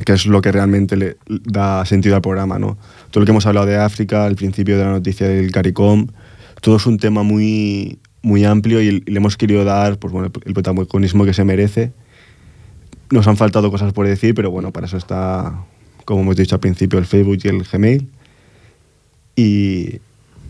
que 0.06 0.14
es 0.14 0.26
lo 0.26 0.42
que 0.42 0.52
realmente 0.52 0.96
le 0.96 1.18
da 1.28 1.86
sentido 1.86 2.16
al 2.16 2.22
programa, 2.22 2.60
¿no? 2.60 2.78
Todo 3.10 3.22
lo 3.22 3.26
que 3.26 3.32
hemos 3.32 3.46
hablado 3.46 3.66
de 3.66 3.78
África, 3.78 4.26
al 4.26 4.36
principio 4.36 4.78
de 4.78 4.86
la 4.86 4.92
noticia 4.92 5.28
del 5.28 5.52
CARICOM, 5.52 6.08
todo 6.62 6.78
es 6.78 6.86
un 6.86 6.98
tema 6.98 7.24
muy, 7.24 8.00
muy 8.22 8.46
amplio 8.46 8.82
y, 8.82 9.02
le 9.02 9.18
hemos 9.18 9.38
querido 9.38 9.64
dar 9.64 9.98
pues, 9.98 10.14
bueno, 10.14 10.32
el 10.46 10.54
protagonismo 10.54 11.26
que 11.26 11.34
se 11.34 11.44
merece. 11.44 11.92
Nos 13.10 13.28
han 13.28 13.36
faltado 13.36 13.70
cosas 13.72 13.92
por 13.92 14.08
decir, 14.08 14.34
pero 14.34 14.52
bueno, 14.52 14.72
para 14.72 14.86
eso 14.86 14.98
está, 14.98 15.66
como 16.06 16.22
hemos 16.22 16.36
dicho 16.36 16.56
al 16.56 16.62
principio, 16.62 16.99
el 16.99 17.06
Facebook 17.06 17.39
y 17.43 17.47
el 17.47 17.64
Gmail. 17.64 18.10
Y 19.36 19.99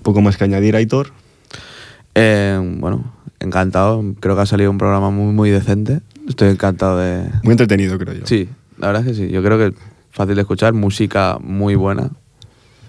poco 0.04 0.22
más 0.22 0.38
que 0.38 0.44
añadir, 0.44 0.76
Aitor. 0.76 1.12
Eh, 2.16 2.60
bueno, 2.80 3.14
encantado. 3.40 4.04
Creo 4.20 4.36
que 4.36 4.42
ha 4.42 4.46
salido 4.46 4.72
un 4.72 4.78
programa 4.78 5.10
muy, 5.12 5.34
muy 5.34 5.50
decente. 5.50 6.00
Estoy 6.28 6.50
encantado 6.50 6.98
de... 6.98 7.24
Muy 7.44 7.52
entretenido, 7.52 7.98
creo 7.98 8.14
yo. 8.16 8.26
Sí, 8.28 8.50
la 8.78 8.88
verdad 8.88 9.08
es 9.08 9.18
que 9.18 9.26
sí. 9.26 9.32
Yo 9.32 9.44
creo 9.44 9.58
que 9.58 9.76
fácil 10.12 10.36
de 10.36 10.42
escuchar, 10.42 10.74
música 10.74 11.38
muy 11.42 11.76
buena. 11.76 12.10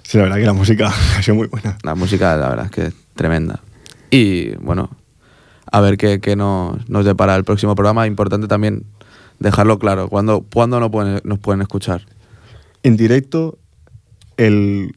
Sí, 0.02 0.16
la 0.18 0.24
verdad 0.24 0.36
que 0.38 0.46
la 0.46 0.52
música 0.52 0.92
ha 1.16 1.22
sido 1.22 1.36
muy 1.36 1.46
buena. 1.48 1.78
La 1.82 1.94
música, 1.94 2.36
la 2.36 2.48
verdad 2.50 2.64
es 2.66 2.70
que 2.70 2.86
es 2.86 2.94
tremenda. 3.14 3.60
Y 4.10 4.54
bueno, 4.56 4.90
a 5.70 5.80
ver 5.80 5.96
qué, 5.96 6.20
qué 6.20 6.36
nos, 6.36 6.88
nos 6.88 7.04
depara 7.04 7.36
el 7.36 7.44
próximo 7.44 7.74
programa. 7.74 8.06
Importante 8.06 8.48
también 8.48 8.84
dejarlo 9.38 9.78
claro. 9.78 10.08
¿Cuándo, 10.08 10.44
cuándo 10.52 10.80
no 10.80 10.90
pueden- 10.90 11.20
nos 11.24 11.38
pueden 11.38 11.62
escuchar? 11.62 12.02
En 12.82 12.96
directo 12.96 13.58
el 14.36 14.94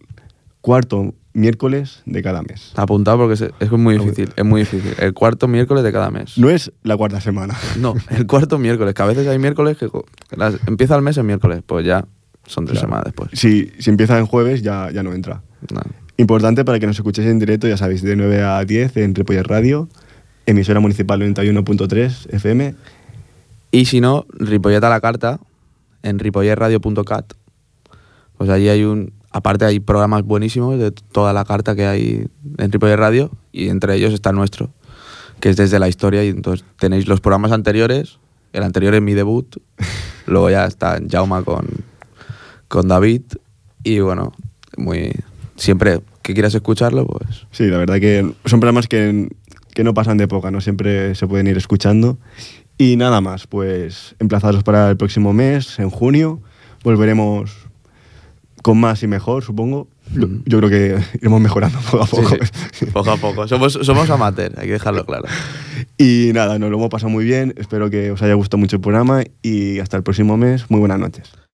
cuarto 0.61 1.13
miércoles 1.33 2.01
de 2.05 2.23
cada 2.23 2.41
mes. 2.41 2.71
Apuntado 2.75 3.17
porque 3.17 3.33
es, 3.33 3.45
es 3.59 3.71
muy 3.71 3.97
difícil. 3.97 4.31
Es 4.35 4.45
muy 4.45 4.61
difícil. 4.61 4.93
El 4.99 5.13
cuarto 5.13 5.47
miércoles 5.47 5.83
de 5.83 5.91
cada 5.91 6.09
mes. 6.09 6.37
No 6.37 6.49
es 6.49 6.71
la 6.83 6.95
cuarta 6.97 7.19
semana. 7.21 7.55
No, 7.79 7.93
el 8.09 8.25
cuarto 8.25 8.57
miércoles. 8.57 8.93
Que 8.93 9.01
a 9.01 9.05
veces 9.05 9.27
hay 9.27 9.37
miércoles 9.39 9.77
que, 9.77 9.89
co- 9.89 10.05
que 10.29 10.37
las- 10.37 10.55
empieza 10.67 10.95
el 10.95 11.01
mes 11.01 11.17
en 11.17 11.25
miércoles. 11.25 11.61
Pues 11.65 11.85
ya 11.85 12.05
son 12.45 12.65
tres 12.65 12.79
Claro. 12.79 12.87
semanas 12.87 13.05
después. 13.05 13.29
Si, 13.33 13.71
si 13.79 13.89
empieza 13.89 14.17
en 14.17 14.25
jueves, 14.25 14.61
ya, 14.61 14.89
ya 14.91 15.03
no 15.03 15.13
entra. 15.13 15.41
No. 15.73 15.81
Importante 16.17 16.63
para 16.63 16.79
que 16.79 16.87
nos 16.87 16.95
escuchéis 16.95 17.27
en 17.27 17.39
directo, 17.39 17.67
ya 17.67 17.75
sabéis, 17.75 18.01
de 18.01 18.15
9 18.15 18.41
a 18.41 18.63
10 18.63 18.95
en 18.97 19.13
Ripollet 19.13 19.43
Radio, 19.43 19.89
emisora 20.45 20.79
municipal 20.79 21.19
91.3 21.21 22.33
FM. 22.33 22.75
Y 23.71 23.85
si 23.85 23.99
no, 23.99 24.25
Ripollet 24.29 24.81
a 24.83 24.89
la 24.89 25.01
carta 25.01 25.39
en 26.03 26.17
ripolletradio.cat. 26.19 27.33
Pues 28.37 28.49
allí 28.49 28.69
hay 28.69 28.83
un. 28.83 29.13
Aparte, 29.31 29.65
hay 29.65 29.79
programas 29.79 30.23
buenísimos 30.23 30.79
de 30.79 30.91
toda 30.91 31.33
la 31.33 31.43
carta 31.43 31.75
que 31.75 31.85
hay 31.85 32.27
en 32.57 32.71
Ripollet 32.71 32.95
Radio 32.95 33.31
y 33.51 33.67
entre 33.67 33.95
ellos 33.95 34.13
está 34.13 34.29
el 34.29 34.37
nuestro, 34.37 34.69
que 35.39 35.49
es 35.49 35.57
desde 35.57 35.77
la 35.79 35.89
historia. 35.89 36.23
Y 36.23 36.29
entonces 36.29 36.65
tenéis 36.79 37.07
los 37.07 37.21
programas 37.21 37.51
anteriores. 37.51 38.17
El 38.53 38.63
anterior 38.63 38.95
es 38.95 39.01
mi 39.01 39.13
debut. 39.13 39.57
Luego 40.25 40.49
ya 40.49 40.65
está 40.65 40.99
Jauma 41.09 41.43
con, 41.43 41.67
con 42.67 42.87
David. 42.87 43.23
Y 43.83 43.99
bueno, 43.99 44.31
muy. 44.77 45.11
Siempre 45.57 46.01
que 46.21 46.33
quieras 46.33 46.53
escucharlo, 46.55 47.05
pues 47.05 47.47
Sí, 47.51 47.67
la 47.67 47.77
verdad 47.77 47.99
que 47.99 48.33
son 48.45 48.59
programas 48.59 48.87
que, 48.87 49.29
que 49.73 49.83
no 49.83 49.93
pasan 49.93 50.17
de 50.17 50.27
poca, 50.27 50.51
¿no? 50.51 50.59
Siempre 50.59 51.15
se 51.15 51.27
pueden 51.27 51.47
ir 51.47 51.55
escuchando. 51.55 52.17
Y 52.77 52.97
nada 52.97 53.21
más, 53.21 53.47
pues 53.47 54.15
emplazados 54.19 54.63
para 54.63 54.89
el 54.89 54.97
próximo 54.97 55.31
mes, 55.31 55.79
en 55.79 55.89
junio, 55.89 56.41
volveremos 56.83 57.64
con 58.65 58.79
más 58.79 59.03
y 59.03 59.07
mejor, 59.07 59.43
supongo. 59.43 59.87
Yo, 60.11 60.27
yo 60.43 60.57
creo 60.57 60.69
que 60.71 60.97
iremos 61.21 61.39
mejorando 61.39 61.77
poco 61.81 62.03
a 62.03 62.07
sí, 62.07 62.15
poco. 62.15 62.35
sí, 62.71 62.85
poco 62.91 63.11
a 63.11 63.17
poco. 63.17 63.47
Somos, 63.47 63.73
somos 63.73 64.09
amateur, 64.09 64.53
hay 64.57 64.65
que 64.65 64.73
dejarlo 64.73 65.05
claro. 65.05 65.25
Y 65.99 66.31
nada, 66.33 66.57
nos 66.57 66.71
lo 66.71 66.77
hemos 66.77 66.89
pasado 66.89 67.11
muy 67.11 67.25
bien. 67.25 67.53
Espero 67.57 67.91
que 67.91 68.09
os 68.09 68.23
haya 68.23 68.33
gustado 68.33 68.57
mucho 68.57 68.77
el 68.77 68.81
programa 68.81 69.21
y 69.43 69.77
hasta 69.77 69.97
el 69.97 70.03
próximo 70.03 70.35
mes. 70.35 70.65
Muy 70.71 70.79
buenas 70.79 70.97
noches. 70.97 71.44